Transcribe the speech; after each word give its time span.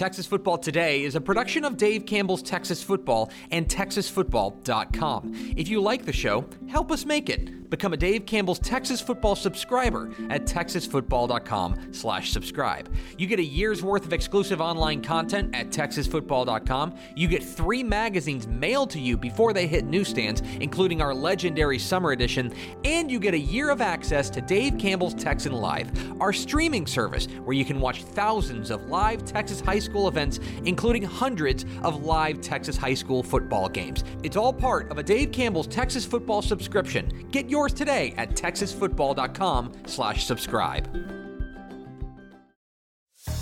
Texas 0.00 0.24
Football 0.24 0.56
Today 0.56 1.04
is 1.04 1.14
a 1.14 1.20
production 1.20 1.62
of 1.62 1.76
Dave 1.76 2.06
Campbell's 2.06 2.42
Texas 2.42 2.82
Football 2.82 3.30
and 3.50 3.68
TexasFootball.com. 3.68 5.52
If 5.58 5.68
you 5.68 5.82
like 5.82 6.06
the 6.06 6.12
show, 6.14 6.46
help 6.70 6.90
us 6.90 7.04
make 7.04 7.28
it. 7.28 7.59
Become 7.70 7.92
a 7.92 7.96
Dave 7.96 8.26
Campbell's 8.26 8.58
Texas 8.58 9.00
Football 9.00 9.36
subscriber 9.36 10.10
at 10.28 10.44
TexasFootball.com 10.44 11.92
slash 11.92 12.32
subscribe. 12.32 12.92
You 13.16 13.28
get 13.28 13.38
a 13.38 13.44
year's 13.44 13.82
worth 13.82 14.04
of 14.04 14.12
exclusive 14.12 14.60
online 14.60 15.02
content 15.02 15.54
at 15.54 15.70
TexasFootball.com. 15.70 16.96
You 17.14 17.28
get 17.28 17.44
three 17.44 17.84
magazines 17.84 18.48
mailed 18.48 18.90
to 18.90 19.00
you 19.00 19.16
before 19.16 19.52
they 19.52 19.68
hit 19.68 19.84
newsstands, 19.84 20.42
including 20.60 21.00
our 21.00 21.14
legendary 21.14 21.78
summer 21.78 22.10
edition, 22.10 22.52
and 22.84 23.08
you 23.08 23.20
get 23.20 23.34
a 23.34 23.38
year 23.38 23.70
of 23.70 23.80
access 23.80 24.30
to 24.30 24.40
Dave 24.40 24.76
Campbell's 24.76 25.14
Texan 25.14 25.52
Live, 25.52 25.90
our 26.20 26.32
streaming 26.32 26.86
service 26.86 27.26
where 27.44 27.56
you 27.56 27.64
can 27.64 27.78
watch 27.78 28.02
thousands 28.02 28.70
of 28.70 28.88
live 28.88 29.24
Texas 29.24 29.60
high 29.60 29.78
school 29.78 30.08
events, 30.08 30.40
including 30.64 31.02
hundreds 31.02 31.64
of 31.82 32.04
live 32.04 32.40
Texas 32.40 32.76
high 32.76 32.94
school 32.94 33.22
football 33.22 33.68
games. 33.68 34.02
It's 34.24 34.36
all 34.36 34.52
part 34.52 34.90
of 34.90 34.98
a 34.98 35.02
Dave 35.04 35.30
Campbell's 35.30 35.68
Texas 35.68 36.04
Football 36.04 36.42
subscription. 36.42 37.28
Get 37.30 37.48
yours 37.60 37.74
today 37.74 38.14
at 38.16 38.30
texasfootball.com 38.30 39.72
slash 39.84 40.24
subscribe. 40.24 40.88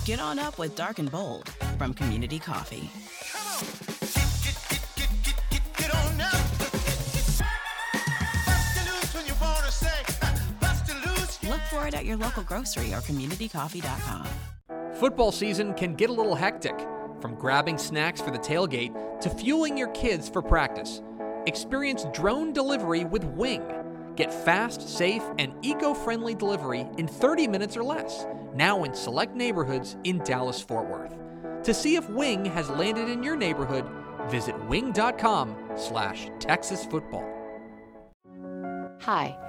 Get 0.03 0.19
on 0.19 0.37
up 0.39 0.59
with 0.59 0.75
Dark 0.75 0.99
and 0.99 1.09
Bold 1.09 1.47
from 1.77 1.93
Community 1.93 2.37
Coffee. 2.37 2.89
Get 5.77 5.95
on 5.95 6.19
up. 6.19 6.31
Bust 8.45 8.75
the 8.75 8.81
loose 8.91 9.15
when 9.15 9.25
you 9.25 9.33
wanna 9.39 9.71
say, 9.71 10.03
bust 10.59 10.87
the 10.87 10.95
loose. 10.95 11.41
Look 11.43 11.61
for 11.69 11.87
it 11.87 11.93
at 11.93 12.03
your 12.03 12.17
local 12.17 12.43
grocery 12.43 12.93
or 12.93 12.99
communitycoffee.com. 12.99 14.27
Football 14.95 15.31
season 15.31 15.73
can 15.75 15.93
get 15.95 16.09
a 16.09 16.13
little 16.13 16.35
hectic, 16.35 16.77
from 17.21 17.35
grabbing 17.35 17.77
snacks 17.77 18.19
for 18.19 18.31
the 18.31 18.39
tailgate 18.39 19.21
to 19.21 19.29
fueling 19.29 19.77
your 19.77 19.89
kids 19.89 20.27
for 20.27 20.41
practice. 20.41 21.01
Experience 21.45 22.05
drone 22.13 22.51
delivery 22.51 23.05
with 23.05 23.23
Wing. 23.23 23.78
Get 24.19 24.33
fast, 24.33 24.81
safe, 24.81 25.23
and 25.37 25.53
eco 25.61 25.93
friendly 25.93 26.35
delivery 26.35 26.85
in 26.97 27.07
30 27.07 27.47
minutes 27.47 27.77
or 27.77 27.83
less, 27.85 28.27
now 28.53 28.83
in 28.83 28.93
select 28.93 29.33
neighborhoods 29.33 29.95
in 30.03 30.17
Dallas 30.25 30.59
Fort 30.59 30.89
Worth. 30.89 31.15
To 31.63 31.73
see 31.73 31.95
if 31.95 32.09
Wing 32.09 32.43
has 32.43 32.69
landed 32.69 33.07
in 33.07 33.23
your 33.23 33.37
neighborhood, 33.37 33.85
visit 34.27 34.61
wing.com 34.65 35.55
slash 35.77 36.29
Texas 36.37 36.83
football. 36.83 37.23
Hi, 38.99 39.48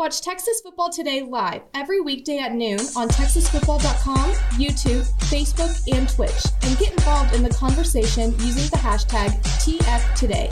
Watch 0.00 0.22
Texas 0.22 0.62
Football 0.62 0.88
Today 0.88 1.20
live 1.20 1.60
every 1.74 2.00
weekday 2.00 2.38
at 2.38 2.54
noon 2.54 2.80
on 2.96 3.06
TexasFootball.com, 3.10 4.30
YouTube, 4.52 5.06
Facebook, 5.28 5.78
and 5.94 6.08
Twitch, 6.08 6.42
and 6.62 6.78
get 6.78 6.92
involved 6.92 7.34
in 7.34 7.42
the 7.42 7.50
conversation 7.50 8.30
using 8.38 8.70
the 8.70 8.78
hashtag 8.78 9.28
TFToday. 9.60 10.48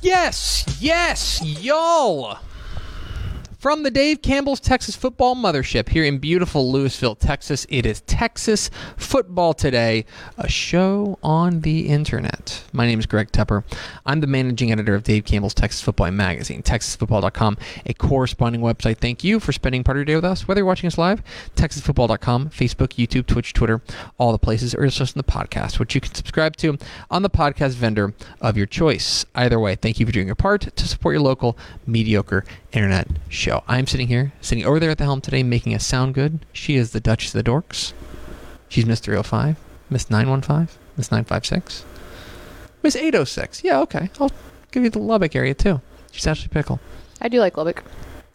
Yes, 0.00 0.64
yes, 0.80 1.42
y'all. 1.62 2.38
From 3.62 3.84
the 3.84 3.92
Dave 3.92 4.22
Campbell's 4.22 4.58
Texas 4.58 4.96
Football 4.96 5.36
Mothership 5.36 5.90
here 5.90 6.02
in 6.02 6.18
beautiful 6.18 6.72
Lewisville, 6.72 7.16
Texas, 7.16 7.64
it 7.68 7.86
is 7.86 8.00
Texas 8.00 8.70
Football 8.96 9.54
Today, 9.54 10.04
a 10.36 10.48
show 10.48 11.16
on 11.22 11.60
the 11.60 11.86
internet. 11.86 12.64
My 12.72 12.86
name 12.86 12.98
is 12.98 13.06
Greg 13.06 13.30
Tepper. 13.30 13.62
I'm 14.04 14.18
the 14.18 14.26
managing 14.26 14.72
editor 14.72 14.96
of 14.96 15.04
Dave 15.04 15.24
Campbell's 15.26 15.54
Texas 15.54 15.80
Football 15.80 16.10
Magazine, 16.10 16.64
texasfootball.com, 16.64 17.56
a 17.86 17.94
corresponding 17.94 18.62
website. 18.62 18.98
Thank 18.98 19.22
you 19.22 19.38
for 19.38 19.52
spending 19.52 19.84
part 19.84 19.96
of 19.96 20.00
your 20.00 20.06
day 20.06 20.16
with 20.16 20.24
us, 20.24 20.48
whether 20.48 20.58
you're 20.58 20.66
watching 20.66 20.88
us 20.88 20.98
live, 20.98 21.22
texasfootball.com, 21.54 22.50
Facebook, 22.50 22.96
YouTube, 22.96 23.26
Twitch, 23.26 23.52
Twitter, 23.52 23.80
all 24.18 24.32
the 24.32 24.40
places, 24.40 24.74
or 24.74 24.88
just 24.88 25.12
to 25.12 25.18
the 25.18 25.22
podcast, 25.22 25.78
which 25.78 25.94
you 25.94 26.00
can 26.00 26.12
subscribe 26.16 26.56
to 26.56 26.76
on 27.12 27.22
the 27.22 27.30
podcast 27.30 27.74
vendor 27.74 28.12
of 28.40 28.56
your 28.56 28.66
choice. 28.66 29.24
Either 29.36 29.60
way, 29.60 29.76
thank 29.76 30.00
you 30.00 30.06
for 30.06 30.10
doing 30.10 30.26
your 30.26 30.34
part 30.34 30.62
to 30.74 30.88
support 30.88 31.14
your 31.14 31.22
local 31.22 31.56
mediocre 31.86 32.44
internet 32.72 33.08
show. 33.28 33.62
I'm 33.68 33.86
sitting 33.86 34.08
here, 34.08 34.32
sitting 34.40 34.64
over 34.64 34.80
there 34.80 34.90
at 34.90 34.98
the 34.98 35.04
helm 35.04 35.20
today, 35.20 35.42
making 35.42 35.74
us 35.74 35.86
sound 35.86 36.14
good. 36.14 36.44
She 36.52 36.76
is 36.76 36.92
the 36.92 37.00
Duchess 37.00 37.34
of 37.34 37.44
the 37.44 37.50
Dorks. 37.50 37.92
She's 38.68 38.86
Miss 38.86 39.00
305, 39.00 39.56
Miss 39.90 40.10
915, 40.10 40.74
Miss 40.96 41.10
956, 41.10 41.84
Miss 42.82 42.96
806. 42.96 43.62
Yeah, 43.64 43.80
okay. 43.80 44.10
I'll 44.18 44.30
give 44.70 44.82
you 44.82 44.90
the 44.90 44.98
Lubbock 44.98 45.36
area 45.36 45.54
too. 45.54 45.80
She's 46.10 46.26
Ashley 46.26 46.48
Pickle. 46.48 46.80
I 47.20 47.28
do 47.28 47.38
like 47.40 47.56
Lubbock. 47.56 47.84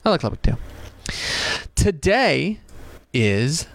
I 0.06 0.09
like 0.09 0.24
Lubbock 0.24 0.42
too. 0.42 0.58
Today 1.75 2.59
is 3.14 3.68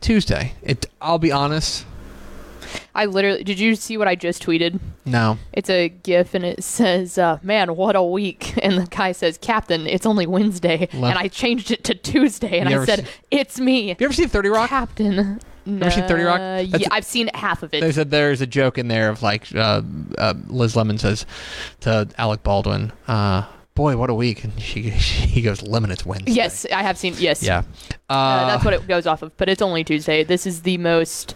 Tuesday. 0.00 0.54
It. 0.62 0.86
I'll 1.00 1.18
be 1.18 1.32
honest. 1.32 1.86
I 2.94 3.06
literally 3.06 3.44
did 3.44 3.58
you 3.58 3.74
see 3.74 3.96
what 3.96 4.08
I 4.08 4.14
just 4.14 4.42
tweeted? 4.44 4.80
No. 5.04 5.38
It's 5.52 5.70
a 5.70 5.88
GIF 5.88 6.34
and 6.34 6.44
it 6.44 6.62
says, 6.64 7.18
uh, 7.18 7.38
"Man, 7.42 7.76
what 7.76 7.96
a 7.96 8.02
week!" 8.02 8.54
And 8.62 8.78
the 8.78 8.86
guy 8.86 9.12
says, 9.12 9.38
"Captain, 9.38 9.86
it's 9.86 10.06
only 10.06 10.26
Wednesday," 10.26 10.88
and 10.92 11.04
I 11.18 11.28
changed 11.28 11.70
it 11.70 11.84
to 11.84 11.94
Tuesday, 11.94 12.58
and 12.58 12.68
You 12.70 12.80
I 12.80 12.84
said, 12.84 13.06
see- 13.06 13.12
"It's 13.30 13.58
me, 13.60 13.88
Have 13.88 14.00
You 14.00 14.06
ever 14.06 14.14
seen 14.14 14.28
Thirty 14.28 14.48
Rock? 14.48 14.68
Captain." 14.70 15.40
No. 15.66 15.84
Ever 15.84 15.90
seen 15.90 16.08
30 16.08 16.22
Rock? 16.22 16.36
Uh, 16.40 16.40
That's- 16.40 16.80
yeah, 16.80 16.88
I've 16.90 17.04
seen 17.04 17.28
half 17.34 17.62
of 17.62 17.74
it. 17.74 17.82
They 17.82 17.92
said 17.92 18.10
there's 18.10 18.40
a 18.40 18.46
joke 18.46 18.78
in 18.78 18.88
there 18.88 19.10
of 19.10 19.22
like 19.22 19.54
uh, 19.54 19.82
uh, 20.16 20.32
Liz 20.46 20.74
Lemon 20.74 20.96
says 20.96 21.26
to 21.80 22.08
Alec 22.16 22.42
Baldwin, 22.42 22.90
uh, 23.06 23.44
"Boy, 23.74 23.94
what 23.98 24.08
a 24.08 24.14
week!" 24.14 24.44
And 24.44 24.58
she, 24.62 24.90
she 24.92 25.26
he 25.26 25.42
goes, 25.42 25.60
"Lemon, 25.62 25.90
it's 25.90 26.06
Wednesday." 26.06 26.32
yes, 26.32 26.64
I 26.72 26.82
have 26.82 26.96
seen. 26.96 27.14
Yes, 27.18 27.42
Yeah. 27.42 27.64
Uh, 28.08 28.12
Uh, 28.14 28.46
that's 28.46 28.64
what 28.64 28.72
it 28.72 28.88
goes 28.88 29.06
off 29.06 29.20
of. 29.20 29.36
But 29.36 29.50
it's 29.50 29.60
only 29.60 29.84
Tuesday. 29.84 30.24
This 30.24 30.46
is 30.46 30.62
the 30.62 30.78
most 30.78 31.34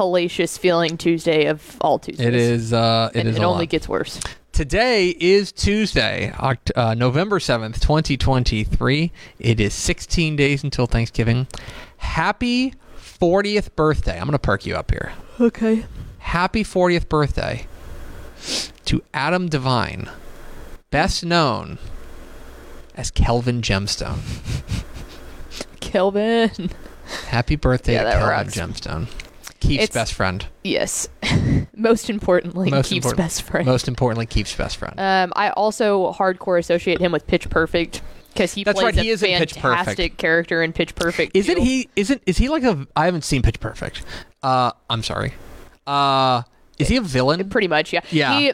hellacious 0.00 0.58
feeling 0.58 0.96
Tuesday 0.96 1.44
of 1.46 1.76
all 1.82 1.98
Tuesdays. 1.98 2.26
It 2.26 2.34
is. 2.34 2.72
Uh, 2.72 3.10
it 3.14 3.18
and 3.20 3.28
is 3.28 3.36
it 3.36 3.42
a 3.42 3.44
only 3.44 3.64
lot. 3.64 3.68
gets 3.68 3.88
worse. 3.88 4.18
Today 4.52 5.10
is 5.10 5.52
Tuesday, 5.52 6.32
Oct- 6.36 6.72
uh, 6.76 6.94
November 6.94 7.38
7th, 7.38 7.80
2023. 7.80 9.12
It 9.38 9.60
is 9.60 9.74
16 9.74 10.36
days 10.36 10.64
until 10.64 10.86
Thanksgiving. 10.86 11.46
Happy 11.98 12.74
40th 12.98 13.74
birthday. 13.76 14.14
I'm 14.16 14.24
going 14.24 14.32
to 14.32 14.38
perk 14.38 14.66
you 14.66 14.74
up 14.76 14.90
here. 14.90 15.12
Okay. 15.38 15.84
Happy 16.18 16.64
40th 16.64 17.08
birthday 17.08 17.66
to 18.86 19.02
Adam 19.14 19.48
Devine, 19.48 20.08
best 20.90 21.24
known 21.24 21.78
as 22.94 23.10
Kelvin 23.10 23.62
Gemstone. 23.62 24.18
Kelvin. 25.80 26.70
Happy 27.28 27.56
birthday 27.56 27.94
Yeah, 27.94 28.04
to 28.04 28.10
Kelvin 28.12 28.28
rocks. 28.28 28.54
Gemstone. 28.56 29.06
Keeps 29.60 29.84
It's- 29.84 29.94
best 29.94 30.14
friend. 30.14 30.44
Yes. 30.64 31.08
Most 31.76 32.10
importantly, 32.10 32.70
Most 32.70 32.88
keeps 32.88 33.04
important- 33.06 33.18
best 33.18 33.42
friend. 33.42 33.66
Most 33.66 33.88
importantly, 33.88 34.26
keeps 34.26 34.54
best 34.56 34.76
friend. 34.78 34.98
Um, 34.98 35.32
I 35.36 35.50
also 35.50 36.12
hardcore 36.12 36.58
associate 36.58 37.00
him 37.00 37.12
with 37.12 37.26
Pitch 37.26 37.48
Perfect 37.50 38.02
because 38.32 38.52
he 38.54 38.64
That's 38.64 38.78
plays 38.80 38.96
right, 38.96 39.04
he 39.04 39.10
a 39.10 39.12
is 39.12 39.22
in 39.22 39.38
Pitch 39.38 39.52
fantastic 39.54 39.96
Perfect. 39.96 40.18
character 40.18 40.62
in 40.62 40.72
Pitch 40.72 40.94
Perfect. 40.94 41.36
Isn't 41.36 41.56
too. 41.56 41.62
he? 41.62 41.88
Isn't 41.96 42.22
is 42.26 42.38
he 42.38 42.48
like 42.48 42.62
a? 42.64 42.86
I 42.96 43.04
haven't 43.06 43.24
seen 43.24 43.42
Pitch 43.42 43.60
Perfect. 43.60 44.02
Uh, 44.42 44.72
I'm 44.88 45.02
sorry. 45.02 45.34
Uh, 45.86 46.42
is 46.78 46.88
he 46.88 46.96
a 46.96 47.00
villain? 47.02 47.48
Pretty 47.50 47.68
much, 47.68 47.92
yeah. 47.92 48.00
Yeah. 48.10 48.38
He, 48.38 48.52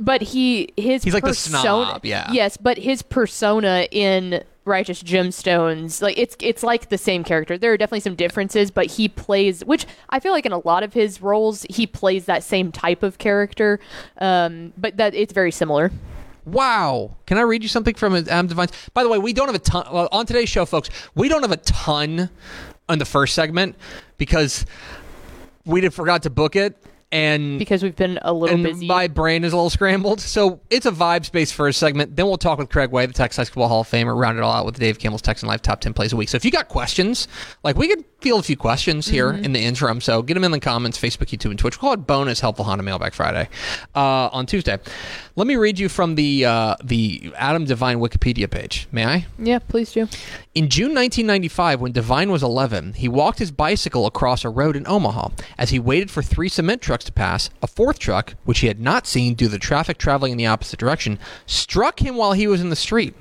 but 0.00 0.20
he 0.22 0.72
his 0.76 1.02
He's 1.02 1.14
like 1.14 1.22
the 1.24 1.30
persona, 1.30 1.60
snob, 1.62 2.04
yeah. 2.04 2.30
Yes, 2.32 2.56
but 2.56 2.78
his 2.78 3.02
persona 3.02 3.88
in 3.90 4.44
righteous 4.66 5.02
gemstones 5.02 6.02
like 6.02 6.18
it's 6.18 6.36
it's 6.40 6.62
like 6.62 6.88
the 6.88 6.98
same 6.98 7.22
character 7.22 7.56
there 7.56 7.72
are 7.72 7.76
definitely 7.76 8.00
some 8.00 8.14
differences 8.14 8.70
but 8.70 8.86
he 8.86 9.08
plays 9.08 9.64
which 9.64 9.86
i 10.10 10.18
feel 10.18 10.32
like 10.32 10.44
in 10.44 10.52
a 10.52 10.58
lot 10.66 10.82
of 10.82 10.92
his 10.92 11.22
roles 11.22 11.64
he 11.70 11.86
plays 11.86 12.24
that 12.26 12.42
same 12.42 12.72
type 12.72 13.02
of 13.02 13.18
character 13.18 13.78
um 14.18 14.72
but 14.76 14.96
that 14.96 15.14
it's 15.14 15.32
very 15.32 15.52
similar 15.52 15.90
Wow. 16.46 17.16
Can 17.26 17.38
I 17.38 17.40
read 17.40 17.64
you 17.64 17.68
something 17.68 17.96
from 17.96 18.14
Adam 18.14 18.46
Devine's? 18.46 18.70
By 18.94 19.02
the 19.02 19.08
way, 19.08 19.18
we 19.18 19.32
don't 19.32 19.48
have 19.48 19.56
a 19.56 19.58
ton 19.58 19.84
on 19.84 20.26
today's 20.26 20.48
show, 20.48 20.64
folks. 20.64 20.88
We 21.16 21.28
don't 21.28 21.42
have 21.42 21.50
a 21.50 21.56
ton 21.56 22.30
on 22.88 22.98
the 23.00 23.04
first 23.04 23.34
segment 23.34 23.74
because 24.16 24.64
we 25.64 25.86
forgot 25.88 26.22
to 26.22 26.30
book 26.30 26.54
it, 26.54 26.80
and 27.12 27.58
because 27.58 27.82
we've 27.82 27.94
been 27.94 28.18
a 28.22 28.32
little 28.32 28.54
and 28.54 28.64
busy 28.64 28.86
my 28.86 29.06
brain 29.06 29.44
is 29.44 29.52
a 29.52 29.56
little 29.56 29.70
scrambled. 29.70 30.20
So 30.20 30.60
it's 30.70 30.86
a 30.86 30.90
vibes 30.90 31.30
based 31.30 31.54
first 31.54 31.78
segment. 31.78 32.16
Then 32.16 32.26
we'll 32.26 32.36
talk 32.36 32.58
with 32.58 32.68
Craig 32.68 32.90
Way, 32.90 33.06
the 33.06 33.12
Texas 33.12 33.36
High 33.36 33.50
School 33.50 33.68
Hall 33.68 33.82
of 33.82 33.88
Famer, 33.88 34.18
round 34.18 34.38
it 34.38 34.42
all 34.42 34.52
out 34.52 34.66
with 34.66 34.78
Dave 34.78 34.98
Campbell's 34.98 35.22
Texan 35.22 35.48
Live 35.48 35.62
Top 35.62 35.80
10 35.80 35.94
Plays 35.94 36.12
a 36.12 36.16
Week. 36.16 36.28
So 36.28 36.36
if 36.36 36.44
you 36.44 36.50
got 36.50 36.68
questions, 36.68 37.28
like 37.62 37.76
we 37.76 37.88
could 37.88 38.04
field 38.20 38.40
a 38.40 38.42
few 38.42 38.56
questions 38.56 39.08
here 39.08 39.32
Mm-hmm. 39.32 39.44
in 39.44 39.52
the 39.52 39.60
interim. 39.64 40.00
So 40.00 40.22
get 40.22 40.34
them 40.34 40.44
in 40.44 40.50
the 40.50 40.60
comments, 40.60 40.98
Facebook, 40.98 41.26
YouTube, 41.28 41.50
and 41.50 41.58
Twitch. 41.58 41.76
We'll 41.80 41.90
call 41.90 41.92
it 41.94 42.06
bonus 42.06 42.40
helpful 42.40 42.64
Honda 42.64 42.82
Mailbag 42.82 43.12
Friday 43.12 43.48
uh, 43.94 44.28
on 44.32 44.46
Tuesday. 44.46 44.78
Let 45.36 45.46
me 45.46 45.56
read 45.56 45.78
you 45.78 45.88
from 45.88 46.14
the 46.14 46.44
uh, 46.44 46.76
the 46.82 47.32
Adam 47.36 47.64
Devine 47.64 47.98
Wikipedia 47.98 48.50
page. 48.50 48.88
May 48.92 49.04
I? 49.04 49.26
yeah 49.38 49.58
please 49.58 49.92
do 49.92 50.08
In 50.54 50.68
June 50.70 50.94
1995, 50.94 51.80
when 51.80 51.92
Devine 51.92 52.30
was 52.30 52.42
11, 52.42 52.94
he 52.94 53.08
walked 53.08 53.38
his 53.38 53.50
bicycle 53.50 54.06
across 54.06 54.44
a 54.44 54.48
road 54.48 54.76
in 54.76 54.86
Omaha. 54.86 55.28
As 55.58 55.70
he 55.70 55.78
waited 55.78 56.10
for 56.10 56.22
three 56.22 56.48
cement 56.48 56.80
trucks 56.82 57.04
to 57.04 57.12
pass, 57.12 57.50
a 57.62 57.66
fourth 57.66 57.98
truck, 57.98 58.34
which 58.44 58.60
he 58.60 58.66
had 58.68 58.80
not 58.80 59.06
seen 59.06 59.34
due 59.34 59.46
to 59.46 59.52
the 59.52 59.58
traffic 59.58 59.98
traveling 59.98 60.32
in 60.32 60.38
the 60.38 60.46
opposite 60.46 60.78
direction, 60.78 61.18
struck 61.46 62.00
him 62.00 62.16
while 62.16 62.32
he 62.32 62.46
was 62.46 62.60
in 62.60 62.70
the 62.70 62.76
street. 62.76 63.14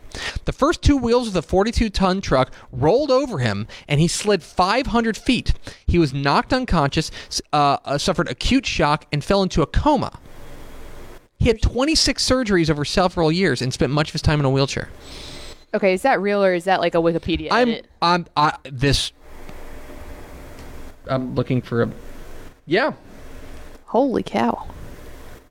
The 0.45 0.51
first 0.51 0.81
two 0.81 0.97
wheels 0.97 1.27
of 1.27 1.33
the 1.33 1.41
42 1.41 1.89
ton 1.89 2.21
truck 2.21 2.51
rolled 2.71 3.11
over 3.11 3.39
him 3.39 3.67
and 3.87 3.99
he 3.99 4.07
slid 4.07 4.43
500 4.43 5.17
feet. 5.17 5.53
He 5.85 5.97
was 5.97 6.13
knocked 6.13 6.53
unconscious, 6.53 7.11
uh, 7.53 7.77
uh, 7.85 7.97
suffered 7.97 8.29
acute 8.29 8.65
shock, 8.65 9.05
and 9.11 9.23
fell 9.23 9.43
into 9.43 9.61
a 9.61 9.67
coma. 9.67 10.19
He 11.37 11.47
had 11.47 11.61
26 11.61 12.23
surgeries 12.23 12.69
over 12.69 12.85
several 12.85 13.31
years 13.31 13.61
and 13.61 13.73
spent 13.73 13.91
much 13.91 14.09
of 14.09 14.13
his 14.13 14.21
time 14.21 14.39
in 14.39 14.45
a 14.45 14.49
wheelchair. 14.49 14.89
okay 15.73 15.93
is 15.93 16.01
that 16.03 16.21
real 16.21 16.43
or 16.43 16.53
is 16.53 16.63
that 16.63 16.79
like 16.79 16.95
a 16.95 16.99
wikipedia 16.99 17.49
I'm 17.51 17.69
edit? 17.69 17.87
I'm 18.01 18.25
I 18.37 18.57
this 18.63 19.11
I'm 21.07 21.35
looking 21.35 21.61
for 21.61 21.83
a 21.83 21.91
yeah. 22.65 22.93
holy 23.85 24.23
cow 24.23 24.67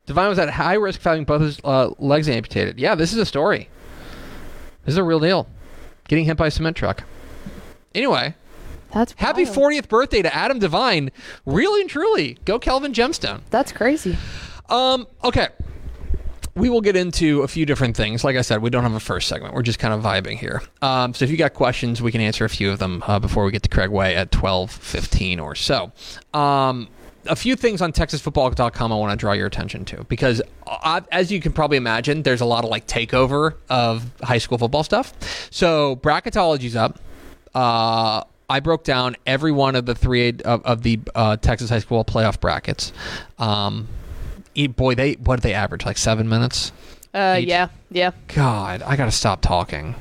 Devine 0.07 0.29
was 0.29 0.39
at 0.39 0.51
high 0.51 0.75
risk 0.75 1.01
of 1.01 1.05
having 1.05 1.25
both 1.25 1.41
his 1.41 1.61
uh, 1.65 1.91
legs 1.99 2.29
amputated. 2.29 2.79
Yeah, 2.79 2.95
this 2.95 3.13
is 3.13 3.19
a 3.19 3.25
story. 3.25 3.69
This 4.85 4.93
is 4.95 4.99
a 4.99 5.05
real 5.05 5.21
deal. 5.21 5.47
Getting 6.09 6.25
hit 6.27 6.37
by 6.37 6.49
a 6.49 6.51
cement 6.51 6.77
truck. 6.77 7.05
Anyway, 7.95 8.35
that's 8.93 9.13
happy 9.17 9.45
40th 9.45 9.89
birthday 9.89 10.23
to 10.23 10.35
Adam 10.35 10.59
Devine. 10.59 11.11
Really 11.47 11.81
and 11.83 11.91
truly, 11.91 12.39
go 12.45 12.59
Kelvin 12.59 12.93
Gemstone. 12.93 13.41
that's 13.51 13.73
crazy 13.73 14.17
Um, 14.69 15.07
okay. 15.23 15.49
We 16.57 16.69
will 16.71 16.81
get 16.83 16.95
into 16.95 17.43
a 17.43 17.49
few 17.49 17.67
different 17.67 17.97
things. 17.97 18.23
Like 18.23 18.37
I 18.37 18.43
said, 18.43 18.63
we 18.63 18.71
don't 18.71 18.85
have 18.85 18.95
a 18.95 19.01
first 19.01 19.27
segment. 19.27 19.55
We're 19.55 19.63
just 19.63 19.81
kind 19.81 19.93
of 19.93 20.03
vibing 20.03 20.37
here. 20.39 20.63
Um, 20.83 21.13
so 21.13 21.25
if 21.25 21.31
you 21.33 21.37
got 21.37 21.53
questions, 21.53 22.01
we 22.01 22.13
can 22.13 22.21
answer 22.21 22.45
a 22.45 22.49
few 22.49 22.71
of 22.71 22.79
them 22.79 23.03
uh, 23.09 23.19
before 23.19 23.45
we 23.45 23.51
get 23.51 23.65
to 23.65 23.69
Craig 23.69 23.91
Way 23.91 24.15
at 24.15 24.31
12:15 24.31 25.41
or 25.43 25.57
so. 25.57 25.91
Um, 26.33 26.87
a 27.27 27.37
few 27.37 27.57
things 27.57 27.81
on 27.83 27.93
TexasFootball.com 27.93 28.93
I 28.93 28.97
want 28.97 29.13
to 29.13 29.17
draw 29.17 29.33
your 29.33 29.47
attention 29.47 29.85
to 29.87 30.05
because, 30.05 30.43
uh, 30.67 31.01
as 31.13 31.31
you 31.33 31.41
can 31.41 31.53
probably 31.53 31.77
imagine, 31.77 32.23
there's 32.23 32.41
a 32.41 32.45
lot 32.47 32.65
of 32.65 32.71
like 32.71 32.87
takeover 32.87 33.55
of 33.69 34.11
high 34.23 34.39
school 34.39 34.59
football 34.59 34.85
stuff. 34.85 35.13
So 35.51 35.97
bracketology's 35.97 36.77
up. 36.77 36.99
Uh, 37.55 38.25
I 38.49 38.61
broke 38.61 38.85
down 38.85 39.17
every 39.27 39.53
one 39.53 39.75
of 39.75 39.87
the 39.87 39.95
three 39.95 40.31
of, 40.45 40.65
of 40.65 40.83
the 40.83 41.01
uh, 41.15 41.37
Texas 41.37 41.71
high 41.71 41.79
school 41.79 42.05
playoff 42.05 42.41
brackets. 42.41 42.93
Um, 43.39 43.89
boy, 44.77 44.95
they 44.95 45.15
what 45.15 45.37
did 45.37 45.43
they 45.43 45.55
average? 45.55 45.85
Like 45.87 45.99
seven 45.99 46.29
minutes. 46.29 46.73
uh 47.13 47.39
Each. 47.41 47.49
yeah 47.49 47.69
yeah 47.91 48.11
God, 48.29 48.83
I 48.83 48.97
gotta 48.97 49.11
stop 49.13 49.41
talking. 49.41 49.95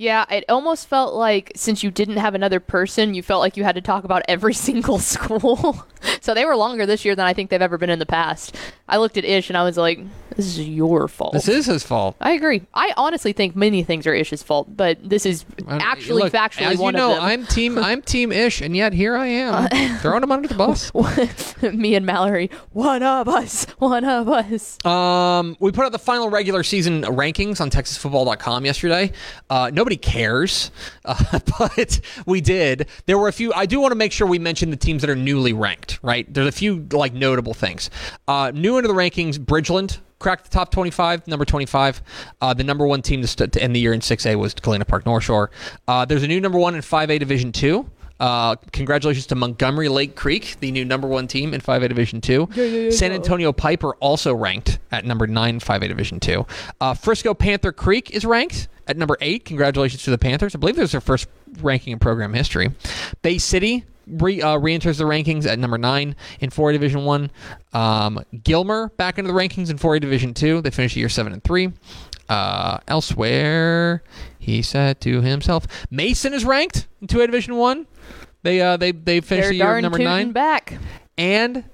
Yeah, 0.00 0.24
it 0.30 0.46
almost 0.48 0.88
felt 0.88 1.12
like 1.12 1.52
since 1.56 1.82
you 1.82 1.90
didn't 1.90 2.16
have 2.16 2.34
another 2.34 2.58
person, 2.58 3.12
you 3.12 3.22
felt 3.22 3.42
like 3.42 3.58
you 3.58 3.64
had 3.64 3.74
to 3.74 3.82
talk 3.82 4.04
about 4.04 4.22
every 4.28 4.54
single 4.68 4.98
school. 4.98 5.84
so 6.22 6.32
they 6.32 6.46
were 6.46 6.56
longer 6.56 6.86
this 6.86 7.04
year 7.04 7.14
than 7.14 7.26
I 7.26 7.34
think 7.34 7.50
they've 7.50 7.60
ever 7.60 7.76
been 7.76 7.90
in 7.90 7.98
the 7.98 8.06
past. 8.06 8.56
I 8.88 8.96
looked 8.96 9.18
at 9.18 9.26
Ish 9.26 9.50
and 9.50 9.58
I 9.58 9.62
was 9.62 9.76
like, 9.76 10.00
this 10.40 10.58
is 10.58 10.68
your 10.68 11.06
fault. 11.06 11.34
This 11.34 11.48
is 11.48 11.66
his 11.66 11.82
fault. 11.82 12.16
I 12.18 12.32
agree. 12.32 12.62
I 12.72 12.94
honestly 12.96 13.32
think 13.34 13.54
many 13.54 13.82
things 13.82 14.06
are 14.06 14.14
Ish's 14.14 14.42
fault, 14.42 14.74
but 14.74 14.98
this 15.06 15.26
is 15.26 15.44
actually 15.68 16.22
look, 16.22 16.32
factually 16.32 16.72
as 16.72 16.78
one 16.78 16.94
you 16.94 16.98
know, 16.98 17.10
of 17.10 17.16
them. 17.16 17.24
I'm 17.24 17.46
team 17.46 17.78
I'm 17.90 18.00
team 18.00 18.32
ish, 18.32 18.62
and 18.62 18.74
yet 18.74 18.94
here 18.94 19.16
I 19.16 19.26
am 19.26 19.98
throwing 19.98 20.22
him 20.22 20.32
under 20.32 20.48
the 20.48 20.54
bus. 20.54 20.90
Me 21.62 21.94
and 21.94 22.06
Mallory, 22.06 22.50
one 22.72 23.02
of 23.02 23.28
us, 23.28 23.66
one 23.78 24.04
of 24.04 24.28
us. 24.30 24.82
Um, 24.86 25.56
we 25.60 25.72
put 25.72 25.84
out 25.84 25.92
the 25.92 25.98
final 25.98 26.30
regular 26.30 26.62
season 26.62 27.02
rankings 27.02 27.60
on 27.60 27.68
TexasFootball.com 27.68 28.64
yesterday. 28.64 29.12
Uh, 29.50 29.70
nobody 29.72 29.98
cares, 29.98 30.70
uh, 31.04 31.38
but 31.58 32.00
we 32.24 32.40
did. 32.40 32.88
There 33.04 33.18
were 33.18 33.28
a 33.28 33.32
few. 33.32 33.52
I 33.52 33.66
do 33.66 33.78
want 33.78 33.92
to 33.92 33.96
make 33.96 34.12
sure 34.12 34.26
we 34.26 34.38
mention 34.38 34.70
the 34.70 34.76
teams 34.76 35.02
that 35.02 35.10
are 35.10 35.16
newly 35.16 35.52
ranked. 35.52 35.98
Right, 36.02 36.32
there's 36.32 36.48
a 36.48 36.52
few 36.52 36.86
like 36.92 37.12
notable 37.12 37.52
things. 37.52 37.90
Uh, 38.26 38.52
new 38.54 38.78
into 38.78 38.88
the 38.88 38.94
rankings, 38.94 39.38
Bridgeland 39.38 39.98
cracked 40.20 40.44
the 40.44 40.50
top 40.50 40.70
25, 40.70 41.26
number 41.26 41.44
25. 41.44 42.00
Uh, 42.40 42.54
the 42.54 42.62
number 42.62 42.86
one 42.86 43.02
team 43.02 43.20
to, 43.22 43.26
st- 43.26 43.52
to 43.52 43.60
end 43.60 43.74
the 43.74 43.80
year 43.80 43.92
in 43.92 43.98
6A 43.98 44.36
was 44.36 44.54
Galena 44.54 44.84
Park 44.84 45.04
North 45.04 45.24
Shore. 45.24 45.50
Uh, 45.88 46.04
there's 46.04 46.22
a 46.22 46.28
new 46.28 46.40
number 46.40 46.58
one 46.58 46.76
in 46.76 46.80
5A 46.82 47.18
Division 47.18 47.50
Two. 47.50 47.90
Uh, 48.20 48.54
congratulations 48.72 49.26
to 49.26 49.34
Montgomery 49.34 49.88
Lake 49.88 50.14
Creek, 50.14 50.56
the 50.60 50.70
new 50.70 50.84
number 50.84 51.08
one 51.08 51.26
team 51.26 51.54
in 51.54 51.60
5A 51.62 51.88
Division 51.88 52.20
2. 52.20 52.90
San 52.92 53.12
Antonio 53.12 53.50
Piper 53.50 53.94
also 53.94 54.34
ranked 54.34 54.78
at 54.92 55.06
number 55.06 55.26
9 55.26 55.58
5A 55.58 55.88
Division 55.88 56.20
2. 56.20 56.46
Uh, 56.82 56.92
Frisco 56.92 57.32
Panther 57.32 57.72
Creek 57.72 58.10
is 58.10 58.26
ranked 58.26 58.68
at 58.86 58.98
number 58.98 59.16
8. 59.22 59.46
Congratulations 59.46 60.02
to 60.02 60.10
the 60.10 60.18
Panthers. 60.18 60.54
I 60.54 60.58
believe 60.58 60.76
this 60.76 60.86
is 60.86 60.92
their 60.92 61.00
first 61.00 61.28
ranking 61.62 61.94
in 61.94 61.98
program 61.98 62.34
history. 62.34 62.70
Bay 63.22 63.38
City 63.38 63.86
re, 64.10 64.40
uh, 64.42 64.56
re-enters 64.58 64.98
the 64.98 65.04
rankings 65.04 65.46
at 65.46 65.58
number 65.58 65.78
9 65.78 66.14
in 66.40 66.50
4A 66.50 66.72
Division 66.72 67.04
1. 67.04 67.30
Um, 67.72 68.24
Gilmer 68.42 68.88
back 68.96 69.18
into 69.18 69.32
the 69.32 69.38
rankings 69.38 69.70
in 69.70 69.78
4A 69.78 70.00
Division 70.00 70.34
2. 70.34 70.60
They 70.60 70.70
finished 70.70 70.94
the 70.94 71.00
year 71.00 71.08
7 71.08 71.32
and 71.32 71.42
3. 71.44 71.72
Uh, 72.28 72.78
elsewhere, 72.86 74.02
he 74.38 74.62
said 74.62 75.00
to 75.00 75.20
himself, 75.20 75.66
Mason 75.90 76.32
is 76.32 76.44
ranked 76.44 76.86
in 77.00 77.06
2A 77.08 77.26
Division 77.26 77.56
1. 77.56 77.86
They 78.42 78.60
uh 78.62 78.78
they 78.78 78.92
they 78.92 79.20
finished 79.20 79.48
They're 79.48 79.50
the 79.50 79.56
year 79.56 79.80
number 79.82 79.98
nine. 79.98 80.32
back. 80.32 80.78
And 81.18 81.64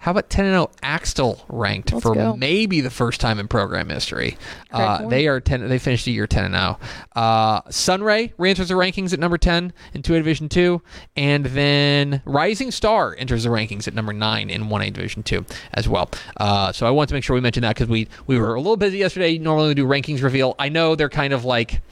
how 0.00 0.12
about 0.12 0.30
10 0.30 0.46
and 0.46 0.54
0 0.54 0.70
Axtell 0.82 1.44
ranked 1.48 1.92
Let's 1.92 2.02
for 2.02 2.14
go. 2.14 2.34
maybe 2.34 2.80
the 2.80 2.90
first 2.90 3.20
time 3.20 3.38
in 3.38 3.48
program 3.48 3.90
history? 3.90 4.38
Uh, 4.72 5.06
they 5.08 5.26
are 5.28 5.40
10 5.40 5.68
they 5.68 5.78
finished 5.78 6.06
the 6.06 6.10
year 6.10 6.26
10 6.26 6.44
and 6.44 6.54
0. 6.54 6.78
Uh, 7.14 7.60
Sunray 7.70 8.32
re-enters 8.38 8.68
the 8.68 8.74
rankings 8.74 9.12
at 9.12 9.18
number 9.18 9.36
10 9.36 9.72
in 9.92 10.02
2A 10.02 10.16
Division 10.16 10.48
2 10.48 10.80
and 11.16 11.44
then 11.46 12.22
Rising 12.24 12.70
Star 12.70 13.14
enters 13.18 13.44
the 13.44 13.50
rankings 13.50 13.86
at 13.86 13.92
number 13.94 14.14
9 14.14 14.48
in 14.48 14.64
1A 14.64 14.92
Division 14.94 15.22
2 15.22 15.44
as 15.74 15.86
well. 15.86 16.10
Uh, 16.38 16.72
so 16.72 16.86
I 16.86 16.90
want 16.90 17.08
to 17.10 17.14
make 17.14 17.22
sure 17.22 17.34
we 17.34 17.40
mention 17.42 17.62
that 17.62 17.76
cuz 17.76 17.86
we 17.86 18.08
we 18.26 18.38
were 18.38 18.54
a 18.54 18.60
little 18.60 18.78
busy 18.78 18.98
yesterday. 18.98 19.36
Normally 19.36 19.68
we 19.68 19.74
do 19.74 19.86
rankings 19.86 20.22
reveal. 20.22 20.54
I 20.58 20.70
know 20.70 20.94
they're 20.94 21.10
kind 21.10 21.34
of 21.34 21.44
like 21.44 21.82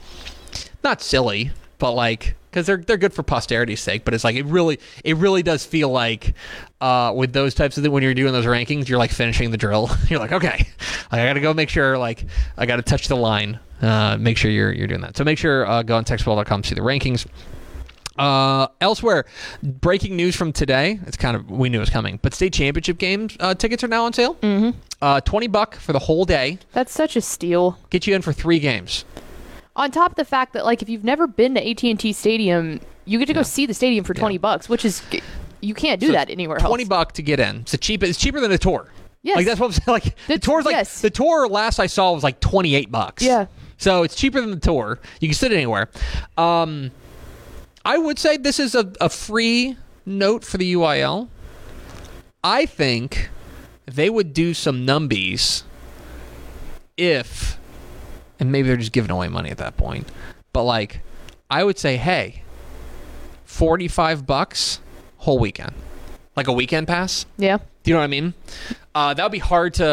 not 0.83 1.01
silly, 1.01 1.51
but 1.79 1.93
like 1.93 2.35
because 2.49 2.65
they're 2.65 2.77
they're 2.77 2.97
good 2.97 3.13
for 3.13 3.23
posterity's 3.23 3.79
sake. 3.81 4.05
But 4.05 4.13
it's 4.13 4.23
like 4.23 4.35
it 4.35 4.45
really 4.45 4.79
it 5.03 5.17
really 5.17 5.43
does 5.43 5.65
feel 5.65 5.89
like 5.89 6.33
uh, 6.81 7.13
with 7.15 7.33
those 7.33 7.53
types 7.53 7.77
of 7.77 7.83
things 7.83 7.91
when 7.91 8.03
you're 8.03 8.13
doing 8.13 8.33
those 8.33 8.45
rankings, 8.45 8.87
you're 8.87 8.99
like 8.99 9.11
finishing 9.11 9.51
the 9.51 9.57
drill. 9.57 9.89
you're 10.09 10.19
like, 10.19 10.31
okay, 10.31 10.67
I 11.11 11.25
got 11.25 11.33
to 11.33 11.39
go 11.39 11.53
make 11.53 11.69
sure 11.69 11.97
like 11.97 12.25
I 12.57 12.65
got 12.65 12.77
to 12.77 12.81
touch 12.81 13.07
the 13.07 13.15
line. 13.15 13.59
Uh, 13.81 14.17
make 14.19 14.37
sure 14.37 14.51
you're 14.51 14.71
you're 14.71 14.87
doing 14.87 15.01
that. 15.01 15.17
So 15.17 15.23
make 15.23 15.37
sure 15.37 15.65
uh, 15.65 15.83
go 15.83 15.95
on 15.95 16.05
textball.com 16.05 16.63
see 16.63 16.75
the 16.75 16.81
rankings. 16.81 17.25
Uh, 18.17 18.67
elsewhere, 18.81 19.23
breaking 19.63 20.17
news 20.17 20.35
from 20.35 20.51
today. 20.51 20.99
It's 21.07 21.15
kind 21.15 21.37
of 21.37 21.49
we 21.49 21.69
knew 21.69 21.77
it 21.77 21.79
was 21.79 21.89
coming, 21.89 22.19
but 22.21 22.33
state 22.33 22.51
championship 22.51 22.97
games 22.97 23.37
uh, 23.39 23.53
tickets 23.55 23.81
are 23.83 23.87
now 23.87 24.03
on 24.03 24.11
sale. 24.11 24.35
Mm-hmm. 24.35 24.77
Uh, 25.01 25.21
Twenty 25.21 25.47
buck 25.47 25.75
for 25.75 25.93
the 25.93 25.99
whole 25.99 26.25
day. 26.25 26.59
That's 26.73 26.91
such 26.91 27.15
a 27.15 27.21
steal. 27.21 27.79
Get 27.89 28.07
you 28.07 28.15
in 28.15 28.21
for 28.21 28.33
three 28.33 28.59
games. 28.59 29.05
On 29.79 29.89
top 29.89 30.11
of 30.11 30.15
the 30.15 30.25
fact 30.25 30.53
that, 30.53 30.65
like, 30.65 30.81
if 30.81 30.89
you've 30.89 31.03
never 31.03 31.25
been 31.25 31.55
to 31.55 31.67
AT&T 31.69 32.13
Stadium, 32.13 32.81
you 33.05 33.17
get 33.17 33.25
to 33.27 33.33
go 33.33 33.41
see 33.43 33.65
the 33.65 33.73
stadium 33.73 34.03
for 34.03 34.13
20 34.13 34.37
bucks, 34.37 34.69
which 34.69 34.85
is 34.85 35.01
you 35.61 35.73
can't 35.73 35.99
do 35.99 36.07
So 36.07 36.13
that 36.13 36.29
anywhere 36.29 36.57
else. 36.57 36.67
Twenty 36.67 36.85
buck 36.85 37.13
to 37.13 37.21
get 37.23 37.39
in. 37.39 37.61
It's 37.61 37.77
cheap. 37.77 38.03
It's 38.03 38.17
cheaper 38.19 38.39
than 38.39 38.51
a 38.51 38.57
tour. 38.57 38.91
Yes. 39.23 39.35
Like 39.37 39.45
that's 39.45 39.59
what 39.59 39.67
I'm 39.67 39.71
saying. 39.73 39.83
Like 39.87 40.03
the, 40.27 40.33
The- 40.35 40.39
tour's 40.39 40.65
like 40.65 40.75
yes. 40.75 41.01
the 41.01 41.09
tour 41.09 41.47
last 41.47 41.79
I 41.79 41.87
saw 41.87 42.13
was 42.13 42.23
like 42.23 42.39
twenty 42.39 42.75
eight 42.75 42.91
bucks. 42.91 43.23
Yeah. 43.23 43.47
So 43.77 44.03
it's 44.03 44.15
cheaper 44.15 44.39
than 44.41 44.51
the 44.51 44.59
tour. 44.59 44.99
You 45.19 45.27
can 45.27 45.35
sit 45.35 45.51
anywhere. 45.51 45.89
Um, 46.37 46.91
I 47.83 47.97
would 47.97 48.19
say 48.19 48.37
this 48.37 48.59
is 48.59 48.75
a, 48.75 48.91
a 49.01 49.09
free 49.09 49.75
note 50.05 50.43
for 50.45 50.57
the 50.57 50.73
UIL. 50.73 51.27
I 52.43 52.65
think 52.65 53.29
they 53.85 54.09
would 54.09 54.33
do 54.33 54.53
some 54.53 54.85
numbies 54.85 55.63
if, 56.97 57.58
and 58.39 58.51
maybe 58.51 58.67
they're 58.67 58.77
just 58.77 58.91
giving 58.91 59.11
away 59.11 59.27
money 59.27 59.49
at 59.49 59.57
that 59.57 59.77
point. 59.77 60.07
but 60.53 60.63
like 60.63 61.01
I 61.51 61.63
would 61.63 61.77
say, 61.79 61.97
hey, 61.97 62.43
forty 63.45 63.87
five 63.87 64.25
bucks 64.25 64.79
whole 65.17 65.39
weekend, 65.39 65.73
like 66.35 66.47
a 66.47 66.53
weekend 66.53 66.87
pass. 66.87 67.25
Yeah. 67.37 67.57
Do 67.83 67.91
you 67.91 67.93
know 67.95 67.99
what 67.99 68.03
I 68.05 68.07
mean? 68.07 68.33
Uh, 68.93 69.13
that 69.13 69.23
would 69.23 69.31
be 69.31 69.39
hard 69.39 69.73
to 69.75 69.83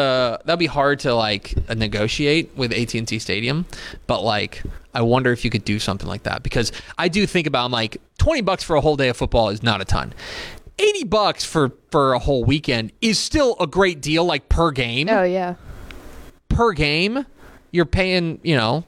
that 0.43 0.47
would 0.53 0.59
be 0.59 0.65
hard 0.67 0.99
to 1.01 1.13
like 1.15 1.55
negotiate 1.75 2.51
with 2.55 2.71
AT 2.73 2.93
and 2.95 3.07
T 3.07 3.19
Stadium, 3.19 3.65
but 4.05 4.21
like 4.21 4.63
I 4.93 5.01
wonder 5.01 5.31
if 5.31 5.43
you 5.45 5.49
could 5.51 5.63
do 5.65 5.79
something 5.79 6.07
like 6.07 6.23
that 6.23 6.43
because 6.43 6.71
I 6.97 7.07
do 7.07 7.25
think 7.25 7.47
about 7.47 7.65
I'm 7.65 7.71
like 7.71 7.97
twenty 8.17 8.41
bucks 8.41 8.63
for 8.63 8.75
a 8.75 8.81
whole 8.81 8.95
day 8.97 9.09
of 9.09 9.17
football 9.17 9.49
is 9.49 9.63
not 9.63 9.81
a 9.81 9.85
ton. 9.85 10.13
Eighty 10.79 11.03
bucks 11.03 11.43
for 11.43 11.71
for 11.91 12.13
a 12.13 12.19
whole 12.19 12.43
weekend 12.43 12.91
is 13.01 13.17
still 13.17 13.55
a 13.59 13.65
great 13.67 14.01
deal, 14.01 14.25
like 14.25 14.47
per 14.49 14.71
game. 14.71 15.09
Oh 15.09 15.23
yeah. 15.23 15.55
Per 16.49 16.73
game, 16.73 17.25
you're 17.71 17.85
paying 17.85 18.39
you 18.43 18.55
know 18.55 18.83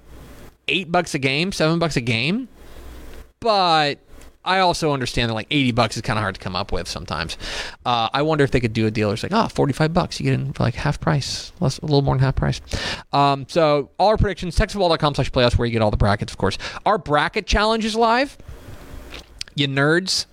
eight 0.67 0.91
bucks 0.91 1.13
a 1.13 1.19
game, 1.19 1.51
seven 1.51 1.79
bucks 1.79 1.95
a 1.95 2.01
game, 2.01 2.48
but 3.39 4.00
I 4.45 4.59
also 4.59 4.93
understand 4.93 5.29
that 5.29 5.33
like 5.33 5.48
80 5.51 5.74
bucks 5.74 5.95
is 5.95 6.01
kind 6.01 6.17
of 6.17 6.24
hard 6.24 6.36
to 6.36 6.41
come 6.41 6.55
up 6.55 6.71
with 6.71 6.88
sometimes. 6.88 7.38
Uh, 7.86 8.09
I 8.13 8.21
wonder 8.21 8.43
if 8.43 8.51
they 8.51 8.59
could 8.59 8.74
do 8.74 8.88
a 8.88 8.91
deal. 8.91 9.12
It's 9.12 9.21
like, 9.21 9.33
oh, 9.33 9.48
45 9.48 9.93
bucks. 9.93 10.19
You 10.19 10.24
get 10.24 10.33
in 10.33 10.53
for 10.53 10.63
like 10.63 10.75
half 10.75 11.00
price, 11.00 11.51
less, 11.59 11.77
a 11.79 11.86
little 11.86 12.01
more 12.01 12.15
than 12.15 12.24
half 12.24 12.36
price. 12.36 12.62
Um, 13.12 13.45
so 13.50 13.91
all 14.00 14.07
our 14.07 14.17
predictions, 14.17 14.57
textfootball.com 14.57 15.15
slash 15.15 15.31
playoffs 15.31 15.57
where 15.57 15.65
you 15.65 15.71
get 15.71 15.81
all 15.81 15.91
the 15.91 15.98
brackets, 15.98 16.31
of 16.31 16.38
course. 16.38 16.57
Our 16.86 16.98
bracket 16.98 17.48
challenge 17.48 17.83
is 17.83 17.95
live. 17.95 18.38
You 19.55 19.67
nerds. 19.67 20.25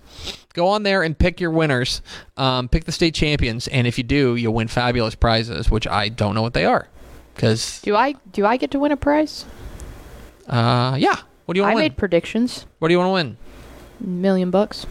Go 0.53 0.67
on 0.69 0.83
there 0.83 1.03
and 1.03 1.17
pick 1.17 1.39
your 1.39 1.51
winners. 1.51 2.01
Um, 2.37 2.69
pick 2.69 2.85
the 2.85 2.91
state 2.91 3.13
champions. 3.13 3.67
And 3.67 3.85
if 3.85 3.97
you 3.97 4.03
do, 4.03 4.35
you'll 4.35 4.53
win 4.53 4.67
fabulous 4.69 5.15
prizes, 5.15 5.69
which 5.69 5.85
I 5.85 6.09
don't 6.09 6.33
know 6.33 6.41
what 6.41 6.53
they 6.53 6.65
are. 6.65 6.87
Because, 7.37 7.79
Do 7.81 7.95
I 7.95 8.15
do 8.33 8.45
I 8.47 8.57
get 8.57 8.71
to 8.71 8.79
win 8.79 8.91
a 8.91 8.97
prize? 8.97 9.45
uh, 10.47 10.95
yeah. 10.99 11.15
What 11.45 11.53
do 11.53 11.59
you 11.59 11.63
want 11.63 11.69
I 11.71 11.73
to 11.73 11.75
win? 11.75 11.83
made 11.85 11.97
predictions. 11.97 12.65
what 12.79 12.89
do 12.89 12.93
you 12.93 12.97
want 12.97 13.07
to 13.09 13.13
win? 13.13 13.37
Million 13.99 14.51
bucks. 14.51 14.85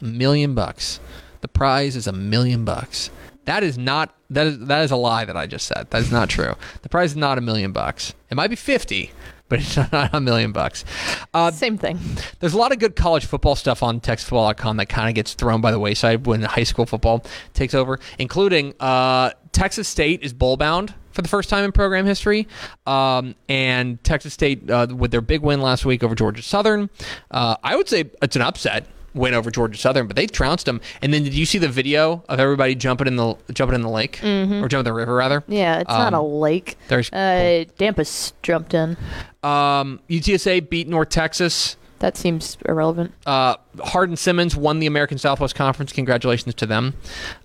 million 0.00 0.54
bucks. 0.54 1.00
The 1.40 1.48
prize 1.48 1.96
is 1.96 2.06
a 2.06 2.12
million 2.12 2.64
bucks. 2.64 3.10
That 3.46 3.62
is 3.62 3.78
not 3.78 4.14
that 4.30 4.46
is 4.46 4.58
that 4.66 4.84
is 4.84 4.90
a 4.90 4.96
lie 4.96 5.24
that 5.24 5.36
I 5.36 5.46
just 5.46 5.66
said. 5.66 5.88
That 5.90 6.02
is 6.02 6.12
not 6.12 6.28
true. 6.28 6.54
The 6.82 6.88
prize 6.90 7.12
is 7.12 7.16
not 7.16 7.38
a 7.38 7.40
million 7.40 7.72
bucks. 7.72 8.12
It 8.30 8.34
might 8.34 8.48
be 8.50 8.56
fifty, 8.56 9.10
but 9.48 9.58
it's 9.60 9.76
not 9.92 10.12
a 10.14 10.20
million 10.20 10.52
bucks. 10.52 10.84
Uh, 11.32 11.50
Same 11.50 11.78
thing. 11.78 11.98
there's 12.40 12.52
a 12.54 12.58
lot 12.58 12.70
of 12.72 12.78
good 12.78 12.94
college 12.96 13.24
football 13.24 13.54
stuff 13.56 13.82
on 13.82 14.00
TexasFootball.com 14.00 14.76
that 14.76 14.88
kind 14.90 15.08
of 15.08 15.14
gets 15.14 15.32
thrown 15.34 15.60
by 15.62 15.70
the 15.72 15.78
wayside 15.80 16.26
when 16.26 16.42
high 16.42 16.64
school 16.64 16.84
football 16.86 17.24
takes 17.54 17.72
over, 17.74 17.98
including 18.18 18.74
uh, 18.78 19.30
Texas 19.52 19.88
State 19.88 20.22
is 20.22 20.32
bowl 20.34 20.56
bound 20.58 20.92
for 21.18 21.22
the 21.22 21.28
first 21.28 21.50
time 21.50 21.64
in 21.64 21.72
program 21.72 22.06
history. 22.06 22.46
Um, 22.86 23.34
and 23.48 24.02
Texas 24.04 24.32
State, 24.32 24.70
uh, 24.70 24.86
with 24.96 25.10
their 25.10 25.20
big 25.20 25.40
win 25.42 25.60
last 25.60 25.84
week 25.84 26.04
over 26.04 26.14
Georgia 26.14 26.42
Southern, 26.42 26.88
uh, 27.32 27.56
I 27.64 27.74
would 27.74 27.88
say 27.88 28.04
it's 28.22 28.36
an 28.36 28.42
upset 28.42 28.86
win 29.14 29.34
over 29.34 29.50
Georgia 29.50 29.76
Southern, 29.76 30.06
but 30.06 30.14
they 30.14 30.28
trounced 30.28 30.66
them. 30.66 30.80
And 31.02 31.12
then 31.12 31.24
did 31.24 31.34
you 31.34 31.44
see 31.44 31.58
the 31.58 31.66
video 31.66 32.22
of 32.28 32.38
everybody 32.38 32.76
jumping 32.76 33.08
in 33.08 33.16
the 33.16 33.34
jumping 33.52 33.74
in 33.74 33.80
the 33.82 33.88
lake 33.88 34.20
or 34.22 34.68
jumping 34.68 34.78
in 34.78 34.84
the 34.84 34.92
river 34.92 35.12
rather? 35.16 35.42
Yeah, 35.48 35.80
it's 35.80 35.90
not 35.90 36.12
a 36.14 36.20
lake. 36.22 36.78
there's- 36.86 37.12
uh, 37.12 37.64
Dampus 37.80 38.32
jumped 38.44 38.74
in. 38.74 38.96
Um, 39.42 39.98
UTSA 40.08 40.70
beat 40.70 40.86
North 40.86 41.08
Texas. 41.08 41.76
That 42.00 42.16
seems 42.16 42.56
irrelevant. 42.64 43.12
Uh, 43.26 43.56
Hardin 43.82 44.16
Simmons 44.16 44.54
won 44.54 44.78
the 44.78 44.86
American 44.86 45.18
Southwest 45.18 45.56
Conference. 45.56 45.92
Congratulations 45.92 46.54
to 46.54 46.66
them. 46.66 46.94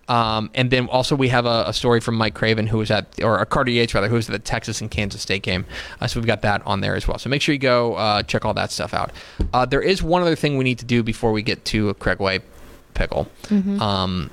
Um, 0.07 0.51
and 0.53 0.69
then 0.69 0.88
also 0.89 1.15
we 1.15 1.29
have 1.29 1.45
a, 1.45 1.63
a 1.67 1.74
story 1.74 2.00
from 2.00 2.15
Mike 2.15 2.36
Craven, 2.36 2.67
who 2.67 2.77
was 2.77 2.91
at, 2.91 3.07
or 3.24 3.39
uh, 3.39 3.45
Carter 3.45 3.72
Yates 3.72 3.95
rather, 3.95 4.07
who 4.07 4.15
was 4.15 4.29
at 4.29 4.33
the 4.33 4.39
Texas 4.39 4.79
and 4.79 4.91
Kansas 4.91 5.22
State 5.22 5.41
game. 5.41 5.65
Uh, 6.00 6.07
so 6.07 6.19
we've 6.19 6.27
got 6.27 6.43
that 6.43 6.62
on 6.67 6.81
there 6.81 6.95
as 6.95 7.07
well. 7.07 7.17
So 7.17 7.29
make 7.29 7.41
sure 7.41 7.53
you 7.53 7.60
go 7.60 7.95
uh, 7.95 8.22
check 8.24 8.45
all 8.45 8.53
that 8.53 8.72
stuff 8.72 8.93
out. 8.93 9.12
Uh, 9.53 9.65
there 9.65 9.81
is 9.81 10.03
one 10.03 10.22
other 10.22 10.36
thing 10.36 10.57
we 10.57 10.63
need 10.63 10.79
to 10.79 10.86
do 10.86 11.01
before 11.01 11.31
we 11.31 11.41
get 11.41 11.65
to 11.65 11.89
a 11.89 11.93
Craig 11.95 12.19
Way 12.19 12.41
pickle. 12.93 13.27
Um, 13.50 14.29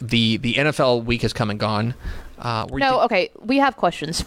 the 0.00 0.36
the 0.36 0.54
NFL 0.54 1.04
week 1.04 1.22
has 1.22 1.32
come 1.32 1.50
and 1.50 1.58
gone. 1.58 1.94
Uh, 2.38 2.66
we're 2.70 2.78
No, 2.78 3.00
okay. 3.00 3.30
We 3.40 3.56
have 3.58 3.76
questions. 3.76 4.24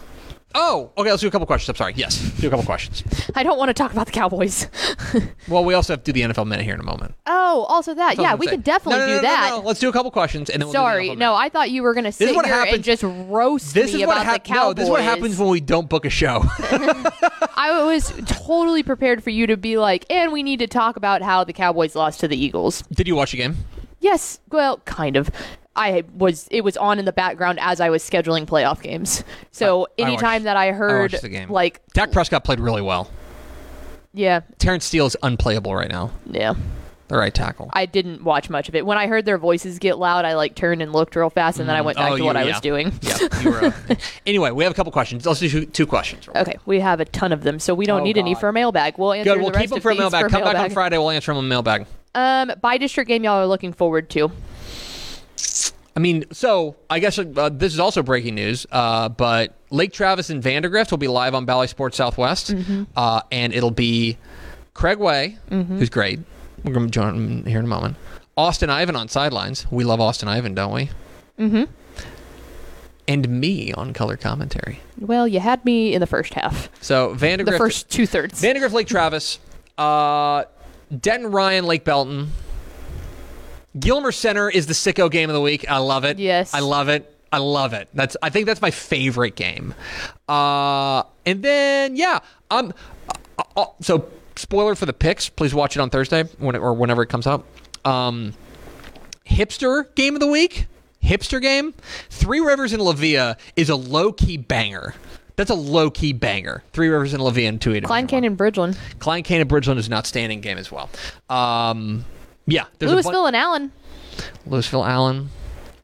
Oh, 0.54 0.90
okay. 0.98 1.10
Let's 1.10 1.22
do 1.22 1.28
a 1.28 1.30
couple 1.30 1.46
questions. 1.46 1.68
I'm 1.70 1.76
sorry. 1.76 1.94
Yes, 1.96 2.18
do 2.40 2.46
a 2.46 2.50
couple 2.50 2.64
questions. 2.64 3.02
I 3.34 3.42
don't 3.42 3.58
want 3.58 3.68
to 3.70 3.74
talk 3.74 3.92
about 3.92 4.06
the 4.06 4.12
Cowboys. 4.12 4.68
Well, 5.48 5.64
we 5.64 5.74
also 5.74 5.92
have 5.92 6.04
to 6.04 6.12
do 6.12 6.18
the 6.26 6.32
NFL 6.32 6.46
minute 6.46 6.64
here 6.64 6.72
in 6.74 6.80
a 6.80 6.84
moment. 6.84 7.14
oh, 7.26 7.66
also 7.68 7.92
that. 7.94 8.16
That's 8.16 8.18
Yeah, 8.20 8.34
we 8.36 8.46
could 8.46 8.62
definitely 8.64 9.00
No, 9.00 9.06
no, 9.06 9.12
no, 9.14 9.18
do 9.18 9.22
that. 9.22 9.50
no, 9.50 9.60
no. 9.60 9.66
Let's 9.66 9.80
do 9.80 9.88
a 9.88 9.92
couple 9.92 10.10
questions 10.10 10.48
and 10.48 10.62
then 10.62 10.68
we'll 10.68 10.72
Sorry, 10.72 11.14
no. 11.16 11.34
I 11.34 11.48
thought 11.48 11.70
you 11.70 11.82
were 11.82 11.92
gonna 11.92 12.12
sit 12.12 12.30
is 12.30 12.36
what 12.36 12.46
here 12.46 12.54
happens- 12.54 12.74
and 12.76 12.84
just 12.84 13.02
roast 13.02 13.74
This 13.74 13.92
me 13.92 14.04
about 14.04 14.24
hap- 14.24 14.44
the 14.44 14.48
Cowboys. 14.48 14.64
No, 14.64 14.72
this 14.74 14.84
is 14.84 14.90
what 14.90 15.02
happens 15.02 15.38
when 15.38 15.48
we 15.50 15.60
don't 15.60 15.88
book 15.88 16.04
a 16.06 16.10
show. 16.10 16.44
I 17.56 17.82
was 17.84 18.12
totally 18.26 18.82
prepared 18.82 19.22
for 19.22 19.30
you 19.30 19.46
to 19.48 19.56
be 19.56 19.76
like, 19.78 20.06
and 20.10 20.32
we 20.32 20.42
need 20.42 20.60
to 20.60 20.66
talk 20.66 20.96
about 20.96 21.22
how 21.22 21.44
the 21.44 21.52
Cowboys 21.52 21.94
lost 21.94 22.20
to 22.20 22.28
the 22.28 22.42
Eagles. 22.42 22.82
Did 22.92 23.06
you 23.08 23.16
watch 23.16 23.32
the 23.32 23.38
game? 23.38 23.56
Yes, 24.00 24.38
well, 24.50 24.78
kind 24.78 25.16
of. 25.16 25.30
I 25.74 26.04
was 26.14 26.48
it 26.50 26.62
was 26.62 26.76
on 26.76 26.98
in 26.98 27.04
the 27.04 27.12
background 27.12 27.58
as 27.60 27.80
I 27.80 27.88
was 27.90 28.02
scheduling 28.02 28.46
playoff 28.46 28.82
games. 28.82 29.24
So 29.52 29.86
I- 29.98 30.02
I 30.02 30.06
anytime 30.06 30.32
watched- 30.32 30.44
that 30.44 30.56
I 30.56 30.68
I 30.68 30.72
heard 30.72 31.12
watched 31.12 31.22
the 31.22 31.28
game. 31.28 31.50
like 31.50 31.80
Dak 31.94 32.12
Prescott 32.12 32.44
played 32.44 32.60
really 32.60 32.82
well. 32.82 33.10
yeah, 34.14 34.40
Terence 34.58 34.84
Steele 34.84 35.06
is 35.06 35.16
unplayable 35.22 35.74
right 35.74 35.90
now. 35.90 36.10
yeah. 36.30 36.54
The 37.08 37.18
right 37.18 37.34
tackle. 37.34 37.68
I 37.74 37.84
didn't 37.84 38.24
watch 38.24 38.48
much 38.48 38.70
of 38.70 38.74
it. 38.74 38.86
When 38.86 38.96
I 38.96 39.06
heard 39.06 39.26
their 39.26 39.36
voices 39.36 39.78
get 39.78 39.98
loud, 39.98 40.24
I 40.24 40.34
like 40.34 40.54
turned 40.54 40.80
and 40.80 40.94
looked 40.94 41.14
real 41.14 41.28
fast 41.28 41.58
and 41.60 41.68
then 41.68 41.76
I 41.76 41.82
went 41.82 41.98
back 41.98 42.12
Oh, 42.12 42.16
to 42.16 42.24
what 42.24 42.38
I 42.38 42.44
was 42.46 42.58
doing. 42.60 42.90
yeah, 43.02 43.18
were. 43.44 43.64
uh, 43.90 43.94
anyway, 44.24 44.50
we 44.50 44.64
have 44.64 44.72
a 44.72 44.74
couple 44.74 44.92
questions. 44.92 45.26
Let's 45.26 45.40
do 45.40 45.48
two, 45.50 45.66
two 45.66 45.86
questions. 45.86 46.26
Okay, 46.34 46.56
we 46.64 46.80
have 46.80 47.00
a 47.00 47.04
ton 47.04 47.32
of 47.32 47.42
them, 47.42 47.58
so 47.58 47.74
we 47.74 47.84
don't 47.84 48.00
Oh, 48.00 48.04
need 48.04 48.16
any 48.16 48.34
for 48.34 48.48
a 48.48 48.52
mailbag. 48.54 48.96
We'll 48.96 49.12
answer 49.12 49.34
Good. 49.34 49.42
We'll 49.42 49.50
keep 49.50 49.68
them 49.68 49.80
for 49.82 49.90
a 49.90 49.94
mailbag. 49.94 50.30
Come 50.30 50.42
back 50.42 50.56
on. 50.56 50.70
Friday. 50.70 50.96
We'll 50.96 51.10
answer 51.10 51.34
them 51.34 51.44
in 51.44 51.48
mailbag. 51.48 51.84
Um, 52.14 52.52
by 52.62 52.78
district 52.78 53.08
game 53.08 53.24
y'all 53.24 53.34
are 53.42 53.46
looking 53.46 53.74
forward 53.74 54.08
to. 54.10 54.30
I 55.94 56.00
mean, 56.00 56.24
so 56.32 56.76
I 56.88 57.00
guess 57.00 57.18
uh, 57.18 57.50
this 57.52 57.74
is 57.74 57.78
also 57.78 58.02
breaking 58.02 58.34
news, 58.34 58.66
uh, 58.72 59.10
but 59.10 59.54
Lake 59.70 59.92
Travis 59.92 60.30
and 60.30 60.42
Vandegrift 60.42 60.90
will 60.90 60.98
be 60.98 61.08
live 61.08 61.34
on 61.34 61.44
Bally 61.44 61.66
Sports 61.66 61.98
Southwest, 61.98 62.54
Mm-hmm. 62.54 62.84
uh, 62.96 63.20
and 63.30 63.52
it'll 63.52 63.70
be 63.70 64.16
Craig 64.72 64.98
Way, 64.98 65.36
who's 65.50 65.90
great. 65.90 66.20
We're 66.64 66.72
going 66.72 66.86
to 66.86 66.90
join 66.90 67.14
him 67.14 67.44
here 67.44 67.58
in 67.58 67.66
a 67.66 67.68
moment. 67.68 67.96
Austin 68.38 68.70
Ivan 68.70 68.96
on 68.96 69.08
sidelines. 69.08 69.66
We 69.70 69.84
love 69.84 70.00
Austin 70.00 70.28
Ivan, 70.28 70.54
don't 70.54 70.72
we? 70.72 70.90
Mm-hmm. 71.38 71.64
And 73.08 73.28
me 73.28 73.72
on 73.74 73.92
color 73.92 74.16
commentary. 74.16 74.78
Well, 74.98 75.26
you 75.28 75.40
had 75.40 75.62
me 75.64 75.92
in 75.92 76.00
the 76.00 76.06
first 76.06 76.32
half, 76.34 76.70
So 76.80 77.12
Vandegrift, 77.14 77.58
the 77.58 77.58
first 77.58 77.90
two 77.90 78.06
thirds. 78.06 78.40
Vandegrift, 78.40 78.74
Lake 78.74 78.86
Travis, 78.86 79.38
uh, 79.76 80.44
Denton 80.98 81.30
Ryan, 81.30 81.66
Lake 81.66 81.84
Belton. 81.84 82.30
Gilmer 83.78 84.12
Center 84.12 84.50
is 84.50 84.66
the 84.66 84.74
sicko 84.74 85.10
game 85.10 85.30
of 85.30 85.34
the 85.34 85.40
week. 85.40 85.68
I 85.70 85.78
love 85.78 86.04
it. 86.04 86.18
Yes. 86.18 86.54
I 86.54 86.60
love 86.60 86.88
it. 86.88 87.08
I 87.32 87.38
love 87.38 87.72
it. 87.72 87.88
That's 87.94 88.16
I 88.22 88.28
think 88.28 88.46
that's 88.46 88.60
my 88.60 88.70
favorite 88.70 89.36
game. 89.36 89.74
Uh, 90.28 91.04
and 91.24 91.42
then 91.42 91.96
yeah, 91.96 92.18
um, 92.50 92.74
uh, 93.38 93.42
uh, 93.56 93.66
so 93.80 94.06
spoiler 94.36 94.74
for 94.74 94.84
the 94.84 94.92
picks. 94.92 95.30
Please 95.30 95.54
watch 95.54 95.76
it 95.76 95.80
on 95.80 95.88
Thursday 95.88 96.24
when 96.38 96.54
it, 96.54 96.58
or 96.58 96.74
whenever 96.74 97.02
it 97.02 97.08
comes 97.08 97.26
out. 97.26 97.46
Um, 97.86 98.34
hipster 99.26 99.94
game 99.94 100.14
of 100.14 100.20
the 100.20 100.26
week. 100.26 100.66
Hipster 101.02 101.40
game. 101.40 101.74
Three 102.10 102.40
Rivers 102.40 102.72
and 102.74 102.82
Lavia 102.82 103.36
is 103.56 103.70
a 103.70 103.76
low 103.76 104.12
key 104.12 104.36
banger. 104.36 104.94
That's 105.36 105.50
a 105.50 105.54
low 105.54 105.90
key 105.90 106.12
banger. 106.12 106.62
Three 106.74 106.88
Rivers 106.88 107.14
and 107.14 107.22
Lavia 107.22 107.48
and 107.48 107.60
two 107.60 107.74
eight. 107.74 107.84
Klein 107.84 108.06
Cain 108.06 108.36
Bridgeland, 108.36 108.76
Klein 108.98 109.22
Cain 109.22 109.42
Bridgeland 109.48 109.78
is 109.78 109.86
an 109.86 109.94
outstanding 109.94 110.42
game 110.42 110.58
as 110.58 110.70
well. 110.70 110.90
Um, 111.30 112.04
yeah, 112.46 112.64
there's 112.78 112.92
a 112.92 112.96
Lewisville 112.96 113.26
and 113.26 113.36
Allen. 113.36 113.72
Lewisville 114.48 114.88
Allen. 114.88 115.30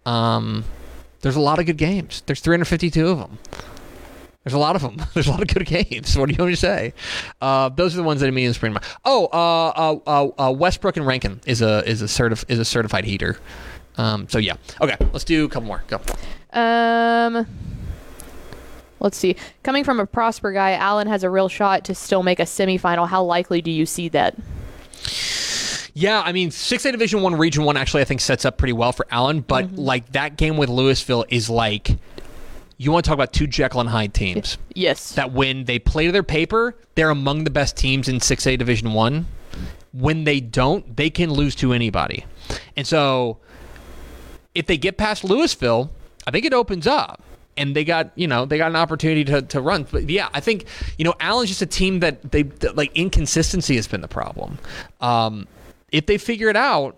Um, 0.07 0.65
there's 1.21 1.37
a 1.37 1.41
lot 1.41 1.59
of 1.59 1.67
good 1.67 1.77
games. 1.77 2.23
There's 2.27 2.41
352 2.41 3.09
of 3.09 3.19
them. 3.19 3.39
There's 4.45 4.55
a 4.55 4.59
lot 4.59 4.77
of 4.77 4.83
them. 4.83 4.97
There's 5.15 5.27
a 5.27 5.31
lot 5.31 5.43
of 5.43 5.49
good 5.49 5.67
games. 5.67 6.17
What 6.19 6.27
do 6.27 6.33
you 6.33 6.39
want 6.39 6.49
me 6.49 6.55
to 6.55 6.61
say? 6.61 6.95
Uh, 7.39 7.69
those 7.69 7.93
are 7.93 7.99
the 7.99 8.03
ones 8.03 8.21
that 8.21 8.29
immediately 8.29 8.55
spring 8.55 8.73
to 8.73 8.81
mind. 8.81 8.87
Oh, 9.05 9.27
uh, 9.27 9.73
uh, 9.77 9.99
uh, 10.07 10.49
uh, 10.49 10.53
Westbrook 10.53 10.97
and 10.97 11.07
Rankin 11.07 11.43
is 11.45 11.61
a 11.61 11.87
is 11.87 12.01
a 12.01 12.07
certif- 12.07 12.47
is 12.49 12.59
a 12.59 12.65
certified 12.65 13.05
heater. 13.05 13.37
Um, 13.99 14.27
so 14.29 14.39
yeah. 14.39 14.55
Okay, 14.81 14.97
let's 15.13 15.25
do 15.25 15.45
a 15.45 15.49
couple 15.51 15.67
more. 15.67 15.83
Go. 15.89 16.01
Um, 16.59 17.47
let's 19.01 19.19
see. 19.19 19.37
Coming 19.65 19.85
from 19.85 20.01
a 20.01 20.07
Prosper 20.07 20.53
guy, 20.53 20.73
Allen 20.73 21.09
has 21.09 21.25
a 21.25 21.31
real 21.31 21.49
shot 21.49 21.85
to 21.85 21.95
still 21.95 22.23
make 22.23 22.41
a 22.41 22.45
semifinal. 22.45 23.07
How 23.09 23.23
likely 23.23 23.61
do 23.61 23.71
you 23.71 23.85
see 23.85 24.09
that? 24.11 24.35
Yeah, 25.99 26.23
I 26.25 26.31
mean, 26.31 26.53
six 26.53 26.85
A 26.85 26.93
Division 26.93 27.23
One, 27.23 27.35
Region 27.35 27.65
One 27.65 27.77
actually 27.77 28.03
I 28.03 28.05
think 28.05 28.21
sets 28.21 28.45
up 28.45 28.57
pretty 28.57 28.73
well 28.73 28.93
for 28.93 29.05
Allen, 29.11 29.41
but 29.41 29.73
like 29.73 30.13
that 30.13 30.37
game 30.37 30.57
with 30.57 30.69
Lewisville 30.69 31.25
is 31.29 31.51
like 31.51 31.91
you 32.77 32.93
want 32.93 33.05
to 33.05 33.09
talk 33.09 33.17
about 33.17 33.33
two 33.33 33.49
Jekyll 33.49 33.81
and 33.81 33.91
Hyde 33.91 34.15
teams. 34.15 34.59
Yes. 34.75 35.13
that 35.15 35.33
when 35.33 35.65
they 35.65 35.81
play 35.81 36.07
to 36.07 36.13
their 36.13 36.23
paper, 36.23 36.77
they're 36.95 37.11
among 37.11 37.43
the 37.43 37.51
best 37.51 37.77
teams 37.77 38.09
in 38.09 38.21
6A 38.21 38.57
Division 38.59 38.93
1. 38.93 39.27
When 39.93 40.23
they 40.23 40.39
don't, 40.39 40.97
they 40.97 41.11
can 41.11 41.33
lose 41.33 41.57
to 41.57 41.73
anybody. 41.73 42.25
And 42.77 42.87
so 42.87 43.39
if 44.55 44.67
they 44.67 44.77
get 44.77 44.97
past 44.99 45.25
Lewisville, 45.25 45.91
I 46.29 46.31
think 46.31 46.45
it 46.45 46.55
opens 46.55 46.87
up. 46.87 47.21
and 47.57 47.75
they 47.75 47.83
got 47.85 48.13
you 48.15 48.29
know 48.29 48.45
they 48.47 48.57
got 48.59 48.71
an 48.71 48.77
opportunity 48.77 49.25
to, 49.25 49.43
to 49.43 49.61
run. 49.61 49.85
But 49.91 50.09
yeah, 50.09 50.29
I 50.33 50.39
think 50.39 50.67
you 50.97 51.05
know 51.05 51.15
Allen's 51.19 51.49
just 51.49 51.63
a 51.63 51.67
team 51.67 51.99
that 52.01 52.31
they 52.31 52.45
like 52.75 52.93
inconsistency 52.97 53.75
has 53.75 53.89
been 53.89 54.01
the 54.03 54.07
problem. 54.07 54.59
Um, 55.01 55.49
if 55.93 56.07
they 56.07 56.19
figure 56.19 56.49
it 56.49 56.57
out, 56.57 56.97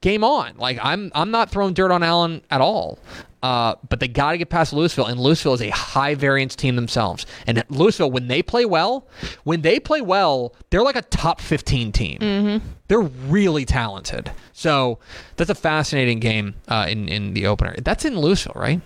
game 0.00 0.24
on. 0.24 0.56
Like 0.56 0.78
I'm 0.82 1.10
I'm 1.14 1.30
not 1.30 1.50
throwing 1.50 1.74
dirt 1.74 1.90
on 1.90 2.02
Allen 2.02 2.42
at 2.50 2.60
all. 2.60 2.98
Uh, 3.42 3.74
but 3.88 3.98
they 3.98 4.06
got 4.06 4.30
to 4.30 4.38
get 4.38 4.50
past 4.50 4.72
Lewisville, 4.72 5.10
and 5.10 5.18
Lewisville 5.18 5.54
is 5.54 5.62
a 5.62 5.70
high 5.70 6.14
variance 6.14 6.54
team 6.54 6.76
themselves. 6.76 7.26
And 7.44 7.58
Lewisville, 7.70 8.12
when 8.12 8.28
they 8.28 8.40
play 8.40 8.64
well, 8.64 9.08
when 9.42 9.62
they 9.62 9.80
play 9.80 10.00
well, 10.00 10.54
they're 10.70 10.84
like 10.84 10.94
a 10.94 11.02
top 11.02 11.40
15 11.40 11.90
team. 11.90 12.62
They're 12.86 13.00
really 13.00 13.64
talented. 13.64 14.30
So 14.52 15.00
that's 15.34 15.50
a 15.50 15.56
fascinating 15.56 16.20
game 16.20 16.54
uh, 16.68 16.86
in 16.88 17.08
in 17.08 17.34
the 17.34 17.48
opener. 17.48 17.74
That's 17.82 18.04
in 18.04 18.14
Lewisville, 18.14 18.54
right? 18.54 18.80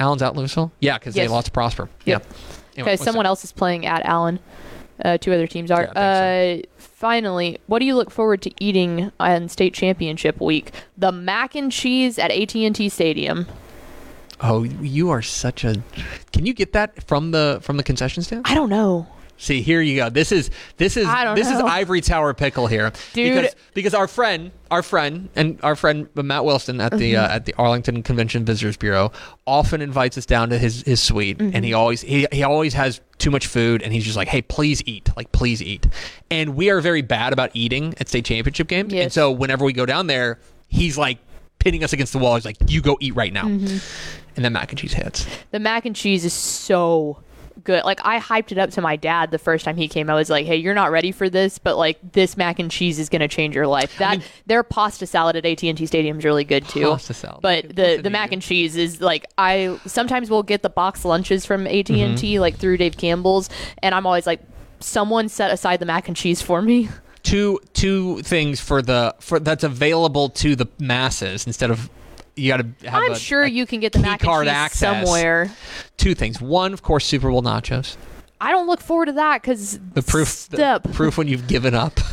Allen's 0.00 0.20
out 0.22 0.34
Lewisville. 0.34 0.72
Yeah, 0.80 0.98
because 0.98 1.14
Yes. 1.14 1.26
they 1.28 1.32
lost 1.32 1.46
to 1.46 1.52
Prosper. 1.52 1.88
Yep. 2.06 2.26
Yeah. 2.26 2.36
Anyway, 2.78 2.92
Okay, 2.94 3.04
someone 3.04 3.22
that? 3.22 3.28
else 3.28 3.44
is 3.44 3.52
playing 3.52 3.86
at 3.86 4.04
Allen. 4.04 4.40
Uh, 5.04 5.18
two 5.18 5.32
other 5.32 5.46
teams 5.46 5.70
are. 5.70 5.82
Yeah, 5.82 5.92
I 5.96 6.62
uh, 6.64 6.66
finally, 6.78 7.58
what 7.66 7.80
do 7.80 7.84
you 7.84 7.94
look 7.94 8.10
forward 8.10 8.42
to 8.42 8.50
eating 8.58 9.12
on 9.20 9.48
state 9.48 9.74
championship 9.74 10.40
week? 10.40 10.72
The 10.96 11.12
mac 11.12 11.54
and 11.54 11.70
cheese 11.70 12.18
at 12.18 12.30
AT&T 12.30 12.88
Stadium. 12.88 13.46
Oh, 14.40 14.64
you 14.64 15.10
are 15.10 15.22
such 15.22 15.64
a. 15.64 15.82
Can 16.32 16.44
you 16.46 16.52
get 16.52 16.72
that 16.72 17.02
from 17.04 17.30
the 17.30 17.58
from 17.62 17.76
the 17.78 17.82
concession 17.82 18.22
stand? 18.22 18.42
I 18.46 18.54
don't 18.54 18.68
know. 18.68 19.06
See, 19.38 19.60
here 19.60 19.82
you 19.82 19.96
go. 19.96 20.08
This 20.10 20.32
is 20.32 20.50
this 20.78 20.96
is 20.96 21.06
this 21.34 21.50
is 21.50 21.60
ivory 21.60 22.00
tower 22.00 22.32
pickle 22.34 22.66
here, 22.66 22.90
Dude. 23.12 23.34
Because 23.34 23.54
because 23.74 23.94
our 23.94 24.08
friend, 24.08 24.50
our 24.70 24.82
friend, 24.82 25.28
and 25.36 25.58
our 25.62 25.76
friend 25.76 26.08
Matt 26.14 26.44
Wilson 26.44 26.80
at 26.80 26.92
the 26.92 27.12
Mm-hmm. 27.14 27.24
uh, 27.24 27.34
at 27.34 27.44
the 27.44 27.54
Arlington 27.58 28.02
Convention 28.02 28.44
Visitors 28.46 28.76
Bureau 28.76 29.12
often 29.46 29.82
invites 29.82 30.16
us 30.16 30.24
down 30.26 30.48
to 30.50 30.58
his 30.58 30.82
his 30.82 31.00
suite, 31.02 31.38
and 31.40 31.52
Mm-hmm. 31.52 31.64
he 31.64 31.74
always 31.74 32.00
he, 32.00 32.26
he 32.32 32.42
always 32.42 32.72
has 32.74 33.00
too 33.18 33.30
much 33.30 33.46
food, 33.46 33.82
and 33.82 33.92
he's 33.92 34.04
just 34.04 34.16
like, 34.16 34.28
hey, 34.28 34.40
please 34.42 34.82
eat, 34.86 35.10
like 35.16 35.30
please 35.32 35.62
eat. 35.62 35.86
And 36.30 36.56
we 36.56 36.70
are 36.70 36.80
very 36.80 37.02
bad 37.02 37.32
about 37.32 37.50
eating 37.54 37.94
at 38.00 38.08
state 38.08 38.24
championship 38.24 38.68
games, 38.68 38.92
and 38.94 39.12
so 39.12 39.30
whenever 39.30 39.64
we 39.64 39.72
go 39.74 39.84
down 39.86 40.06
there, 40.06 40.38
he's 40.68 40.96
like 40.96 41.18
pitting 41.58 41.84
us 41.84 41.92
against 41.92 42.12
the 42.12 42.18
wall. 42.18 42.34
He's 42.36 42.44
like, 42.46 42.56
you 42.68 42.80
go 42.80 42.96
eat 43.00 43.14
right 43.14 43.32
now, 43.32 43.44
Mm-hmm. 43.44 43.78
and 44.36 44.44
then 44.44 44.52
mac 44.54 44.70
and 44.72 44.78
cheese 44.78 44.94
hits. 44.94 45.26
The 45.50 45.58
mac 45.58 45.84
and 45.84 45.94
cheese 45.94 46.24
is 46.24 46.32
so 46.32 47.22
good. 47.64 47.84
Like 47.84 48.00
I 48.04 48.18
hyped 48.20 48.52
it 48.52 48.58
up 48.58 48.70
to 48.70 48.80
my 48.80 48.96
dad 48.96 49.30
the 49.30 49.38
first 49.38 49.64
time 49.64 49.76
he 49.76 49.88
came. 49.88 50.08
I 50.10 50.14
was 50.14 50.30
like, 50.30 50.46
"Hey, 50.46 50.56
you're 50.56 50.74
not 50.74 50.90
ready 50.90 51.12
for 51.12 51.28
this, 51.30 51.58
but 51.58 51.76
like 51.76 51.98
this 52.12 52.36
mac 52.36 52.58
and 52.58 52.70
cheese 52.70 52.98
is 52.98 53.08
going 53.08 53.20
to 53.20 53.28
change 53.28 53.54
your 53.54 53.66
life." 53.66 53.96
That 53.98 54.20
their 54.46 54.62
pasta 54.62 55.06
salad 55.06 55.36
at 55.36 55.44
AT&T 55.46 55.86
Stadium 55.86 56.18
is 56.18 56.24
really 56.24 56.44
good 56.44 56.66
too. 56.68 56.90
Pasta 56.90 57.14
salad. 57.14 57.40
But 57.42 57.74
the 57.74 58.00
the 58.02 58.10
mac 58.10 58.32
and 58.32 58.42
cheese 58.42 58.76
is 58.76 59.00
like 59.00 59.26
I 59.38 59.78
sometimes 59.86 60.30
we'll 60.30 60.42
get 60.42 60.62
the 60.62 60.70
box 60.70 61.04
lunches 61.04 61.46
from 61.46 61.66
AT&T 61.66 61.84
Mm-hmm. 61.94 62.40
like 62.40 62.56
through 62.56 62.76
Dave 62.76 62.96
Campbell's 62.96 63.48
and 63.82 63.94
I'm 63.94 64.06
always 64.06 64.26
like 64.26 64.40
someone 64.80 65.28
set 65.28 65.50
aside 65.50 65.80
the 65.80 65.86
mac 65.86 66.08
and 66.08 66.16
cheese 66.16 66.42
for 66.42 66.60
me. 66.62 66.88
two 67.22 67.58
two 67.72 68.20
things 68.22 68.60
for 68.60 68.82
the 68.82 69.14
for 69.20 69.40
that's 69.40 69.64
available 69.64 70.28
to 70.28 70.54
the 70.54 70.66
masses 70.78 71.46
instead 71.46 71.70
of 71.70 71.88
you 72.36 72.48
got 72.52 72.58
to 72.58 72.88
have 72.88 73.02
I'm 73.02 73.12
a- 73.12 73.18
sure 73.18 73.42
a 73.42 73.48
you 73.50 73.66
can 73.66 73.80
get 73.80 73.92
the 73.92 73.98
mac 73.98 74.20
and 74.20 74.28
card 74.28 74.46
cheese 74.46 74.52
access. 74.54 74.78
somewhere. 75.06 75.50
two 75.96 76.14
things 76.14 76.40
one 76.40 76.72
of 76.72 76.82
course 76.82 77.04
super 77.06 77.30
bowl 77.30 77.42
nachos 77.42 77.96
I 78.40 78.50
don't 78.52 78.66
look 78.66 78.80
forward 78.80 79.06
to 79.06 79.12
that 79.12 79.42
cuz 79.42 79.78
the 79.94 80.02
proof 80.02 80.28
step. 80.28 80.82
the 80.82 80.88
proof 80.90 81.16
when 81.18 81.26
you've 81.28 81.46
given 81.48 81.74
up 81.74 81.94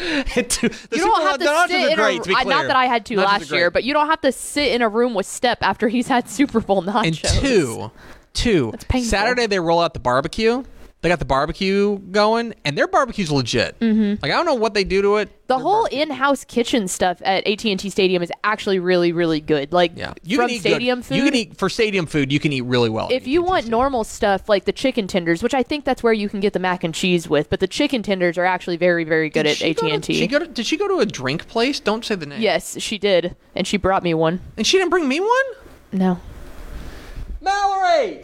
the 0.00 0.46
you 0.62 0.70
Super 0.70 0.96
don't 0.96 1.18
Bowl 1.18 1.26
have 1.26 1.38
to 1.40 1.44
nachos 1.44 1.66
sit 1.68 1.90
in 1.90 1.96
great, 1.96 2.20
a 2.20 2.22
to 2.22 2.28
be 2.30 2.34
clear. 2.34 2.44
not 2.56 2.66
that 2.68 2.76
I 2.76 2.86
had 2.86 3.04
to 3.06 3.14
Nachos 3.16 3.24
last 3.24 3.50
year, 3.52 3.70
but 3.70 3.84
you 3.84 3.92
don't 3.92 4.06
have 4.06 4.20
to 4.22 4.32
sit 4.32 4.72
in 4.72 4.80
a 4.80 4.88
room 4.88 5.12
with 5.12 5.26
Step 5.26 5.58
after 5.60 5.88
he's 5.88 6.08
had 6.08 6.26
Super 6.28 6.60
Bowl 6.60 6.82
nachos. 6.82 7.04
and 7.06 7.16
two 7.42 7.90
two. 8.32 8.72
Saturday 9.02 9.46
they 9.46 9.58
roll 9.60 9.80
out 9.80 9.92
the 9.92 10.00
barbecue 10.00 10.62
they 11.02 11.08
got 11.08 11.18
the 11.18 11.24
barbecue 11.24 11.98
going 11.98 12.54
and 12.64 12.76
their 12.76 12.86
barbecue's 12.86 13.30
legit 13.30 13.78
mm-hmm. 13.80 14.22
like 14.22 14.32
I 14.32 14.36
don't 14.36 14.46
know 14.46 14.54
what 14.54 14.74
they 14.74 14.84
do 14.84 15.00
to 15.02 15.16
it 15.16 15.30
The 15.46 15.58
whole 15.58 15.86
in-house 15.86 16.44
kitchen 16.44 16.86
stuff 16.88 17.20
at 17.24 17.46
AT&T 17.46 17.90
Stadium 17.90 18.22
is 18.22 18.30
actually 18.44 18.78
really, 18.78 19.12
really 19.12 19.40
good. 19.40 19.72
Like 19.72 19.92
yeah 19.96 20.12
from 20.12 20.48
can 20.48 20.50
eat 20.50 20.60
stadium 20.60 20.98
good. 21.00 21.06
food. 21.06 21.16
you 21.16 21.24
can 21.24 21.34
eat 21.34 21.56
for 21.56 21.68
stadium 21.68 22.06
food 22.06 22.30
you 22.32 22.38
can 22.38 22.52
eat 22.52 22.62
really 22.62 22.88
well 22.90 23.08
if 23.10 23.26
you 23.26 23.40
AT&T 23.40 23.48
want 23.48 23.62
Stadium. 23.62 23.78
normal 23.78 24.04
stuff 24.04 24.48
like 24.48 24.64
the 24.64 24.72
chicken 24.72 25.06
tenders, 25.06 25.42
which 25.42 25.54
I 25.54 25.62
think 25.62 25.84
that's 25.84 26.02
where 26.02 26.12
you 26.12 26.28
can 26.28 26.40
get 26.40 26.52
the 26.52 26.58
mac 26.58 26.84
and 26.84 26.94
cheese 26.94 27.28
with, 27.28 27.50
but 27.50 27.60
the 27.60 27.68
chicken 27.68 28.02
tenders 28.02 28.38
are 28.38 28.44
actually 28.44 28.76
very, 28.76 29.04
very 29.04 29.30
good 29.30 29.44
Did 29.44 29.50
at 29.52 29.56
she 29.56 30.26
go 30.26 30.38
to- 30.38 30.46
did 30.46 30.66
she 30.66 30.76
go 30.76 30.86
to 30.88 30.98
a 30.98 31.06
drink 31.06 31.48
place? 31.48 31.80
Don't 31.80 32.04
say 32.04 32.14
the 32.14 32.26
name. 32.26 32.40
yes, 32.40 32.78
she 32.80 32.98
did, 32.98 33.36
and 33.54 33.66
she 33.66 33.76
brought 33.76 34.02
me 34.02 34.14
one. 34.14 34.40
And 34.56 34.66
she 34.66 34.78
didn't 34.78 34.90
bring 34.90 35.08
me 35.08 35.20
one? 35.20 35.46
No, 35.92 36.20
Mallory! 37.40 38.22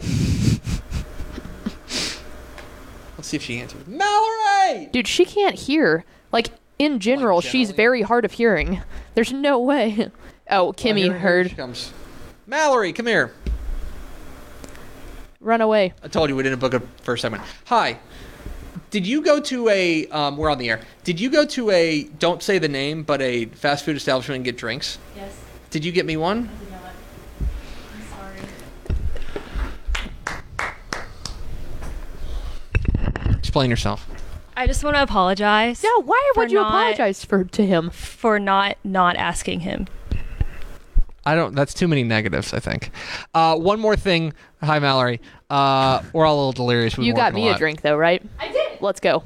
Let's 3.27 3.31
see 3.31 3.35
if 3.35 3.43
she 3.43 3.59
answers. 3.59 3.85
Mallory! 3.87 4.85
dude, 4.93 5.05
she 5.05 5.25
can't 5.25 5.55
hear. 5.55 6.05
Like 6.31 6.47
in 6.79 7.01
general, 7.01 7.41
she's 7.41 7.67
generally? 7.67 7.75
very 7.75 8.01
hard 8.03 8.23
of 8.23 8.31
hearing. 8.31 8.81
There's 9.15 9.33
no 9.33 9.59
way. 9.59 10.09
Oh, 10.49 10.71
Kimmy 10.71 10.99
Here- 10.99 11.11
here 11.11 11.19
heard. 11.19 11.49
she 11.49 11.55
comes. 11.57 11.91
Mallory, 12.45 12.93
come 12.93 13.05
here. 13.05 13.33
Run 15.41 15.59
away. 15.59 15.93
I 16.01 16.07
told 16.07 16.29
you 16.29 16.37
we 16.37 16.43
didn't 16.43 16.59
book 16.59 16.73
a 16.73 16.79
first 17.01 17.21
segment. 17.21 17.43
Hi. 17.65 17.99
Did 18.91 19.05
you 19.05 19.21
go 19.21 19.41
to 19.41 19.67
a, 19.67 20.07
um, 20.07 20.37
we're 20.37 20.49
on 20.49 20.57
the 20.57 20.69
air. 20.69 20.79
Did 21.03 21.19
you 21.19 21.29
go 21.29 21.45
to 21.47 21.69
a, 21.71 22.03
don't 22.03 22.41
say 22.41 22.59
the 22.59 22.69
name, 22.69 23.03
but 23.03 23.21
a 23.21 23.47
fast 23.47 23.83
food 23.83 23.97
establishment 23.97 24.37
and 24.37 24.45
get 24.45 24.55
drinks? 24.55 24.99
Yes, 25.17 25.37
Did 25.69 25.83
you 25.83 25.91
get 25.91 26.05
me 26.05 26.15
one? 26.15 26.49
I 26.49 26.63
did 26.63 26.71
not. 26.71 26.93
I'm 27.93 28.03
sorry. 33.33 33.41
Explain 33.57 33.69
yourself. 33.71 34.07
I 34.55 34.67
just 34.67 34.83
want 34.83 34.97
to 34.97 35.01
apologize. 35.01 35.83
Yeah, 35.83 35.89
why 36.03 36.31
would 36.35 36.51
you 36.51 36.59
not- 36.59 36.67
apologize 36.67 37.25
for 37.25 37.43
to 37.43 37.65
him? 37.65 37.89
for 37.89 38.37
not 38.37 38.77
not 38.83 39.15
asking 39.15 39.61
him? 39.61 39.87
I 41.25 41.33
don't. 41.33 41.55
That's 41.55 41.73
too 41.73 41.87
many 41.87 42.03
negatives. 42.03 42.53
I 42.53 42.59
think. 42.59 42.91
Uh, 43.33 43.55
one 43.57 43.79
more 43.79 43.95
thing. 43.95 44.33
Hi, 44.61 44.77
Mallory. 44.77 45.19
Uh, 45.49 46.03
we're 46.13 46.25
all 46.27 46.35
a 46.35 46.37
little 46.37 46.51
delirious. 46.51 46.97
We've 46.99 47.07
You 47.07 47.13
been 47.13 47.17
got 47.17 47.33
working 47.33 47.43
me 47.45 47.47
a 47.47 47.51
lot. 47.53 47.57
drink 47.57 47.81
though, 47.81 47.97
right? 47.97 48.21
I 48.39 48.51
did. 48.51 48.79
Let's 48.79 48.99
go. 48.99 49.23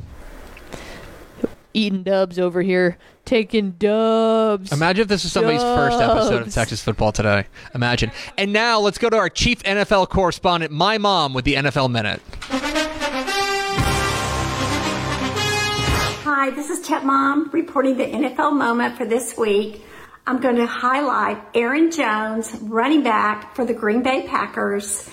Eating 1.74 2.04
dubs 2.04 2.39
over 2.39 2.62
here, 2.62 2.98
taking 3.26 3.72
dubs. 3.72 4.72
Imagine 4.72 5.02
if 5.04 5.08
this 5.10 5.24
was 5.24 5.34
somebody's 5.34 5.62
first 5.62 6.00
episode 6.00 6.34
of 6.36 6.44
Dubs. 6.44 6.56
Texas 6.56 6.82
Football 6.82 7.12
Today. 7.12 7.48
Imagine. 7.76 8.12
And 8.38 8.54
now 8.54 8.80
let's 8.80 8.98
go 8.98 9.10
to 9.10 9.17
our 9.17 9.30
chief 9.30 9.62
NFL 9.63 10.08
correspondent, 10.10 10.72
my 10.72 10.98
mom, 10.98 11.34
with 11.34 11.44
the 11.44 11.56
NFL 11.56 11.91
Minute. 11.91 12.22
Hi, 16.41 16.49
this 16.49 16.71
is 16.71 16.82
Tep 16.82 17.04
Mom 17.04 17.51
reporting 17.54 17.97
the 17.97 18.04
NFL 18.04 18.54
moment 18.58 18.97
for 18.97 19.06
this 19.06 19.38
week. 19.38 19.86
I'm 20.25 20.41
going 20.41 20.56
to 20.56 20.65
highlight 20.65 21.38
Aaron 21.54 21.91
Jones, 21.91 22.51
running 22.63 23.04
back 23.04 23.56
for 23.56 23.63
the 23.63 23.75
Green 23.75 24.01
Bay 24.01 24.25
Packers, 24.27 25.08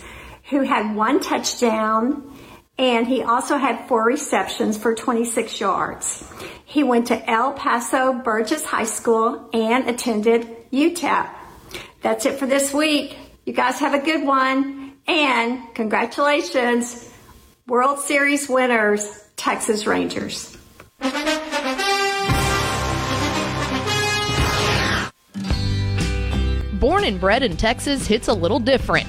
who 0.49 0.63
had 0.63 0.97
one 0.97 1.21
touchdown 1.21 2.35
and 2.79 3.07
he 3.07 3.23
also 3.23 3.59
had 3.59 3.87
four 3.89 4.05
receptions 4.05 4.79
for 4.79 4.95
26 4.95 5.61
yards. 5.61 6.27
He 6.65 6.83
went 6.83 7.09
to 7.09 7.31
El 7.31 7.53
Paso 7.53 8.15
Burges 8.15 8.65
High 8.65 8.87
School 8.87 9.51
and 9.53 9.87
attended 9.87 10.71
UTEP. 10.73 11.29
That's 12.01 12.25
it 12.25 12.39
for 12.39 12.47
this 12.47 12.73
week. 12.73 13.19
You 13.45 13.53
guys 13.53 13.81
have 13.81 13.93
a 13.93 14.03
good 14.03 14.25
one 14.25 14.95
and 15.07 15.75
congratulations, 15.75 17.13
World 17.67 17.99
Series 17.99 18.49
winners, 18.49 19.27
Texas 19.37 19.87
Rangers. 19.87 20.58
Born 26.81 27.05
and 27.05 27.21
bred 27.21 27.43
in 27.43 27.57
Texas 27.57 28.07
hits 28.07 28.29
a 28.29 28.33
little 28.33 28.61
different, 28.61 29.09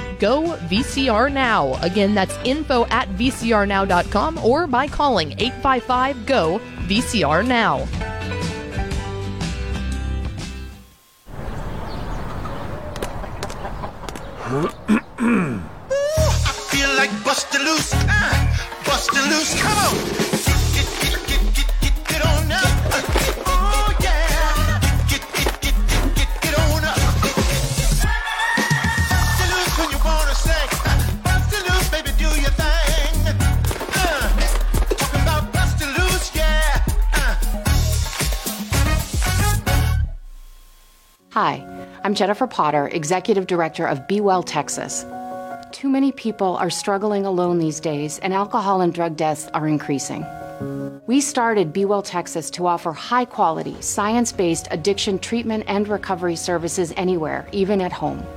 GO 0.21 0.55
VCR 0.69 1.33
Now. 1.33 1.73
Again, 1.81 2.13
that's 2.13 2.37
info 2.45 2.85
at 2.85 3.09
vcrnow.com 3.09 4.37
or 4.37 4.67
by 4.67 4.87
calling 4.87 5.31
855 5.39 6.25
GO 6.27 6.61
VCR 6.87 7.45
Now. 7.45 7.87
I'm 42.11 42.15
Jennifer 42.15 42.45
Potter, 42.45 42.89
Executive 42.89 43.47
Director 43.47 43.85
of 43.85 44.05
Be 44.05 44.19
Well 44.19 44.43
Texas. 44.43 45.05
Too 45.71 45.87
many 45.87 46.11
people 46.11 46.57
are 46.57 46.69
struggling 46.69 47.25
alone 47.25 47.57
these 47.57 47.79
days, 47.79 48.19
and 48.19 48.33
alcohol 48.33 48.81
and 48.81 48.93
drug 48.93 49.15
deaths 49.15 49.47
are 49.53 49.65
increasing. 49.65 50.25
We 51.07 51.21
started 51.21 51.71
Be 51.71 51.85
Well 51.85 52.01
Texas 52.01 52.49
to 52.49 52.67
offer 52.67 52.91
high 52.91 53.23
quality, 53.23 53.81
science 53.81 54.33
based 54.33 54.67
addiction 54.71 55.19
treatment 55.19 55.63
and 55.67 55.87
recovery 55.87 56.35
services 56.35 56.91
anywhere, 56.97 57.47
even 57.53 57.79
at 57.79 57.93
home. 57.93 58.27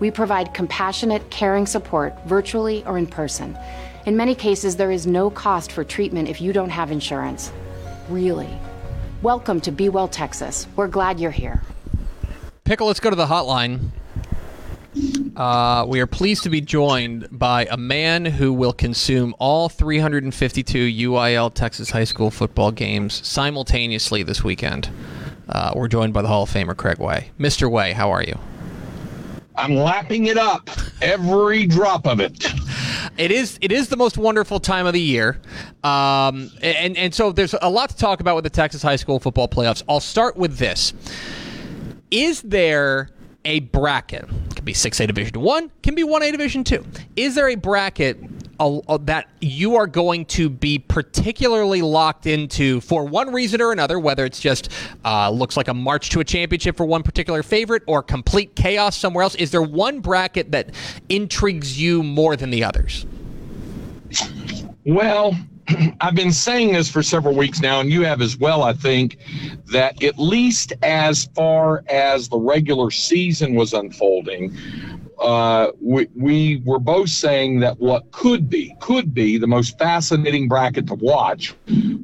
We 0.00 0.10
provide 0.10 0.54
compassionate, 0.54 1.28
caring 1.28 1.66
support 1.66 2.14
virtually 2.24 2.82
or 2.86 2.96
in 2.96 3.06
person. 3.06 3.58
In 4.06 4.16
many 4.16 4.34
cases, 4.34 4.74
there 4.74 4.90
is 4.90 5.06
no 5.06 5.28
cost 5.28 5.72
for 5.72 5.84
treatment 5.84 6.30
if 6.30 6.40
you 6.40 6.54
don't 6.54 6.70
have 6.70 6.90
insurance. 6.90 7.52
Really. 8.08 8.48
Welcome 9.20 9.60
to 9.60 9.70
Be 9.70 9.90
Well 9.90 10.08
Texas. 10.08 10.66
We're 10.76 10.88
glad 10.88 11.20
you're 11.20 11.30
here. 11.30 11.62
Pickle, 12.68 12.88
let's 12.88 13.00
go 13.00 13.08
to 13.08 13.16
the 13.16 13.24
hotline. 13.24 13.80
Uh, 15.34 15.86
we 15.88 16.00
are 16.00 16.06
pleased 16.06 16.42
to 16.42 16.50
be 16.50 16.60
joined 16.60 17.26
by 17.30 17.66
a 17.70 17.78
man 17.78 18.26
who 18.26 18.52
will 18.52 18.74
consume 18.74 19.34
all 19.38 19.70
352 19.70 21.08
UIL 21.08 21.54
Texas 21.54 21.88
high 21.88 22.04
school 22.04 22.30
football 22.30 22.70
games 22.70 23.26
simultaneously 23.26 24.22
this 24.22 24.44
weekend. 24.44 24.90
Uh, 25.48 25.72
we're 25.74 25.88
joined 25.88 26.12
by 26.12 26.20
the 26.20 26.28
Hall 26.28 26.42
of 26.42 26.50
Famer 26.50 26.76
Craig 26.76 26.98
Way. 26.98 27.30
Mr. 27.40 27.70
Way, 27.70 27.94
how 27.94 28.10
are 28.10 28.22
you? 28.22 28.38
I'm 29.56 29.74
lapping 29.74 30.26
it 30.26 30.36
up, 30.36 30.68
every 31.00 31.64
drop 31.64 32.06
of 32.06 32.20
it. 32.20 32.52
It 33.16 33.30
is 33.30 33.58
it 33.62 33.72
is 33.72 33.88
the 33.88 33.96
most 33.96 34.18
wonderful 34.18 34.60
time 34.60 34.84
of 34.84 34.92
the 34.92 35.00
year, 35.00 35.40
um, 35.82 36.50
and 36.60 36.98
and 36.98 37.14
so 37.14 37.32
there's 37.32 37.54
a 37.62 37.70
lot 37.70 37.88
to 37.88 37.96
talk 37.96 38.20
about 38.20 38.34
with 38.34 38.44
the 38.44 38.50
Texas 38.50 38.82
high 38.82 38.96
school 38.96 39.18
football 39.18 39.48
playoffs. 39.48 39.82
I'll 39.88 40.00
start 40.00 40.36
with 40.36 40.58
this: 40.58 40.92
Is 42.10 42.42
there 42.42 43.10
a 43.44 43.60
bracket? 43.60 44.26
Can 44.54 44.64
be 44.64 44.74
six 44.74 45.00
A 45.00 45.06
Division 45.06 45.40
One, 45.40 45.70
can 45.82 45.94
be 45.94 46.04
one 46.04 46.22
A 46.22 46.30
Division 46.30 46.64
Two. 46.64 46.84
Is 47.16 47.34
there 47.34 47.48
a 47.48 47.54
bracket 47.54 48.18
uh, 48.60 48.78
uh, 48.78 48.98
that 49.02 49.28
you 49.40 49.76
are 49.76 49.86
going 49.86 50.24
to 50.26 50.48
be 50.48 50.78
particularly 50.78 51.80
locked 51.80 52.26
into 52.26 52.80
for 52.80 53.04
one 53.04 53.32
reason 53.32 53.60
or 53.60 53.72
another? 53.72 53.98
Whether 53.98 54.24
it's 54.24 54.40
just 54.40 54.70
uh, 55.04 55.30
looks 55.30 55.56
like 55.56 55.68
a 55.68 55.74
march 55.74 56.10
to 56.10 56.20
a 56.20 56.24
championship 56.24 56.76
for 56.76 56.86
one 56.86 57.02
particular 57.02 57.42
favorite, 57.42 57.82
or 57.86 58.02
complete 58.02 58.56
chaos 58.56 58.96
somewhere 58.96 59.22
else. 59.22 59.34
Is 59.36 59.50
there 59.50 59.62
one 59.62 60.00
bracket 60.00 60.50
that 60.52 60.74
intrigues 61.08 61.80
you 61.80 62.02
more 62.02 62.36
than 62.36 62.50
the 62.50 62.64
others? 62.64 63.06
Well, 64.84 65.36
I've 66.00 66.14
been 66.14 66.32
saying 66.32 66.72
this 66.72 66.90
for 66.90 67.02
several 67.02 67.34
weeks 67.34 67.60
now, 67.60 67.80
and 67.80 67.90
you 67.90 68.04
have 68.04 68.20
as 68.20 68.36
well, 68.36 68.62
I 68.62 68.72
think, 68.72 69.18
that 69.66 70.02
at 70.02 70.18
least 70.18 70.72
as 70.82 71.26
far 71.34 71.84
as 71.88 72.28
the 72.28 72.38
regular 72.38 72.90
season 72.90 73.54
was 73.54 73.72
unfolding, 73.72 74.56
uh, 75.20 75.72
we, 75.80 76.08
we 76.14 76.62
were 76.64 76.78
both 76.78 77.08
saying 77.08 77.60
that 77.60 77.78
what 77.80 78.10
could 78.12 78.48
be, 78.48 78.74
could 78.80 79.12
be 79.12 79.36
the 79.36 79.46
most 79.46 79.78
fascinating 79.78 80.48
bracket 80.48 80.86
to 80.86 80.94
watch 80.94 81.54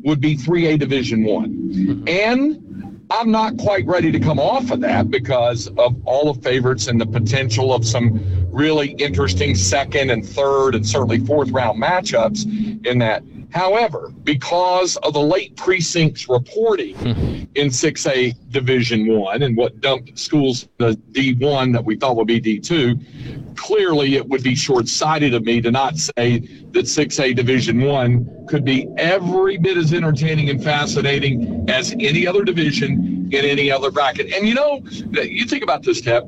would 0.02 0.20
be 0.20 0.36
3A 0.36 0.78
Division 0.78 1.24
One. 1.24 2.04
And 2.08 3.06
I'm 3.10 3.30
not 3.30 3.56
quite 3.58 3.86
ready 3.86 4.10
to 4.10 4.18
come 4.18 4.40
off 4.40 4.70
of 4.70 4.80
that 4.80 5.10
because 5.10 5.68
of 5.78 5.94
all 6.04 6.32
the 6.32 6.40
favorites 6.40 6.88
and 6.88 7.00
the 7.00 7.06
potential 7.06 7.72
of 7.72 7.86
some 7.86 8.20
really 8.50 8.92
interesting 8.92 9.54
second 9.54 10.10
and 10.10 10.26
third 10.26 10.74
and 10.74 10.86
certainly 10.86 11.20
fourth 11.20 11.50
round 11.50 11.80
matchups 11.80 12.44
in 12.86 12.98
that. 12.98 13.22
However, 13.54 14.12
because 14.24 14.96
of 14.96 15.12
the 15.12 15.20
late 15.20 15.56
precincts 15.56 16.28
reporting 16.28 16.96
hmm. 16.96 17.44
in 17.54 17.68
6A 17.68 18.34
Division 18.50 19.06
1 19.06 19.42
and 19.42 19.56
what 19.56 19.80
dumped 19.80 20.18
schools 20.18 20.68
the 20.78 20.96
D1 21.12 21.72
that 21.72 21.84
we 21.84 21.94
thought 21.94 22.16
would 22.16 22.26
be 22.26 22.40
D2, 22.40 23.56
clearly 23.56 24.16
it 24.16 24.28
would 24.28 24.42
be 24.42 24.56
short-sighted 24.56 25.34
of 25.34 25.44
me 25.44 25.60
to 25.60 25.70
not 25.70 25.96
say 25.96 26.40
that 26.72 26.86
6A 26.86 27.36
Division 27.36 27.82
1 27.82 28.46
could 28.48 28.64
be 28.64 28.88
every 28.98 29.56
bit 29.56 29.76
as 29.76 29.94
entertaining 29.94 30.50
and 30.50 30.62
fascinating 30.62 31.64
as 31.70 31.92
any 32.00 32.26
other 32.26 32.42
division 32.42 33.28
in 33.30 33.44
any 33.44 33.70
other 33.70 33.92
bracket. 33.92 34.32
And 34.32 34.48
you 34.48 34.54
know, 34.54 34.82
you 35.22 35.44
think 35.44 35.62
about 35.62 35.84
this, 35.84 36.00
Tep, 36.00 36.24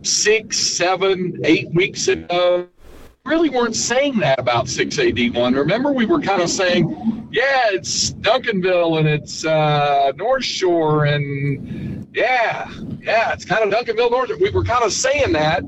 six, 0.00 0.58
seven, 0.58 1.38
eight 1.44 1.70
weeks 1.74 2.08
ago, 2.08 2.66
really 3.24 3.50
weren't 3.50 3.76
saying 3.76 4.18
that 4.18 4.38
about 4.38 4.66
6AD1. 4.66 5.56
Remember, 5.56 5.92
we 5.92 6.06
were 6.06 6.20
kind 6.20 6.42
of 6.42 6.50
saying, 6.50 7.28
yeah, 7.30 7.68
it's 7.70 8.12
Duncanville 8.14 8.98
and 8.98 9.08
it's 9.08 9.44
uh, 9.44 10.12
North 10.16 10.44
Shore 10.44 11.04
and 11.04 12.06
yeah, 12.14 12.70
yeah, 13.00 13.32
it's 13.32 13.44
kind 13.44 13.62
of 13.62 13.72
Duncanville 13.72 14.10
North. 14.10 14.30
We 14.40 14.50
were 14.50 14.64
kind 14.64 14.84
of 14.84 14.92
saying 14.92 15.32
that. 15.32 15.62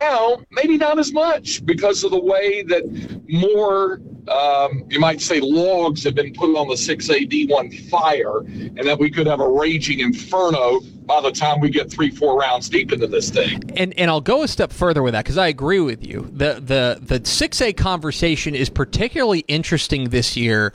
Now, 0.00 0.38
maybe 0.50 0.76
not 0.76 0.98
as 0.98 1.12
much 1.12 1.64
because 1.64 2.04
of 2.04 2.10
the 2.10 2.20
way 2.20 2.62
that 2.64 2.84
more, 3.28 4.00
um, 4.28 4.84
you 4.90 5.00
might 5.00 5.20
say, 5.20 5.40
logs 5.40 6.04
have 6.04 6.14
been 6.14 6.32
put 6.34 6.54
on 6.54 6.68
the 6.68 6.74
6AD1 6.74 7.88
fire, 7.88 8.40
and 8.40 8.84
that 8.84 8.98
we 8.98 9.10
could 9.10 9.26
have 9.26 9.40
a 9.40 9.48
raging 9.48 10.00
inferno 10.00 10.80
by 11.08 11.20
the 11.22 11.32
time 11.32 11.58
we 11.58 11.70
get 11.70 11.90
three, 11.90 12.10
four 12.10 12.38
rounds 12.38 12.68
deep 12.68 12.92
into 12.92 13.06
this 13.06 13.30
thing. 13.30 13.62
And 13.76 13.98
and 13.98 14.10
I'll 14.10 14.20
go 14.20 14.42
a 14.42 14.48
step 14.48 14.72
further 14.72 15.02
with 15.02 15.14
that 15.14 15.24
because 15.24 15.38
I 15.38 15.48
agree 15.48 15.80
with 15.80 16.06
you. 16.06 16.30
The 16.32 16.60
the 16.60 17.00
the 17.02 17.26
six 17.26 17.60
A 17.62 17.72
conversation 17.72 18.54
is 18.54 18.68
particularly 18.68 19.40
interesting 19.48 20.10
this 20.10 20.36
year 20.36 20.72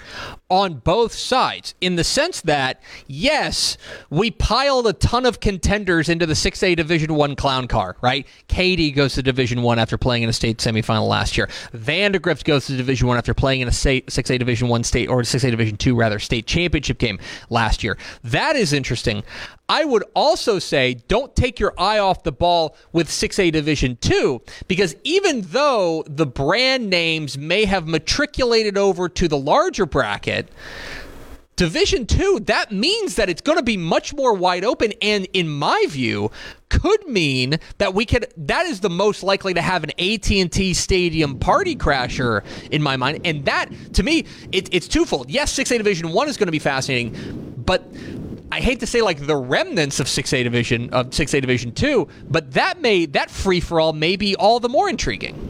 on 0.50 0.76
both 0.76 1.14
sides 1.14 1.76
in 1.82 1.96
the 1.96 2.04
sense 2.04 2.42
that 2.42 2.82
yes, 3.08 3.78
we 4.10 4.32
piled 4.32 4.88
a 4.88 4.94
ton 4.94 5.26
of 5.26 5.40
contenders 5.40 6.10
into 6.10 6.26
the 6.26 6.36
six 6.36 6.62
A 6.64 6.76
Division 6.76 7.14
One 7.14 7.36
clown 7.36 7.68
car. 7.68 7.96
Right, 8.02 8.28
Katy 8.48 8.92
goes 8.92 9.14
to 9.14 9.24
Division 9.24 9.62
One 9.62 9.78
after 9.78 9.98
playing 9.98 10.24
in 10.24 10.30
a 10.30 10.34
state 10.34 10.58
semifinal 10.58 11.08
last 11.08 11.38
year. 11.38 11.48
Vandegrift 11.74 12.44
goes 12.44 12.66
to 12.66 12.76
Division 12.76 13.08
One 13.08 13.18
after 13.18 13.36
playing 13.36 13.62
in 13.62 13.68
a 13.68 13.72
six 13.72 14.32
A 14.32 14.38
Division 14.38 14.68
One 14.68 14.84
state 14.84 15.10
or 15.10 15.24
six 15.24 15.44
A 15.44 15.52
Division 15.52 15.78
Two 15.78 15.96
rather 15.96 16.18
state 16.18 16.48
championship 16.48 16.98
game 16.98 17.20
last 17.52 17.84
year. 17.84 18.00
That 18.24 18.56
is 18.56 18.74
interesting. 18.74 19.24
I 19.70 19.86
would 19.86 20.04
also 20.14 20.60
say 20.60 20.96
don't 21.08 21.36
take 21.36 21.60
your 21.60 21.74
eye 21.78 22.00
off 22.00 22.24
the 22.24 22.32
ball 22.32 22.76
with 22.92 23.08
6A 23.08 23.52
Division 23.52 23.98
2 24.02 24.42
because 24.68 24.96
even 25.04 25.42
though 25.42 26.04
the 26.08 26.26
brand 26.26 26.90
names 26.90 27.38
may 27.38 27.66
have 27.66 27.88
matriculated 27.88 28.78
over 28.78 29.08
to 29.10 29.28
the 29.28 29.38
larger 29.38 29.86
bracket, 29.86 30.50
Division 31.56 32.08
2, 32.08 32.42
that 32.46 32.72
means 32.72 33.16
that 33.16 33.30
it's 33.30 33.42
going 33.42 33.60
to 33.60 33.64
be 33.64 33.78
much 33.78 34.14
more 34.14 34.34
wide 34.34 34.66
open 34.66 34.92
and 35.02 35.28
in 35.34 35.48
my 35.48 35.86
view 35.88 36.32
could 36.70 37.08
mean 37.08 37.60
that 37.78 37.94
we 37.94 38.06
could 38.06 38.26
that 38.36 38.66
is 38.66 38.80
the 38.80 38.90
most 38.90 39.22
likely 39.22 39.54
to 39.54 39.62
have 39.62 39.84
an 39.84 39.92
AT&T 40.00 40.74
Stadium 40.74 41.38
party 41.38 41.76
crasher 41.76 42.44
in 42.72 42.82
my 42.82 42.98
mind 42.98 43.22
and 43.24 43.46
that 43.46 43.70
to 43.94 44.02
me 44.02 44.26
it, 44.52 44.74
it's 44.74 44.88
twofold. 44.88 45.30
Yes, 45.30 45.56
6A 45.56 45.78
Division 45.78 46.12
1 46.12 46.28
is 46.28 46.38
going 46.38 46.48
to 46.48 46.52
be 46.52 46.60
fascinating, 46.60 47.54
but 47.66 47.84
I 48.54 48.60
hate 48.60 48.82
to 48.82 48.86
say 48.86 49.02
like 49.02 49.26
the 49.26 49.36
remnants 49.36 50.00
of 50.00 50.06
6A 50.06 50.44
division 50.44 50.92
of 50.92 51.10
6A 51.10 51.42
division 51.42 51.72
2, 51.72 52.08
but 52.30 52.54
that 52.54 52.80
may 52.82 53.08
that 53.08 53.32
free 53.32 53.60
for 53.60 53.80
all 53.80 53.94
may 53.94 54.16
be 54.16 54.36
all 54.36 54.60
the 54.60 54.70
more 54.70 54.88
intriguing. 54.88 55.50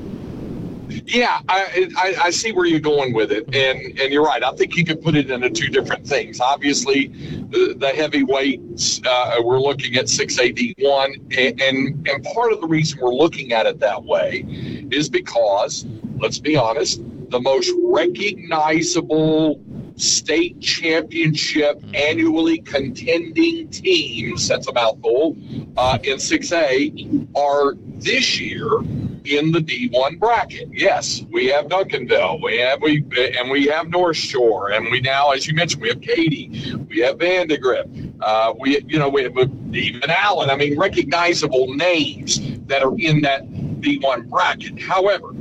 Yeah, 1.05 1.41
I, 1.49 1.89
I 1.97 2.15
I 2.27 2.29
see 2.29 2.53
where 2.53 2.65
you're 2.65 2.79
going 2.79 3.13
with 3.13 3.33
it, 3.33 3.53
and 3.53 3.99
and 3.99 4.13
you're 4.13 4.23
right. 4.23 4.41
I 4.41 4.53
think 4.53 4.77
you 4.77 4.85
could 4.85 5.01
put 5.01 5.17
it 5.17 5.29
into 5.29 5.49
two 5.49 5.67
different 5.67 6.07
things. 6.07 6.39
Obviously, 6.39 7.07
the, 7.07 7.75
the 7.77 7.89
heavyweights 7.89 9.01
uh, 9.05 9.35
we're 9.43 9.59
looking 9.59 9.95
at 9.95 10.07
six 10.07 10.39
AD 10.39 10.59
one, 10.79 11.15
and, 11.37 11.61
and 11.61 12.07
and 12.07 12.23
part 12.23 12.53
of 12.53 12.61
the 12.61 12.67
reason 12.67 12.99
we're 13.01 13.13
looking 13.13 13.51
at 13.51 13.65
it 13.65 13.79
that 13.79 14.01
way 14.01 14.45
is 14.91 15.09
because 15.09 15.85
let's 16.19 16.39
be 16.39 16.55
honest, 16.55 17.01
the 17.31 17.41
most 17.41 17.69
recognizable 17.83 19.59
state 19.95 20.59
championship 20.59 21.83
annually 21.93 22.59
contending 22.59 23.69
teams 23.69 24.47
that's 24.47 24.67
a 24.67 24.73
mouthful 24.73 25.37
uh, 25.77 25.97
in 26.03 26.17
6a 26.17 27.27
are 27.35 27.75
this 27.97 28.39
year 28.39 28.81
in 29.25 29.51
the 29.51 29.59
D1 29.59 30.19
bracket. 30.19 30.69
Yes, 30.71 31.23
we 31.31 31.47
have 31.47 31.67
Duncanville, 31.67 32.41
we 32.41 32.57
have 32.57 32.81
we 32.81 33.03
and 33.39 33.49
we 33.49 33.65
have 33.67 33.89
North 33.89 34.17
Shore, 34.17 34.71
and 34.71 34.91
we 34.91 34.99
now, 35.01 35.31
as 35.31 35.47
you 35.47 35.53
mentioned, 35.53 35.81
we 35.81 35.89
have 35.89 36.01
Katy, 36.01 36.75
we 36.89 36.99
have 36.99 37.19
Vandegrift, 37.19 37.89
uh, 38.21 38.53
we 38.59 38.81
you 38.87 38.99
know 38.99 39.09
we 39.09 39.23
have 39.23 39.37
even 39.37 40.09
Allen. 40.09 40.49
I 40.49 40.55
mean, 40.55 40.77
recognizable 40.77 41.73
names 41.73 42.39
that 42.67 42.83
are 42.83 42.95
in 42.97 43.21
that 43.21 43.47
D1 43.49 44.29
bracket. 44.29 44.81
However, 44.81 45.32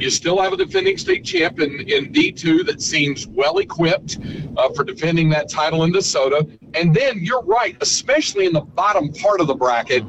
you 0.00 0.10
still 0.10 0.40
have 0.40 0.52
a 0.52 0.56
defending 0.56 0.96
state 0.96 1.24
champ 1.24 1.60
in, 1.60 1.80
in 1.80 2.12
D2 2.12 2.66
that 2.66 2.80
seems 2.80 3.26
well 3.26 3.58
equipped 3.58 4.18
uh, 4.56 4.68
for 4.70 4.84
defending 4.84 5.28
that 5.30 5.48
title 5.50 5.84
in 5.84 5.92
DeSoto. 5.92 6.50
And 6.74 6.94
then 6.94 7.18
you're 7.20 7.42
right, 7.42 7.76
especially 7.80 8.46
in 8.46 8.52
the 8.52 8.60
bottom 8.60 9.12
part 9.12 9.40
of 9.40 9.46
the 9.46 9.54
bracket, 9.54 10.04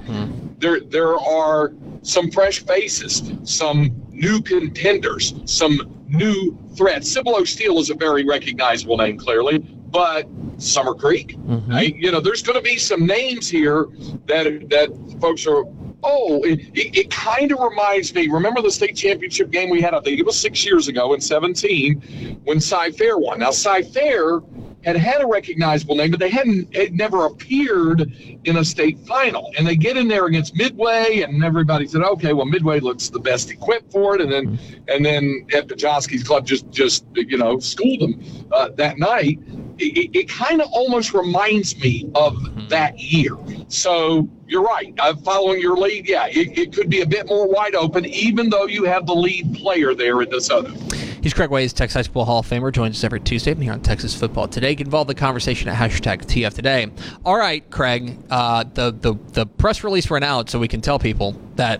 there 0.60 0.80
there 0.80 1.18
are 1.18 1.74
some 2.04 2.32
fresh 2.32 2.60
faces, 2.66 3.32
some 3.44 3.92
new 4.10 4.42
contenders, 4.42 5.34
some 5.46 6.04
new 6.08 6.58
threats. 6.76 7.12
Cibolo 7.12 7.44
Steel 7.44 7.80
is 7.80 7.90
a 7.90 7.96
very 7.96 8.24
recognizable 8.26 8.98
name, 8.98 9.18
clearly, 9.18 9.60
but 9.60 10.28
Summer 10.62 10.94
Creek, 10.94 11.36
right? 11.68 11.96
you 11.96 12.12
know, 12.12 12.20
there's 12.20 12.42
going 12.44 12.58
to 12.58 12.62
be 12.64 12.78
some 12.78 13.06
names 13.06 13.50
here 13.50 13.88
that 14.28 14.70
that 14.70 15.18
folks 15.20 15.46
are. 15.48 15.64
Oh, 16.04 16.42
it, 16.44 16.60
it, 16.74 16.98
it 16.98 17.12
kind 17.12 17.52
of 17.52 17.60
reminds 17.60 18.16
me. 18.16 18.28
Remember 18.28 18.60
the 18.60 18.72
state 18.72 18.96
championship 18.96 19.52
game 19.52 19.70
we 19.70 19.82
had? 19.82 19.94
I 19.94 20.00
think 20.00 20.20
it 20.20 20.26
was 20.26 20.40
six 20.40 20.66
years 20.66 20.88
ago 20.88 21.14
in 21.14 21.22
17 21.22 22.42
when 22.44 22.60
Cy 22.60 22.90
Fair 22.90 23.20
won. 23.20 23.38
Now, 23.38 23.52
Cy 23.52 23.84
Fair 23.84 24.42
had 24.84 24.96
had 24.96 25.22
a 25.22 25.28
recognizable 25.28 25.96
name, 25.96 26.10
but 26.10 26.20
they 26.20 26.30
hadn't 26.30 26.76
had 26.76 26.94
never 26.94 27.28
appeared 27.28 28.12
in 28.46 28.58
a 28.58 28.66
state 28.66 28.98
final. 29.02 29.52
And 29.58 29.68
they 29.68 29.76
get 29.76 29.96
in 29.96 30.08
there 30.08 30.26
against 30.26 30.56
Midway, 30.56 31.22
and 31.22 31.44
everybody 31.44 31.86
said, 31.88 32.02
"Okay, 32.02 32.34
well, 32.34 32.48
Midway 32.48 32.80
looks 32.80 33.10
the 33.10 33.20
best 33.20 33.52
equipped 33.52 33.92
for 33.92 34.16
it." 34.16 34.22
And 34.22 34.32
then, 34.32 34.60
and 34.88 35.06
then 35.06 35.46
Ed 35.54 35.68
Pajowski's 35.70 36.24
club 36.24 36.48
just 36.48 36.68
just 36.72 37.06
you 37.14 37.38
know 37.38 37.60
schooled 37.60 38.00
them 38.00 38.24
uh, 38.52 38.70
that 38.76 38.98
night. 38.98 39.40
It, 39.78 39.98
it, 39.98 40.20
it 40.20 40.30
kind 40.30 40.62
of 40.62 40.68
almost 40.72 41.14
reminds 41.14 41.78
me 41.80 42.10
of 42.16 42.70
that 42.70 43.00
year. 43.00 43.38
So 43.68 44.30
you're 44.48 44.64
right. 44.64 44.94
I'm 45.00 45.18
following 45.18 45.62
your 45.62 45.78
lead. 45.78 46.08
Yeah, 46.08 46.28
it, 46.28 46.58
it 46.58 46.74
could 46.74 46.90
be 46.90 47.02
a 47.02 47.06
bit 47.06 47.28
more 47.28 47.48
wide 47.48 47.76
open, 47.76 48.06
even 48.06 48.50
though 48.50 48.66
you 48.66 48.84
have 48.86 49.06
the 49.06 49.16
lead 49.16 49.56
player 49.56 49.94
there 49.94 50.22
in 50.22 50.30
DeSoto. 50.30 50.92
He's 51.22 51.36
Craig 51.36 51.52
Ways, 51.52 51.72
Texas 51.72 51.94
High 51.94 52.02
School 52.02 52.26
Hall 52.26 52.40
of 52.40 52.50
Famer. 52.50 52.72
Joins 52.72 52.98
us 52.98 53.04
every 53.04 53.20
Tuesday 53.20 53.54
here 53.54 53.74
on 53.74 53.82
Texas 53.82 54.16
Football 54.16 54.48
Today. 54.48 54.74
Get 54.74 54.88
involved 54.88 55.10
in 55.10 55.16
the 55.16 55.20
conversation 55.20 55.70
at 55.70 55.78
hashtag 55.78 56.26
TF 56.26 56.54
Today. 56.54 56.92
All 57.24 57.38
right, 57.38 57.70
Craig. 57.70 58.18
Uh, 58.32 58.64
the, 58.74 58.92
the 58.92 59.14
the 59.34 59.46
press 59.46 59.84
release 59.84 60.10
went 60.10 60.26
out, 60.26 60.50
so 60.50 60.58
we 60.58 60.68
can 60.68 60.82
tell 60.82 60.98
people 60.98 61.40
that 61.58 61.80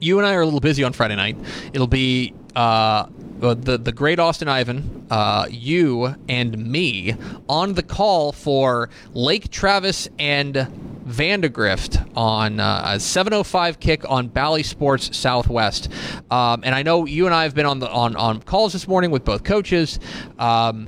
you 0.00 0.18
and 0.18 0.26
I 0.26 0.34
are 0.34 0.42
a 0.42 0.44
little 0.44 0.60
busy 0.60 0.84
on 0.84 0.92
Friday 0.92 1.16
night. 1.16 1.36
It'll 1.72 1.88
be 1.88 2.32
uh, 2.54 3.06
the 3.52 3.76
the 3.76 3.92
great 3.92 4.18
Austin 4.18 4.48
Ivan, 4.48 5.06
uh, 5.10 5.46
you 5.50 6.14
and 6.28 6.56
me 6.56 7.14
on 7.48 7.74
the 7.74 7.82
call 7.82 8.32
for 8.32 8.88
Lake 9.12 9.50
Travis 9.50 10.08
and 10.18 10.93
Vandegrift 11.04 11.98
on 12.16 12.60
uh, 12.60 12.94
a 12.94 12.96
7:05 12.96 13.78
kick 13.78 14.08
on 14.08 14.28
Bally 14.28 14.62
Sports 14.62 15.16
Southwest. 15.16 15.88
Um, 16.30 16.62
and 16.64 16.74
I 16.74 16.82
know 16.82 17.04
you 17.04 17.26
and 17.26 17.34
I 17.34 17.42
have 17.42 17.54
been 17.54 17.66
on 17.66 17.78
the 17.78 17.90
on, 17.90 18.16
on 18.16 18.40
calls 18.42 18.72
this 18.72 18.88
morning 18.88 19.10
with 19.10 19.24
both 19.24 19.44
coaches. 19.44 19.98
Um, 20.38 20.86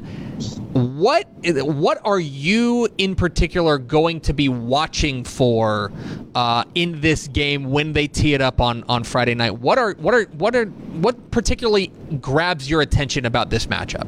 what 0.72 1.26
what 1.42 2.00
are 2.05 2.20
you 2.20 2.88
in 2.98 3.14
particular 3.14 3.79
going 3.79 4.20
to 4.20 4.33
be 4.33 4.48
watching 4.48 5.24
for 5.24 5.92
uh, 6.35 6.64
in 6.74 7.00
this 7.00 7.29
game 7.29 7.70
when 7.70 7.92
they 7.92 8.07
tee 8.07 8.35
it 8.35 8.40
up 8.40 8.61
on, 8.61 8.85
on 8.88 9.05
Friday 9.05 9.35
night? 9.35 9.59
What 9.59 9.79
are 9.79 9.94
what 9.94 10.14
are 10.14 10.24
what 10.24 10.57
are 10.57 10.66
what 10.66 11.31
particularly 11.31 11.88
grabs 12.20 12.68
your 12.68 12.81
attention 12.81 13.26
about 13.26 13.50
this 13.50 13.66
matchup? 13.66 14.07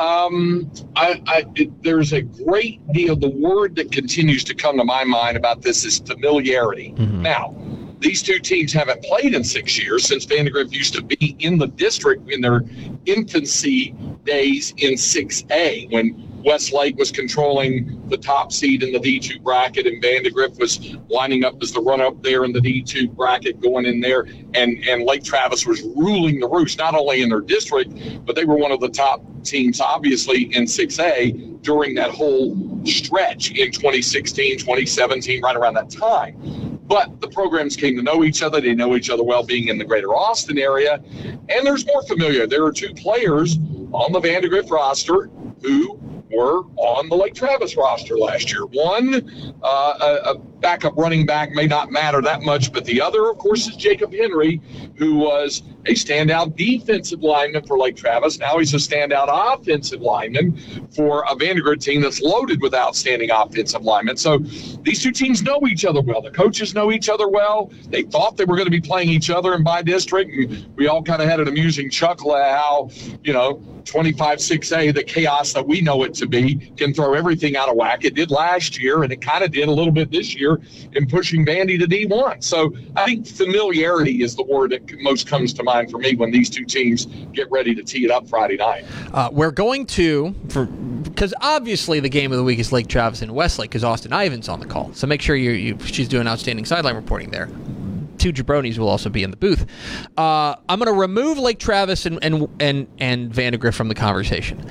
Um, 0.00 0.72
I, 0.96 1.22
I, 1.26 1.44
it, 1.56 1.82
there's 1.82 2.14
a 2.14 2.22
great 2.22 2.80
deal. 2.94 3.16
The 3.16 3.28
word 3.28 3.76
that 3.76 3.92
continues 3.92 4.42
to 4.44 4.54
come 4.54 4.78
to 4.78 4.84
my 4.84 5.04
mind 5.04 5.36
about 5.36 5.60
this 5.60 5.84
is 5.84 5.98
familiarity. 5.98 6.94
Now, 7.22 7.54
these 8.00 8.22
two 8.22 8.38
teams 8.38 8.72
haven't 8.72 9.02
played 9.02 9.34
in 9.34 9.44
six 9.44 9.78
years 9.78 10.06
since 10.06 10.24
Vandegrift 10.24 10.72
used 10.72 10.94
to 10.94 11.02
be 11.02 11.36
in 11.38 11.58
the 11.58 11.66
district 11.66 12.30
in 12.30 12.40
their 12.40 12.62
infancy 13.04 13.94
days 14.24 14.72
in 14.78 14.94
6A 14.94 15.92
when 15.92 16.26
Westlake 16.42 16.96
was 16.96 17.10
controlling 17.10 18.08
the 18.08 18.16
top 18.16 18.52
seed 18.52 18.82
in 18.82 18.92
the 18.92 18.98
D2 18.98 19.42
bracket 19.42 19.86
and 19.86 20.00
Vandegrift 20.00 20.58
was 20.58 20.96
lining 21.10 21.44
up 21.44 21.62
as 21.62 21.72
the 21.72 21.80
run 21.80 22.00
up 22.00 22.22
there 22.22 22.44
in 22.44 22.52
the 22.52 22.60
D2 22.60 23.14
bracket 23.14 23.60
going 23.60 23.84
in 23.84 24.00
there. 24.00 24.26
And 24.54 24.82
and 24.88 25.04
Lake 25.04 25.22
Travis 25.22 25.66
was 25.66 25.82
ruling 25.82 26.40
the 26.40 26.48
roost 26.48 26.78
not 26.78 26.94
only 26.94 27.20
in 27.20 27.28
their 27.28 27.42
district 27.42 27.92
but 28.24 28.34
they 28.34 28.46
were 28.46 28.56
one 28.56 28.72
of 28.72 28.80
the 28.80 28.88
top 28.88 29.22
teams 29.44 29.80
obviously 29.80 30.44
in 30.54 30.64
6A 30.64 31.62
during 31.62 31.94
that 31.94 32.10
whole 32.10 32.56
stretch 32.86 33.50
in 33.50 33.70
2016 33.70 34.58
2017 34.58 35.42
right 35.42 35.56
around 35.56 35.74
that 35.74 35.90
time 35.90 36.69
but 36.90 37.20
the 37.20 37.28
programs 37.28 37.76
came 37.76 37.94
to 37.94 38.02
know 38.02 38.24
each 38.24 38.42
other. 38.42 38.60
They 38.60 38.74
know 38.74 38.96
each 38.96 39.10
other 39.10 39.22
well, 39.22 39.44
being 39.44 39.68
in 39.68 39.78
the 39.78 39.84
greater 39.84 40.08
Austin 40.08 40.58
area. 40.58 41.00
And 41.48 41.64
there's 41.64 41.86
more 41.86 42.02
familiar. 42.02 42.48
There 42.48 42.64
are 42.64 42.72
two 42.72 42.92
players 42.94 43.56
on 43.92 44.10
the 44.12 44.18
Vandegrift 44.18 44.68
roster 44.70 45.30
who 45.62 46.00
were 46.32 46.62
on 46.76 47.08
the 47.08 47.14
Lake 47.14 47.34
Travis 47.34 47.76
roster 47.76 48.18
last 48.18 48.50
year. 48.50 48.66
One, 48.66 49.54
uh, 49.62 49.94
a, 50.00 50.30
a 50.30 50.38
backup 50.38 50.96
running 50.96 51.26
back 51.26 51.52
may 51.52 51.68
not 51.68 51.92
matter 51.92 52.20
that 52.22 52.42
much, 52.42 52.72
but 52.72 52.84
the 52.84 53.00
other, 53.00 53.30
of 53.30 53.38
course, 53.38 53.68
is 53.68 53.76
Jacob 53.76 54.12
Henry, 54.12 54.60
who 54.96 55.14
was 55.14 55.62
a 55.86 55.92
standout 55.92 56.56
defensive 56.56 57.22
lineman 57.22 57.64
for 57.66 57.78
Lake 57.78 57.96
Travis. 57.96 58.38
Now 58.38 58.58
he's 58.58 58.74
a 58.74 58.76
standout 58.76 59.28
offensive 59.28 60.00
lineman 60.00 60.56
for 60.94 61.24
a 61.30 61.34
Vandegrift 61.34 61.82
team 61.82 62.02
that's 62.02 62.20
loaded 62.20 62.60
with 62.60 62.74
outstanding 62.74 63.30
offensive 63.30 63.82
linemen. 63.82 64.16
So 64.16 64.38
these 64.38 65.02
two 65.02 65.12
teams 65.12 65.42
know 65.42 65.60
each 65.66 65.84
other 65.84 66.00
well. 66.00 66.20
The 66.20 66.30
coaches 66.30 66.74
know 66.74 66.92
each 66.92 67.08
other 67.08 67.28
well. 67.28 67.72
They 67.88 68.02
thought 68.02 68.36
they 68.36 68.44
were 68.44 68.56
going 68.56 68.66
to 68.66 68.70
be 68.70 68.80
playing 68.80 69.08
each 69.08 69.30
other 69.30 69.54
in 69.54 69.62
by 69.62 69.82
district, 69.82 70.30
and 70.30 70.66
we 70.76 70.86
all 70.88 71.02
kind 71.02 71.22
of 71.22 71.28
had 71.28 71.40
an 71.40 71.48
amusing 71.48 71.90
chuckle 71.90 72.36
at 72.36 72.56
how, 72.56 72.90
you 73.24 73.32
know, 73.32 73.62
25 73.84 74.38
6A, 74.38 74.94
the 74.94 75.02
chaos 75.02 75.52
that 75.52 75.66
we 75.66 75.80
know 75.80 76.02
it 76.04 76.14
to 76.14 76.26
be, 76.26 76.56
can 76.76 76.92
throw 76.92 77.14
everything 77.14 77.56
out 77.56 77.68
of 77.68 77.76
whack. 77.76 78.04
It 78.04 78.14
did 78.14 78.30
last 78.30 78.78
year, 78.78 79.02
and 79.02 79.12
it 79.12 79.20
kind 79.22 79.42
of 79.42 79.50
did 79.50 79.68
a 79.68 79.72
little 79.72 79.92
bit 79.92 80.10
this 80.10 80.34
year 80.34 80.60
in 80.92 81.06
pushing 81.06 81.44
Vandy 81.46 81.78
to 81.78 81.86
D1. 81.86 82.44
So 82.44 82.74
I 82.96 83.06
think 83.06 83.26
familiarity 83.26 84.22
is 84.22 84.36
the 84.36 84.42
word 84.42 84.72
that 84.72 84.82
most 85.00 85.26
comes 85.26 85.52
to 85.54 85.62
mind 85.62 85.69
for 85.90 85.98
me 85.98 86.16
when 86.16 86.30
these 86.30 86.50
two 86.50 86.64
teams 86.64 87.06
get 87.32 87.50
ready 87.50 87.74
to 87.74 87.82
tee 87.82 88.04
it 88.04 88.10
up 88.10 88.28
Friday 88.28 88.56
night. 88.56 88.84
Uh, 89.12 89.28
we're 89.32 89.50
going 89.50 89.86
to, 89.86 90.30
because 91.02 91.32
obviously 91.40 92.00
the 92.00 92.08
game 92.08 92.32
of 92.32 92.38
the 92.38 92.44
week 92.44 92.58
is 92.58 92.72
Lake 92.72 92.88
Travis 92.88 93.22
and 93.22 93.32
Westlake 93.34 93.70
because 93.70 93.84
Austin 93.84 94.12
Ivan's 94.12 94.48
on 94.48 94.60
the 94.60 94.66
call. 94.66 94.92
So 94.94 95.06
make 95.06 95.22
sure 95.22 95.36
you, 95.36 95.52
you 95.52 95.78
she's 95.84 96.08
doing 96.08 96.26
outstanding 96.26 96.64
sideline 96.64 96.96
reporting 96.96 97.30
there. 97.30 97.46
Two 98.18 98.32
jabronis 98.32 98.76
will 98.76 98.88
also 98.88 99.08
be 99.08 99.22
in 99.22 99.30
the 99.30 99.36
booth. 99.36 99.64
Uh, 100.18 100.54
I'm 100.68 100.78
going 100.78 100.92
to 100.92 100.98
remove 100.98 101.38
Lake 101.38 101.58
Travis 101.58 102.04
and 102.04 102.18
and 102.22 102.48
and 102.60 102.86
and 102.98 103.32
Vandegrift 103.32 103.76
from 103.76 103.88
the 103.88 103.94
conversation. 103.94 104.62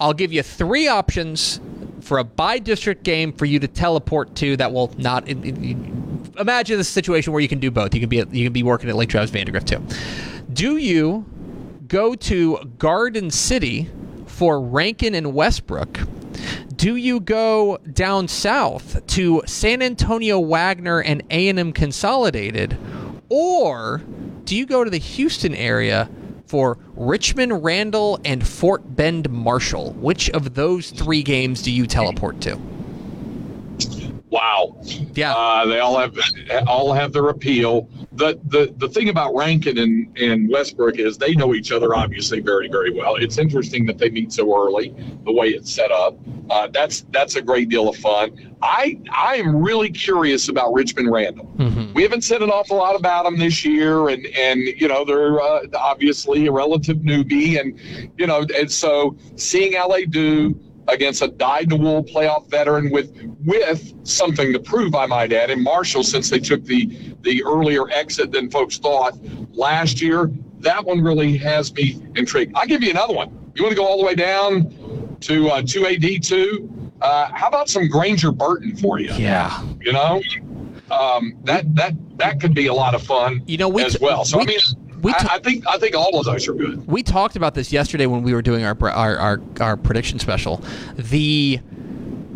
I'll 0.00 0.14
give 0.14 0.32
you 0.32 0.42
three 0.42 0.88
options 0.88 1.60
for 2.00 2.18
a 2.18 2.24
by 2.24 2.58
district 2.58 3.04
game 3.04 3.32
for 3.32 3.44
you 3.44 3.58
to 3.60 3.68
teleport 3.68 4.34
to 4.36 4.56
that 4.56 4.72
will 4.72 4.92
not. 4.98 5.28
Imagine 6.38 6.78
this 6.78 6.88
situation 6.88 7.32
where 7.32 7.42
you 7.42 7.48
can 7.48 7.58
do 7.58 7.70
both. 7.70 7.94
You 7.94 8.00
can 8.00 8.08
be 8.08 8.16
you 8.16 8.46
can 8.46 8.52
be 8.52 8.62
working 8.62 8.88
at 8.88 8.96
Lake 8.96 9.08
Travis 9.08 9.30
Vandegrift 9.30 9.68
too. 9.68 9.82
Do 10.52 10.76
you 10.76 11.26
go 11.86 12.14
to 12.14 12.58
Garden 12.78 13.30
City 13.30 13.90
for 14.26 14.60
Rankin 14.60 15.14
and 15.14 15.34
Westbrook? 15.34 16.00
Do 16.76 16.96
you 16.96 17.18
go 17.18 17.78
down 17.92 18.28
south 18.28 19.04
to 19.08 19.42
San 19.46 19.82
Antonio 19.82 20.38
Wagner 20.38 21.00
and 21.00 21.22
A&M 21.30 21.72
Consolidated 21.72 22.78
or 23.28 24.02
do 24.44 24.56
you 24.56 24.64
go 24.64 24.84
to 24.84 24.90
the 24.90 24.98
Houston 24.98 25.54
area 25.54 26.08
for 26.48 26.78
Richmond, 26.94 27.62
Randle, 27.62 28.18
and 28.24 28.46
Fort 28.46 28.96
Bend, 28.96 29.28
Marshall. 29.30 29.92
Which 29.92 30.30
of 30.30 30.54
those 30.54 30.90
three 30.90 31.22
games 31.22 31.62
do 31.62 31.70
you 31.70 31.86
teleport 31.86 32.40
to? 32.42 32.58
Wow. 34.30 34.76
Yeah. 35.14 35.34
Uh, 35.34 35.66
they 35.66 35.80
all 35.80 35.98
have 35.98 36.16
all 36.66 36.92
have 36.92 37.12
their 37.12 37.28
appeal. 37.28 37.88
The 38.12 38.38
the 38.44 38.74
the 38.76 38.88
thing 38.88 39.08
about 39.08 39.34
Rankin 39.34 39.78
and, 39.78 40.18
and 40.18 40.50
Westbrook 40.50 40.98
is 40.98 41.16
they 41.16 41.34
know 41.34 41.54
each 41.54 41.72
other 41.72 41.94
obviously 41.94 42.40
very 42.40 42.68
very 42.68 42.92
well. 42.92 43.16
It's 43.16 43.38
interesting 43.38 43.86
that 43.86 43.98
they 43.98 44.10
meet 44.10 44.32
so 44.32 44.54
early, 44.54 44.94
the 45.24 45.32
way 45.32 45.48
it's 45.48 45.72
set 45.72 45.90
up. 45.90 46.18
Uh, 46.50 46.66
that's 46.68 47.06
that's 47.10 47.36
a 47.36 47.42
great 47.42 47.68
deal 47.68 47.88
of 47.88 47.96
fun. 47.96 48.56
I 48.60 48.98
I 49.10 49.36
am 49.36 49.56
really 49.56 49.90
curious 49.90 50.48
about 50.48 50.72
Richmond 50.74 51.10
Randle. 51.10 51.50
We 51.94 52.02
haven't 52.02 52.22
said 52.22 52.42
an 52.42 52.50
awful 52.50 52.76
lot 52.76 52.96
about 52.96 53.24
them 53.24 53.38
this 53.38 53.64
year, 53.64 54.08
and 54.08 54.26
and 54.26 54.60
you 54.60 54.88
know 54.88 55.04
they're 55.04 55.40
uh, 55.40 55.66
obviously 55.74 56.46
a 56.46 56.52
relative 56.52 56.98
newbie, 56.98 57.58
and 57.60 57.78
you 58.18 58.26
know 58.26 58.44
and 58.56 58.70
so 58.70 59.16
seeing 59.36 59.72
how 59.72 59.88
they 59.88 60.04
do 60.04 60.58
against 60.88 61.22
a 61.22 61.28
dyed-in-the-wool 61.28 62.04
playoff 62.04 62.48
veteran 62.50 62.90
with 62.90 63.12
with 63.44 63.94
something 64.06 64.52
to 64.52 64.58
prove, 64.58 64.94
I 64.94 65.06
might 65.06 65.32
add, 65.32 65.50
And 65.50 65.62
Marshall 65.62 66.02
since 66.02 66.30
they 66.30 66.38
took 66.38 66.64
the 66.64 67.14
the 67.22 67.44
earlier 67.44 67.88
exit 67.90 68.32
than 68.32 68.50
folks 68.50 68.78
thought 68.78 69.16
last 69.52 70.00
year. 70.00 70.30
That 70.60 70.84
one 70.84 71.00
really 71.02 71.36
has 71.38 71.72
me 71.74 72.02
intrigued. 72.16 72.56
I'll 72.56 72.66
give 72.66 72.82
you 72.82 72.90
another 72.90 73.14
one. 73.14 73.52
You 73.54 73.62
want 73.62 73.72
to 73.72 73.76
go 73.76 73.86
all 73.86 73.98
the 73.98 74.04
way 74.04 74.14
down 74.16 75.16
to 75.20 75.48
uh, 75.50 75.62
2AD2? 75.62 76.92
Uh, 77.00 77.30
how 77.32 77.48
about 77.48 77.68
some 77.68 77.86
Granger 77.86 78.32
Burton 78.32 78.76
for 78.76 78.98
you? 78.98 79.12
Yeah. 79.12 79.62
You 79.80 79.92
know, 79.92 80.20
um, 80.90 81.36
that 81.44 81.72
that 81.76 81.94
that 82.18 82.40
could 82.40 82.54
be 82.54 82.66
a 82.66 82.74
lot 82.74 82.94
of 82.94 83.02
fun. 83.02 83.42
You 83.46 83.58
know, 83.58 83.68
we 83.68 83.84
as 83.84 84.00
well. 84.00 84.24
So 84.24 84.38
we 84.38 84.42
I 84.42 84.46
mean, 84.46 84.58
we 85.02 85.12
I, 85.12 85.18
t- 85.18 85.28
I 85.30 85.38
think 85.38 85.66
I 85.68 85.78
think 85.78 85.94
all 85.94 86.18
of 86.18 86.26
those 86.26 86.48
are 86.48 86.54
good. 86.54 86.86
We 86.86 87.02
talked 87.02 87.36
about 87.36 87.54
this 87.54 87.72
yesterday 87.72 88.06
when 88.06 88.22
we 88.22 88.34
were 88.34 88.42
doing 88.42 88.64
our 88.64 88.76
our 88.90 89.18
our, 89.18 89.40
our 89.60 89.76
prediction 89.76 90.18
special. 90.18 90.62
The 90.96 91.60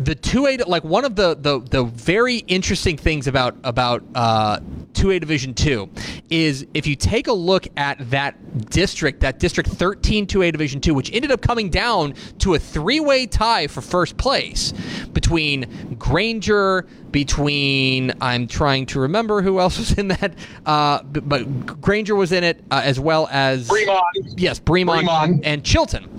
the 0.03 0.15
two 0.15 0.47
A 0.47 0.57
like 0.57 0.83
one 0.83 1.05
of 1.05 1.15
the, 1.15 1.35
the 1.35 1.59
the 1.59 1.83
very 1.83 2.37
interesting 2.37 2.97
things 2.97 3.27
about 3.27 3.55
about 3.63 4.03
uh, 4.15 4.59
two 4.93 5.11
A 5.11 5.19
Division 5.19 5.53
two 5.53 5.89
is 6.29 6.65
if 6.73 6.87
you 6.87 6.95
take 6.95 7.27
a 7.27 7.33
look 7.33 7.67
at 7.77 8.09
that 8.09 8.69
district, 8.69 9.21
that 9.21 9.39
district 9.39 9.69
13 9.69 10.25
2A 10.27 10.51
Division 10.51 10.81
two, 10.81 10.93
which 10.93 11.11
ended 11.13 11.31
up 11.31 11.41
coming 11.41 11.69
down 11.69 12.13
to 12.39 12.55
a 12.55 12.59
three 12.59 12.99
way 12.99 13.25
tie 13.25 13.67
for 13.67 13.81
first 13.81 14.17
place 14.17 14.73
between 15.13 15.95
Granger, 15.99 16.85
between 17.11 18.11
I'm 18.19 18.47
trying 18.47 18.85
to 18.87 18.99
remember 19.01 19.41
who 19.41 19.59
else 19.59 19.77
was 19.77 19.97
in 19.97 20.07
that, 20.09 20.33
uh, 20.65 21.03
b- 21.03 21.19
but 21.21 21.81
Granger 21.81 22.15
was 22.15 22.31
in 22.31 22.43
it 22.43 22.63
uh, 22.71 22.81
as 22.83 22.99
well 22.99 23.27
as 23.31 23.67
Bremond. 23.67 24.01
Yes, 24.37 24.59
Bremond, 24.59 25.03
Bremond. 25.07 25.41
and 25.43 25.63
Chilton. 25.63 26.09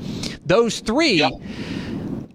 Those 0.47 0.81
three, 0.81 1.23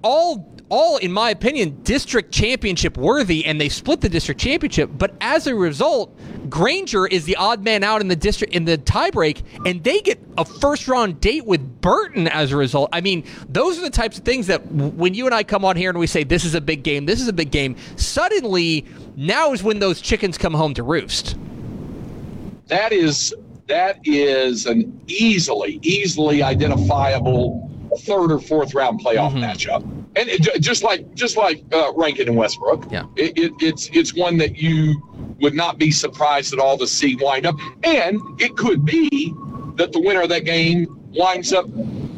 all 0.01 0.48
all 0.69 0.97
in 0.97 1.11
my 1.11 1.29
opinion, 1.31 1.81
district 1.83 2.31
championship 2.31 2.97
worthy, 2.97 3.45
and 3.45 3.59
they 3.59 3.69
split 3.69 4.01
the 4.01 4.09
district 4.09 4.39
championship. 4.39 4.89
But 4.97 5.15
as 5.21 5.47
a 5.47 5.55
result, 5.55 6.17
Granger 6.49 7.07
is 7.07 7.25
the 7.25 7.35
odd 7.35 7.63
man 7.63 7.83
out 7.83 8.01
in 8.01 8.07
the 8.07 8.15
district 8.15 8.53
in 8.53 8.65
the 8.65 8.77
tiebreak, 8.77 9.43
and 9.65 9.83
they 9.83 9.99
get 10.01 10.19
a 10.37 10.45
first 10.45 10.87
round 10.87 11.19
date 11.21 11.45
with 11.45 11.81
Burton 11.81 12.27
as 12.27 12.51
a 12.51 12.57
result. 12.57 12.89
I 12.93 13.01
mean, 13.01 13.23
those 13.47 13.77
are 13.77 13.81
the 13.81 13.89
types 13.89 14.17
of 14.17 14.23
things 14.23 14.47
that 14.47 14.65
w- 14.75 14.91
when 14.91 15.13
you 15.13 15.25
and 15.25 15.35
I 15.35 15.43
come 15.43 15.65
on 15.65 15.75
here 15.75 15.89
and 15.89 15.99
we 15.99 16.07
say 16.07 16.23
this 16.23 16.45
is 16.45 16.55
a 16.55 16.61
big 16.61 16.83
game, 16.83 17.05
this 17.05 17.21
is 17.21 17.27
a 17.27 17.33
big 17.33 17.51
game. 17.51 17.75
Suddenly, 17.95 18.85
now 19.15 19.53
is 19.53 19.63
when 19.63 19.79
those 19.79 20.01
chickens 20.01 20.37
come 20.37 20.53
home 20.53 20.73
to 20.75 20.83
roost. 20.83 21.37
that 22.67 22.91
is 22.91 23.33
that 23.67 23.99
is 24.03 24.65
an 24.65 24.99
easily 25.07 25.79
easily 25.83 26.41
identifiable 26.41 27.69
third 27.99 28.31
or 28.31 28.39
fourth 28.39 28.73
round 28.73 28.99
playoff 28.99 29.31
mm-hmm. 29.31 29.43
matchup 29.43 29.98
and 30.15 30.27
it, 30.29 30.41
just 30.61 30.83
like 30.83 31.13
just 31.13 31.37
like 31.37 31.63
uh, 31.71 31.91
Rankin 31.95 32.27
and 32.27 32.37
Westbrook 32.37 32.91
Yeah. 32.91 33.05
it, 33.15 33.37
it, 33.37 33.51
it's 33.59 33.89
it's 33.93 34.15
one 34.15 34.37
that 34.37 34.57
you 34.57 35.01
would 35.41 35.53
not 35.53 35.77
be 35.77 35.91
surprised 35.91 36.53
at 36.53 36.59
all 36.59 36.77
to 36.77 36.87
see 36.87 37.15
wind 37.15 37.45
up 37.45 37.55
and 37.83 38.19
it 38.41 38.57
could 38.57 38.85
be 38.85 39.33
that 39.75 39.91
the 39.93 39.99
winner 40.01 40.21
of 40.21 40.29
that 40.29 40.45
game 40.45 40.87
winds 41.13 41.53
up 41.53 41.65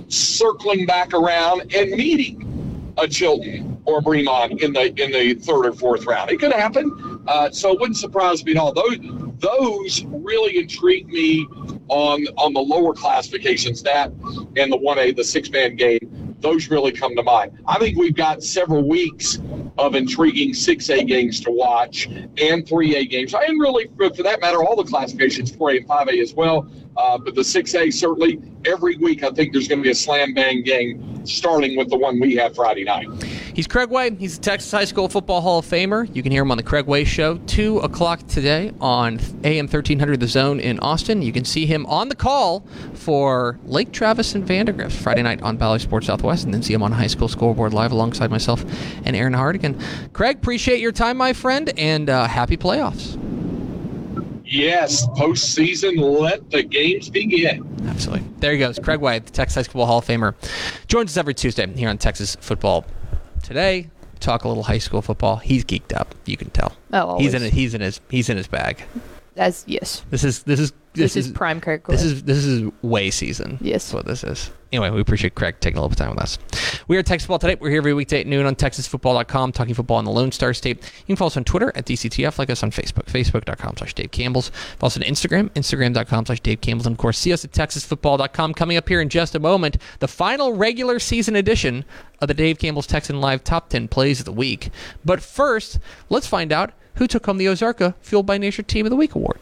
circling 0.08 0.86
back 0.86 1.14
around 1.14 1.74
and 1.74 1.92
meeting 1.92 2.94
a 2.98 3.08
Chilton 3.08 3.82
or 3.86 4.02
Bremond 4.02 4.62
in 4.62 4.74
the 4.74 4.88
in 5.02 5.12
the 5.12 5.34
third 5.36 5.66
or 5.66 5.74
fourth 5.74 6.06
round. 6.06 6.30
It 6.32 6.40
could 6.40 6.52
happen. 6.54 7.24
Uh, 7.28 7.50
so 7.52 7.72
it 7.72 7.80
wouldn't 7.80 7.98
surprise 7.98 8.44
me 8.44 8.52
at 8.52 8.58
all. 8.58 8.74
Those 8.74 8.98
those 9.40 10.04
really 10.06 10.58
intrigue 10.58 11.08
me 11.08 11.48
on 11.88 12.26
on 12.38 12.54
the 12.54 12.60
lower 12.60 12.94
classifications. 12.94 13.82
That 13.84 14.12
and 14.58 14.72
the 14.72 14.78
one 14.78 15.00
A, 15.00 15.12
the 15.12 15.24
six 15.24 15.50
man 15.50 15.76
game. 15.76 16.31
Those 16.42 16.70
really 16.70 16.92
come 16.92 17.16
to 17.16 17.24
mind. 17.24 17.58
I 17.68 17.80
think 17.80 17.98
we've 17.98 18.16
got 18.16 18.44
several 18.44 18.88
weeks 18.88 19.40
of 19.78 19.96
intriguing 19.96 20.52
6A 20.52 21.08
games 21.08 21.40
to 21.42 21.52
watch 21.52 22.08
and 22.08 22.66
3A 22.66 23.10
games, 23.10 23.34
and 23.34 23.60
really, 23.60 23.90
for, 23.98 24.10
that 24.24 24.42
matter, 24.42 24.64
all 24.64 24.76
the 24.76 24.84
classifications, 24.84 25.52
4A 25.52 25.78
and 25.78 25.88
5A 25.88 26.22
as 26.22 26.34
well. 26.34 26.70
Uh, 26.98 27.18
but 27.18 27.36
the 27.36 27.42
6A, 27.42 27.94
certainly, 27.94 28.42
every 28.66 28.98
week, 28.98 29.24
I 29.24 29.32
think 29.32 29.54
there's 29.54 29.68
going 29.68 29.80
to 29.80 29.84
be 29.84 29.92
a 29.92 29.96
slam 29.96 30.34
bang 30.34 30.62
game, 30.62 31.26
starting 31.26 31.78
with 31.78 31.90
the 31.90 31.98
one 31.98 32.20
we 32.20 32.36
have 32.36 32.54
Friday 32.54 32.84
night. 32.84 33.08
He's 33.54 33.68
Craig 33.68 33.90
Way. 33.90 34.14
He's 34.16 34.38
the 34.38 34.44
Texas 34.44 34.72
High 34.72 34.86
School 34.86 35.08
Football 35.08 35.42
Hall 35.42 35.60
of 35.60 35.66
Famer. 35.66 36.14
You 36.14 36.22
can 36.22 36.32
hear 36.32 36.44
him 36.44 36.52
on 36.52 36.58
the 36.58 36.64
Craig 36.64 36.86
Way 36.88 37.04
Show, 37.04 37.38
2 37.48 37.80
o'clock 37.80 38.26
today 38.28 38.72
on 38.80 39.20
AM 39.44 39.66
1300 39.66 40.20
The 40.20 40.28
Zone 40.28 40.60
in 40.60 40.80
Austin. 40.80 41.22
You 41.22 41.32
can 41.32 41.46
see 41.46 41.66
him 41.66 41.86
on 41.86 42.10
the 42.10 42.16
call 42.16 42.66
for 42.94 43.60
Lake 43.66 43.92
Travis 43.92 44.36
and 44.36 44.46
Vandegrift 44.46 44.96
Friday 44.96 45.22
night 45.22 45.42
on 45.42 45.58
Bally 45.58 45.80
Sports 45.80 46.08
Southwest, 46.08 46.44
and 46.44 46.54
then 46.54 46.62
see 46.62 46.74
him 46.74 46.84
on 46.84 46.92
High 46.92 47.08
School 47.08 47.28
Scoreboard 47.28 47.74
Live 47.74 47.92
alongside 47.92 48.32
myself 48.32 48.64
and 49.06 49.16
Aaron 49.16 49.34
Hardigan. 49.34 49.71
Craig, 50.14 50.38
appreciate 50.38 50.80
your 50.80 50.92
time, 50.92 51.18
my 51.18 51.34
friend, 51.34 51.72
and 51.78 52.10
uh, 52.10 52.28
happy 52.28 52.58
playoffs. 52.58 53.18
Yes, 54.46 55.06
postseason, 55.08 55.98
let 56.20 56.50
the 56.52 56.62
games 56.64 57.10
begin. 57.10 57.66
Absolutely. 57.88 58.28
There 58.40 58.52
he 58.52 58.60
goes. 58.60 58.78
Craig 58.80 59.00
Way, 59.00 59.20
the 59.20 59.32
Texas 59.32 59.56
High 59.56 59.62
School 59.70 59.86
Hall 59.86 60.00
of 60.00 60.06
Famer, 60.06 60.34
joins 60.88 61.12
us 61.12 61.18
every 61.18 61.34
Tuesday 61.34 61.66
here 61.74 61.88
on 61.90 61.98
Texas 61.98 62.36
Football. 62.42 62.86
Today, 63.44 63.90
talk 64.20 64.44
a 64.44 64.48
little 64.50 64.64
high 64.64 64.78
school 64.78 65.02
football. 65.02 65.38
He's 65.38 65.64
geeked 65.64 65.96
up. 65.96 66.14
You 66.26 66.36
can 66.36 66.50
tell. 66.50 66.76
Oh, 66.92 67.18
he's 67.18 67.34
in 67.34 67.42
always. 67.42 67.54
it. 67.54 67.56
He's 67.56 67.74
in 67.74 67.82
his. 67.82 68.02
He's 68.10 68.30
in 68.30 68.36
his 68.38 68.48
bag. 68.48 68.84
As 69.38 69.64
yes, 69.68 70.04
This 70.10 70.26
is 70.26 70.44
this 70.44 70.60
is 70.60 70.74
this, 70.94 71.16
is, 71.16 71.30
prime 71.32 71.62
Craig. 71.62 71.84
This 71.88 72.04
is 72.04 72.24
this 72.24 72.44
is 72.46 72.70
way 72.82 73.12
season. 73.12 73.58
Yes. 73.62 73.86
That's 73.86 73.94
what 73.94 74.06
this 74.06 74.24
is. 74.24 74.52
Anyway, 74.72 74.90
we 74.90 75.02
appreciate 75.02 75.36
Craig 75.36 75.56
taking 75.60 75.78
a 75.78 75.82
little 75.82 75.90
bit 75.90 76.00
of 76.00 76.06
time 76.06 76.16
with 76.16 76.24
us. 76.24 76.38
We 76.88 76.96
are 76.96 77.04
Texas 77.04 77.26
Football 77.26 77.40
today. 77.40 77.58
We're 77.60 77.72
here 77.72 77.80
every 77.80 77.94
weekday 77.94 78.22
at 78.22 78.28
noon 78.28 78.46
on 78.46 78.56
TexasFootball.com, 78.56 79.52
talking 79.52 79.74
football 79.74 80.00
in 80.00 80.06
the 80.06 80.12
Lone 80.12 80.32
Star 80.32 80.54
State. 80.54 80.78
You 80.78 81.06
can 81.08 81.16
follow 81.18 81.28
us 81.28 81.36
on 81.36 81.44
Twitter 81.44 81.74
at 81.76 81.86
DCTF, 81.86 82.40
like 82.40 82.50
us 82.50 82.64
on 82.64 82.72
Facebook, 82.72 83.06
Facebook.com 83.08 83.76
slash 83.78 83.94
Dave 83.94 84.12
Campbell's. 84.12 84.50
Follow 84.80 84.88
us 84.88 84.96
on 84.96 85.04
Instagram, 85.04 85.50
Instagram.com 85.52 86.26
slash 86.26 86.40
Dave 86.40 86.62
Campbell's. 86.62 86.88
And 86.88 86.94
of 86.94 87.00
course, 87.00 87.18
see 87.18 87.34
us 87.34 87.44
at 87.44 87.52
TexasFootball.com. 87.52 88.54
Coming 88.54 88.78
up 88.78 88.88
here 88.88 89.02
in 89.02 89.10
just 89.10 89.36
a 89.36 89.40
moment, 89.40 89.78
the 90.00 90.08
final 90.08 90.54
regular 90.54 91.00
season 91.00 91.36
edition 91.36 91.84
of 92.22 92.30
the 92.30 92.34
Dave 92.34 92.58
Campbell's 92.58 92.88
Texan 92.88 93.20
Live 93.20 93.44
Top 93.44 93.68
10 93.68 93.90
Plays 93.90 94.20
of 94.20 94.26
the 94.26 94.32
Week. 94.32 94.70
But 95.04 95.22
first, 95.22 95.80
let's 96.10 96.28
find 96.28 96.54
out 96.54 96.72
who 96.96 97.08
took 97.08 97.26
home 97.26 97.38
the 97.38 97.48
Ozarka 97.48 97.96
Fueled 98.02 98.26
by 98.26 98.38
Nature 98.38 98.64
Team 98.64 98.86
of 98.86 98.90
the 98.90 98.96
Week 98.96 99.16
award. 99.16 99.40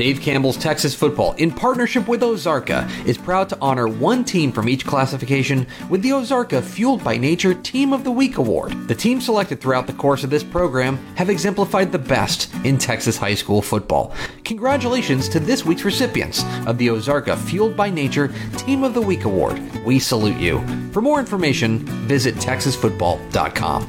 Dave 0.00 0.22
Campbell's 0.22 0.56
Texas 0.56 0.94
Football, 0.94 1.34
in 1.34 1.50
partnership 1.50 2.08
with 2.08 2.22
Ozarka, 2.22 2.88
is 3.04 3.18
proud 3.18 3.50
to 3.50 3.58
honor 3.60 3.86
one 3.86 4.24
team 4.24 4.50
from 4.50 4.66
each 4.66 4.86
classification 4.86 5.66
with 5.90 6.00
the 6.00 6.08
Ozarka 6.08 6.62
Fueled 6.62 7.04
by 7.04 7.18
Nature 7.18 7.52
Team 7.52 7.92
of 7.92 8.02
the 8.02 8.10
Week 8.10 8.38
award. 8.38 8.88
The 8.88 8.94
teams 8.94 9.26
selected 9.26 9.60
throughout 9.60 9.86
the 9.86 9.92
course 9.92 10.24
of 10.24 10.30
this 10.30 10.42
program 10.42 10.96
have 11.16 11.28
exemplified 11.28 11.92
the 11.92 11.98
best 11.98 12.50
in 12.64 12.78
Texas 12.78 13.18
high 13.18 13.34
school 13.34 13.60
football. 13.60 14.14
Congratulations 14.44 15.28
to 15.28 15.38
this 15.38 15.66
week's 15.66 15.84
recipients 15.84 16.44
of 16.66 16.78
the 16.78 16.86
Ozarka 16.86 17.36
Fueled 17.36 17.76
by 17.76 17.90
Nature 17.90 18.32
Team 18.56 18.84
of 18.84 18.94
the 18.94 19.02
Week 19.02 19.24
award. 19.24 19.60
We 19.84 19.98
salute 19.98 20.38
you. 20.38 20.66
For 20.92 21.02
more 21.02 21.20
information, 21.20 21.80
visit 22.08 22.36
texasfootball.com. 22.36 23.86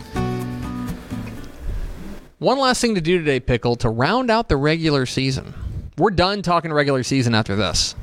One 2.39 2.59
last 2.59 2.81
thing 2.81 2.95
to 2.95 3.01
do 3.01 3.17
today, 3.17 3.39
Pickle, 3.39 3.77
to 3.77 3.89
round 3.89 4.29
out 4.29 4.49
the 4.49 4.57
regular 4.57 5.05
season. 5.05 5.53
We're 6.01 6.09
done 6.09 6.41
talking 6.41 6.73
regular 6.73 7.03
season 7.03 7.35
after 7.35 7.55
this. 7.55 7.93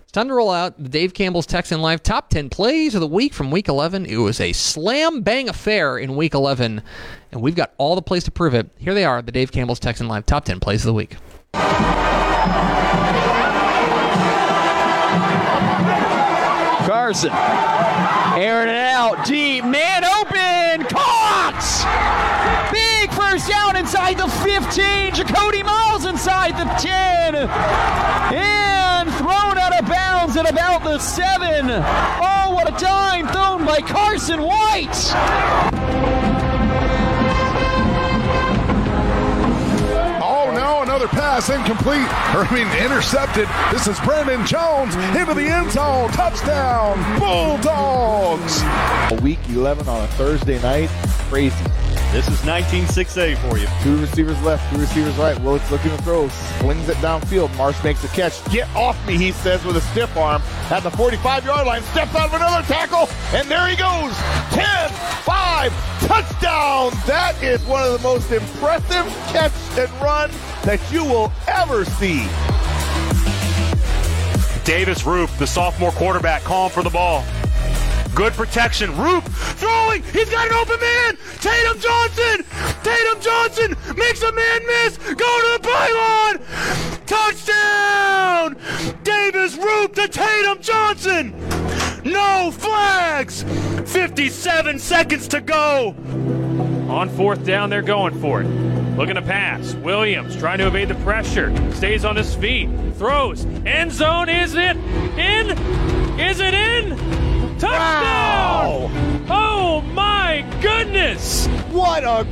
It's 0.00 0.12
time 0.12 0.28
to 0.28 0.34
roll 0.34 0.50
out 0.50 0.82
the 0.82 0.88
Dave 0.88 1.12
Campbell's 1.12 1.44
Texan 1.44 1.82
Live 1.82 2.02
top 2.02 2.30
10 2.30 2.48
plays 2.48 2.94
of 2.94 3.02
the 3.02 3.06
week 3.06 3.34
from 3.34 3.50
week 3.50 3.68
11. 3.68 4.06
It 4.06 4.16
was 4.16 4.40
a 4.40 4.54
slam 4.54 5.20
bang 5.20 5.46
affair 5.46 5.98
in 5.98 6.16
week 6.16 6.32
11, 6.32 6.80
and 7.32 7.42
we've 7.42 7.54
got 7.54 7.74
all 7.76 7.94
the 7.94 8.00
plays 8.00 8.24
to 8.24 8.30
prove 8.30 8.54
it. 8.54 8.70
Here 8.78 8.94
they 8.94 9.04
are 9.04 9.20
the 9.20 9.32
Dave 9.32 9.52
Campbell's 9.52 9.80
Texan 9.80 10.08
Live 10.08 10.24
top 10.24 10.46
10 10.46 10.60
plays 10.60 10.80
of 10.80 10.86
the 10.86 10.94
week. 10.94 11.16
Carson. 16.86 17.32
Airing 18.40 18.70
it 18.70 18.76
out 18.76 19.26
deep. 19.26 19.62
Man 19.62 20.04
open. 20.06 20.86
Caught! 20.86 21.25
First 23.30 23.48
down 23.48 23.74
inside 23.74 24.18
the 24.18 24.28
15. 24.28 25.14
Jacody 25.14 25.62
Miles 25.64 26.04
inside 26.04 26.52
the 26.52 26.64
10. 26.78 27.34
And 27.34 29.10
thrown 29.14 29.58
out 29.58 29.74
of 29.78 29.88
bounds 29.88 30.36
at 30.36 30.48
about 30.48 30.84
the 30.84 31.00
seven. 31.00 31.68
Oh, 31.68 32.52
what 32.54 32.68
a 32.68 32.78
dime 32.78 33.26
thrown 33.26 33.66
by 33.66 33.80
Carson 33.80 34.42
White. 34.42 36.35
Another 41.06 41.20
pass 41.20 41.50
incomplete. 41.50 42.06
Or, 42.34 42.44
I 42.44 42.54
mean, 42.54 42.84
intercepted. 42.84 43.48
This 43.70 43.86
is 43.86 43.98
Brandon 44.00 44.44
Jones 44.46 44.94
into 45.16 45.34
the 45.34 45.42
end 45.42 45.70
zone. 45.72 46.10
Touchdown, 46.10 46.96
Bulldogs. 47.18 48.62
A 49.12 49.18
week 49.22 49.38
11 49.48 49.88
on 49.88 50.02
a 50.02 50.08
Thursday 50.08 50.60
night. 50.62 50.88
Crazy. 51.28 51.64
This 52.12 52.28
is 52.28 52.38
19-6A 52.40 53.36
for 53.38 53.58
you. 53.58 53.66
Two 53.82 54.00
receivers 54.00 54.40
left, 54.42 54.72
two 54.72 54.80
receivers 54.80 55.16
right. 55.16 55.38
Willis 55.40 55.68
looking 55.70 55.90
to 55.90 56.02
throw, 56.02 56.28
slings 56.28 56.88
it 56.88 56.96
downfield. 56.98 57.54
Marsh 57.56 57.82
makes 57.82 58.04
a 58.04 58.08
catch. 58.08 58.42
Get 58.50 58.68
off 58.74 58.96
me, 59.06 59.16
he 59.18 59.32
says 59.32 59.64
with 59.64 59.76
a 59.76 59.80
stiff 59.80 60.16
arm. 60.16 60.40
At 60.70 60.80
the 60.80 60.90
45 60.90 61.44
yard 61.44 61.66
line, 61.66 61.82
steps 61.82 62.14
out 62.14 62.28
of 62.28 62.34
another 62.34 62.66
tackle, 62.66 63.08
and 63.34 63.48
there 63.48 63.66
he 63.66 63.76
goes. 63.76 64.16
10 64.50 64.90
5, 65.26 65.72
That 67.06 67.40
is 67.42 67.64
one 67.66 67.84
of 67.84 67.92
the 67.92 67.98
most 68.00 68.32
impressive 68.32 69.06
catch 69.28 69.52
and 69.78 69.90
run 70.02 70.30
that 70.64 70.80
you 70.90 71.04
will 71.04 71.32
ever 71.46 71.84
see. 71.84 72.26
Davis 74.64 75.04
Roop, 75.04 75.30
the 75.38 75.46
sophomore 75.46 75.92
quarterback, 75.92 76.42
calling 76.42 76.72
for 76.72 76.82
the 76.82 76.90
ball. 76.90 77.24
Good 78.14 78.32
protection. 78.32 78.96
Roop 78.96 79.24
throwing. 79.24 80.02
He's 80.04 80.30
got 80.30 80.48
an 80.48 80.54
open 80.54 80.80
man. 80.80 81.16
Tatum 81.38 81.78
Johnson. 81.78 82.44
Tatum 82.82 83.20
Johnson 83.20 83.76
makes 83.94 84.22
a 84.22 84.32
man 84.32 84.66
miss. 84.66 84.96
Go 84.96 85.12
to 85.12 85.58
the 85.58 85.60
pylon. 85.62 86.95
Touchdown. 87.06 88.56
Davis 89.02 89.56
Roop 89.56 89.94
to 89.94 90.08
Tatum 90.08 90.60
Johnson. 90.60 91.34
No 92.04 92.50
flags. 92.52 93.42
57 93.86 94.78
seconds 94.78 95.28
to 95.28 95.40
go. 95.40 95.94
On 96.88 97.08
fourth 97.08 97.44
down, 97.44 97.70
they're 97.70 97.82
going 97.82 98.18
for 98.20 98.42
it. 98.42 98.46
Looking 98.96 99.16
to 99.16 99.22
pass. 99.22 99.74
Williams 99.74 100.36
trying 100.36 100.58
to 100.58 100.66
evade 100.66 100.88
the 100.88 100.94
pressure. 100.96 101.54
Stays 101.74 102.04
on 102.04 102.16
his 102.16 102.34
feet. 102.34 102.68
Throws. 102.96 103.44
End 103.64 103.92
zone. 103.92 104.28
Is 104.28 104.54
it 104.54 104.76
in? 104.76 105.50
Is 106.18 106.40
it 106.40 106.54
in? 106.54 106.96
Touchdown! 107.58 108.90
Oh 109.30 109.80
my 109.94 110.44
goodness! 110.60 111.46
What 111.72 112.04
a 112.04 112.26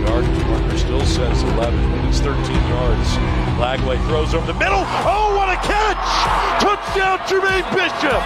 Yard 0.00 0.24
marker 0.46 0.78
still 0.90 1.06
says 1.06 1.42
11, 1.44 1.90
but 1.92 2.04
it's 2.06 2.18
13 2.18 2.34
yards. 2.68 3.08
Lagway 3.60 3.96
throws 4.08 4.34
over 4.34 4.44
the 4.44 4.58
middle. 4.58 4.82
Oh, 5.06 5.36
what 5.36 5.48
a 5.48 5.54
catch! 5.62 5.96
Touchdown, 6.60 7.18
Jermaine 7.28 7.62
Bishop! 7.70 8.20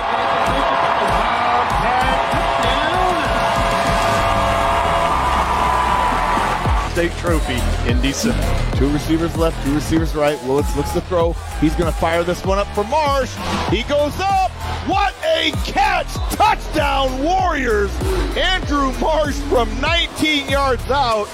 State 6.93 7.13
trophy 7.19 7.91
in 7.91 8.01
December. 8.01 8.64
Two 8.77 8.91
receivers 8.93 9.37
left, 9.37 9.65
two 9.65 9.75
receivers 9.75 10.15
right. 10.15 10.43
Willis 10.45 10.77
looks 10.77 10.93
to 10.93 11.01
throw. 11.03 11.33
He's 11.61 11.75
going 11.75 11.91
to 11.93 11.97
fire 11.99 12.25
this 12.25 12.45
one 12.45 12.59
up 12.59 12.67
for 12.75 12.85
Marsh. 12.85 13.35
He 13.71 13.83
goes 13.85 14.19
up. 14.19 14.51
What 14.87 15.15
a 15.25 15.53
catch! 15.65 16.13
Touchdown, 16.35 17.23
Warriors! 17.23 17.91
Andrew 18.37 18.93
Marsh 18.99 19.37
from 19.49 19.69
19 19.81 20.49
yards 20.49 20.83
out. 20.91 21.27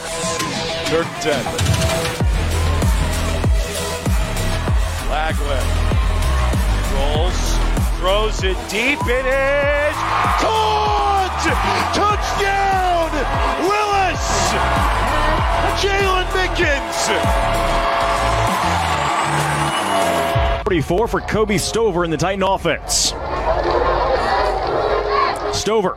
Third 0.86 1.06
and 1.06 1.22
10. 1.22 1.44
Lagway 5.10 5.90
rolls, 6.94 7.56
throws 7.98 8.44
it 8.44 8.56
deep. 8.68 9.00
It 9.06 9.26
is 9.26 9.96
caught! 10.42 11.30
Touchdown! 11.94 13.10
Willis! 13.66 14.89
Jalen 15.80 16.26
Mickens! 16.34 17.08
44 20.64 21.08
for 21.08 21.20
Kobe 21.22 21.56
Stover 21.58 22.04
in 22.04 22.10
the 22.10 22.16
Titan 22.16 22.42
offense. 22.42 23.14
Stover, 25.58 25.96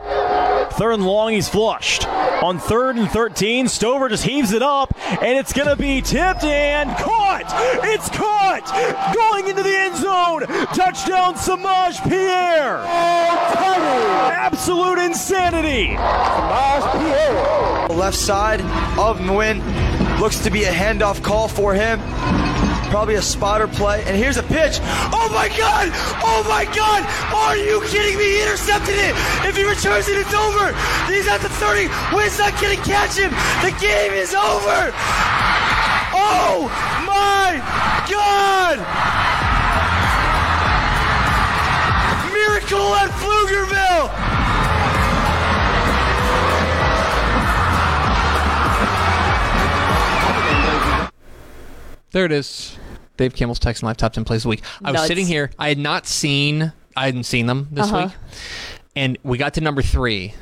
third 0.72 0.94
and 0.94 1.06
long, 1.06 1.32
he's 1.32 1.48
flushed. 1.48 2.08
On 2.08 2.58
third 2.58 2.96
and 2.96 3.08
13, 3.08 3.68
Stover 3.68 4.08
just 4.08 4.24
heaves 4.24 4.52
it 4.52 4.62
up, 4.62 4.92
and 5.22 5.38
it's 5.38 5.52
going 5.52 5.68
to 5.68 5.76
be 5.76 6.00
tipped 6.00 6.44
and 6.44 6.90
caught! 6.96 7.44
It's 7.84 8.08
caught! 8.24 9.14
Going 9.14 9.48
into 9.48 9.62
the 9.62 9.76
end 9.76 9.96
zone! 9.96 10.42
Touchdown, 10.74 11.36
Samaj 11.36 12.00
Pierre! 12.02 12.78
Absolute 14.48 14.98
insanity! 14.98 15.96
Samaj 15.96 16.82
Pierre. 17.00 17.88
The 17.88 17.94
left 17.94 18.16
side 18.16 18.60
of 18.98 19.18
Nguyen 19.18 19.60
looks 20.20 20.38
to 20.44 20.50
be 20.50 20.64
a 20.64 20.72
handoff 20.72 21.22
call 21.22 21.48
for 21.48 21.74
him. 21.74 22.00
Probably 22.90 23.16
a 23.16 23.22
spotter 23.22 23.66
play. 23.66 24.04
And 24.06 24.16
here's 24.16 24.36
a 24.36 24.42
pitch. 24.42 24.78
Oh 25.10 25.28
my 25.34 25.48
God! 25.58 25.90
Oh 26.22 26.46
my 26.48 26.64
God! 26.64 27.02
Are 27.34 27.56
you 27.56 27.82
kidding 27.88 28.16
me? 28.16 28.24
He 28.24 28.42
intercepted 28.42 28.94
it. 28.94 29.14
If 29.44 29.56
he 29.56 29.64
returns 29.64 30.08
it, 30.08 30.16
it's 30.16 30.32
over. 30.32 30.72
He's 31.10 31.26
at 31.26 31.40
the 31.40 31.48
30. 31.48 31.88
Wynn's 32.14 32.38
not 32.38 32.54
going 32.60 32.76
to 32.76 32.82
catch 32.84 33.18
him. 33.18 33.32
The 33.66 33.74
game 33.80 34.12
is 34.12 34.32
over. 34.32 34.94
Oh 36.26 36.68
my 37.06 37.60
God! 38.10 38.78
Miracle 42.32 42.94
at 42.96 43.10
Pflugerville. 43.20 44.10
There 52.12 52.24
it 52.24 52.30
is. 52.32 52.76
Dave 53.16 53.34
Campbell's 53.34 53.58
Texan 53.58 53.86
Live 53.86 53.96
Top 53.96 54.12
10 54.12 54.24
Plays 54.24 54.40
of 54.40 54.42
the 54.44 54.48
Week. 54.50 54.62
I 54.84 54.90
was 54.92 54.98
Nuts. 55.00 55.08
sitting 55.08 55.26
here. 55.26 55.50
I 55.58 55.68
had 55.68 55.78
not 55.78 56.06
seen, 56.06 56.72
I 56.96 57.06
hadn't 57.06 57.24
seen 57.24 57.46
them 57.46 57.68
this 57.72 57.86
Uh-huh. 57.90 58.06
week. 58.06 58.14
And 58.94 59.18
we 59.24 59.36
got 59.36 59.54
to 59.54 59.60
number 59.60 59.82
three. 59.82 60.34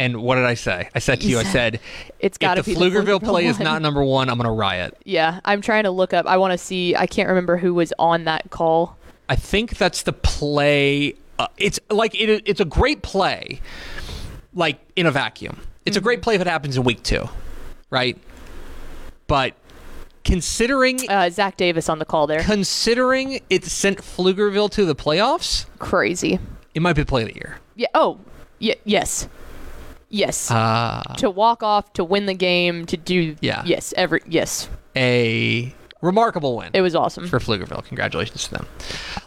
And 0.00 0.22
what 0.22 0.36
did 0.36 0.46
I 0.46 0.54
say? 0.54 0.88
I 0.94 0.98
said 0.98 1.20
to 1.20 1.26
you, 1.26 1.34
You 1.34 1.40
I 1.40 1.42
said, 1.42 1.52
said, 1.52 1.80
"It's 2.20 2.38
gotta 2.38 2.62
be 2.62 2.72
the 2.72 2.80
Pflugerville 2.80 3.22
play 3.22 3.44
is 3.44 3.60
not 3.60 3.82
number 3.82 4.02
one, 4.02 4.30
I'm 4.30 4.38
going 4.38 4.46
to 4.46 4.50
riot. 4.50 4.96
Yeah, 5.04 5.40
I'm 5.44 5.60
trying 5.60 5.82
to 5.82 5.90
look 5.90 6.14
up. 6.14 6.24
I 6.24 6.38
want 6.38 6.52
to 6.52 6.58
see. 6.58 6.96
I 6.96 7.06
can't 7.06 7.28
remember 7.28 7.58
who 7.58 7.74
was 7.74 7.92
on 7.98 8.24
that 8.24 8.48
call. 8.48 8.96
I 9.28 9.36
think 9.36 9.76
that's 9.76 10.04
the 10.04 10.14
play. 10.14 11.16
Uh, 11.38 11.48
it's 11.58 11.78
like 11.90 12.18
it, 12.18 12.44
it's 12.46 12.60
a 12.60 12.64
great 12.64 13.02
play, 13.02 13.60
like 14.54 14.80
in 14.96 15.04
a 15.04 15.10
vacuum. 15.10 15.60
It's 15.84 15.98
a 15.98 16.00
great 16.00 16.22
play 16.22 16.34
if 16.34 16.40
it 16.40 16.46
happens 16.46 16.78
in 16.78 16.82
week 16.82 17.02
two, 17.02 17.28
right? 17.90 18.16
But 19.26 19.54
considering 20.24 21.10
uh, 21.10 21.28
Zach 21.28 21.58
Davis 21.58 21.90
on 21.90 21.98
the 21.98 22.06
call 22.06 22.26
there, 22.26 22.42
considering 22.42 23.42
it 23.50 23.66
sent 23.66 23.98
Pflugerville 23.98 24.70
to 24.70 24.86
the 24.86 24.94
playoffs, 24.94 25.66
crazy. 25.78 26.38
It 26.74 26.80
might 26.80 26.94
be 26.94 27.02
the 27.02 27.06
play 27.06 27.24
of 27.24 27.28
the 27.28 27.34
year. 27.34 27.58
Yeah. 27.76 27.88
Oh, 27.92 28.18
yeah. 28.58 28.76
Yes. 28.84 29.28
Yes. 30.10 30.48
Ah. 30.50 31.02
to 31.18 31.30
walk 31.30 31.62
off, 31.62 31.92
to 31.94 32.04
win 32.04 32.26
the 32.26 32.34
game, 32.34 32.84
to 32.86 32.96
do. 32.96 33.36
Yeah. 33.40 33.62
Yes. 33.64 33.94
Every. 33.96 34.20
Yes. 34.26 34.68
a 34.96 35.74
remarkable 36.02 36.56
win. 36.56 36.70
It 36.74 36.80
was 36.82 36.94
awesome 36.94 37.28
for 37.28 37.38
Pflugerville. 37.38 37.84
Congratulations 37.84 38.44
to 38.44 38.50
them. 38.50 38.66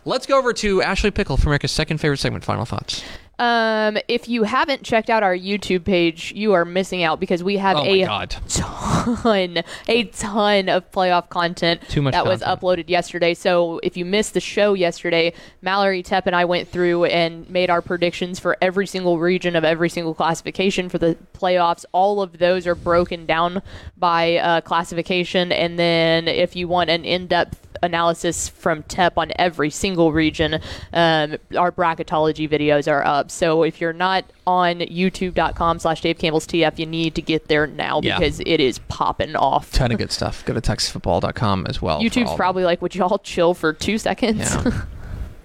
Let's 0.05 0.25
go 0.25 0.37
over 0.37 0.53
to 0.53 0.81
Ashley 0.81 1.11
Pickle 1.11 1.37
for 1.37 1.47
America's 1.49 1.71
second 1.71 1.99
favorite 1.99 2.17
segment. 2.19 2.43
Final 2.43 2.65
thoughts. 2.65 3.03
Um, 3.39 3.97
if 4.07 4.29
you 4.29 4.43
haven't 4.43 4.83
checked 4.83 5.09
out 5.09 5.23
our 5.23 5.35
YouTube 5.35 5.85
page, 5.85 6.31
you 6.35 6.53
are 6.53 6.65
missing 6.65 7.01
out 7.01 7.19
because 7.19 7.43
we 7.43 7.57
have 7.57 7.77
Oh 7.77 7.83
a 7.83 8.05
God. 8.05 8.35
ton, 8.47 9.63
a 9.87 10.03
ton 10.05 10.69
of 10.69 10.89
playoff 10.91 11.29
content 11.29 11.81
Too 11.89 12.03
much 12.03 12.11
that 12.11 12.25
was 12.25 12.41
uploaded 12.41 12.89
yesterday. 12.89 13.33
So 13.33 13.79
if 13.81 13.97
you 13.97 14.05
missed 14.05 14.35
the 14.35 14.39
show 14.39 14.75
yesterday, 14.75 15.33
Mallory 15.63 16.03
Tepp 16.03 16.27
and 16.27 16.35
I 16.35 16.45
went 16.45 16.69
through 16.69 17.05
and 17.05 17.49
made 17.49 17.71
our 17.71 17.81
predictions 17.81 18.39
for 18.39 18.55
every 18.61 18.85
single 18.85 19.17
region 19.19 19.55
of 19.55 19.63
every 19.63 19.89
single 19.89 20.13
classification 20.13 20.87
for 20.87 20.99
the 20.99 21.17
playoffs. 21.33 21.85
All 21.91 22.21
of 22.21 22.37
those 22.37 22.67
are 22.67 22.75
broken 22.75 23.25
down 23.25 23.63
by 23.97 24.37
uh, 24.37 24.61
classification, 24.61 25.51
and 25.51 25.79
then 25.79 26.27
if 26.27 26.55
you 26.55 26.67
want 26.67 26.91
an 26.91 27.03
in-depth 27.03 27.59
analysis 27.81 28.47
from 28.47 28.81
TEP 28.83 29.17
on 29.17 29.31
every 29.37 29.69
single 29.69 30.11
region. 30.13 30.55
Um, 30.93 31.37
our 31.57 31.71
bracketology 31.71 32.49
videos 32.49 32.89
are 32.89 33.05
up. 33.05 33.22
So 33.31 33.63
if 33.63 33.79
you're 33.81 33.93
not 33.93 34.25
on 34.47 34.79
youtube.com 34.79 35.79
slash 35.79 36.01
Dave 36.01 36.17
Campbell's 36.17 36.47
TF, 36.47 36.77
you 36.79 36.85
need 36.85 37.15
to 37.15 37.21
get 37.21 37.47
there 37.47 37.67
now 37.67 37.99
Yeah. 38.03 38.17
because 38.19 38.39
it 38.41 38.59
is 38.59 38.79
popping 38.87 39.35
off. 39.35 39.71
Ton 39.71 39.91
of 39.91 39.97
good 39.97 40.11
stuff. 40.11 40.43
Go 40.45 40.53
to 40.53 40.61
texasfootball.com 40.61 41.65
as 41.67 41.81
well. 41.81 42.01
YouTube's 42.01 42.33
probably 42.35 42.63
like, 42.63 42.81
would 42.81 42.95
y'all 42.95 43.19
chill 43.19 43.53
for 43.53 43.73
two 43.73 43.97
seconds? 43.97 44.39
Yeah. 44.39 44.81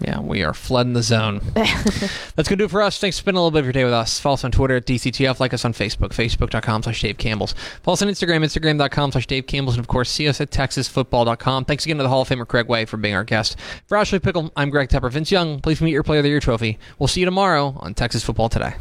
Yeah, 0.00 0.20
we 0.20 0.44
are 0.44 0.54
flooding 0.54 0.92
the 0.92 1.02
zone. 1.02 1.40
That's 1.54 2.48
going 2.48 2.50
to 2.50 2.56
do 2.56 2.64
it 2.64 2.70
for 2.70 2.82
us. 2.82 2.98
Thanks 2.98 3.18
for 3.18 3.22
spending 3.22 3.38
a 3.38 3.42
little 3.42 3.50
bit 3.50 3.60
of 3.60 3.66
your 3.66 3.72
day 3.72 3.84
with 3.84 3.92
us. 3.92 4.20
Follow 4.20 4.34
us 4.34 4.44
on 4.44 4.52
Twitter 4.52 4.76
at 4.76 4.86
DCTF. 4.86 5.40
Like 5.40 5.52
us 5.52 5.64
on 5.64 5.72
Facebook, 5.72 6.10
facebook.com 6.10 6.84
slash 6.84 7.02
Dave 7.02 7.18
Campbell's. 7.18 7.54
Follow 7.82 7.94
us 7.94 8.02
on 8.02 8.08
Instagram, 8.08 8.44
instagram.com 8.44 9.12
slash 9.12 9.26
Dave 9.26 9.46
Campbell's. 9.46 9.74
And, 9.76 9.80
of 9.80 9.88
course, 9.88 10.10
see 10.10 10.28
us 10.28 10.40
at 10.40 10.50
texasfootball.com. 10.50 11.64
Thanks 11.64 11.84
again 11.84 11.96
to 11.96 12.04
the 12.04 12.08
Hall 12.08 12.22
of 12.22 12.28
Famer 12.28 12.46
Craig 12.46 12.68
Way 12.68 12.84
for 12.84 12.96
being 12.96 13.14
our 13.14 13.24
guest. 13.24 13.56
For 13.86 13.96
Ashley 13.96 14.20
Pickle, 14.20 14.52
I'm 14.56 14.70
Greg 14.70 14.88
Tepper. 14.88 15.10
Vince 15.10 15.32
Young, 15.32 15.60
please 15.60 15.80
meet 15.80 15.92
your 15.92 16.04
player 16.04 16.20
of 16.20 16.24
the 16.24 16.30
year 16.30 16.40
trophy. 16.40 16.78
We'll 16.98 17.08
see 17.08 17.20
you 17.20 17.26
tomorrow 17.26 17.76
on 17.80 17.94
Texas 17.94 18.22
Football 18.22 18.48
Today. 18.50 18.74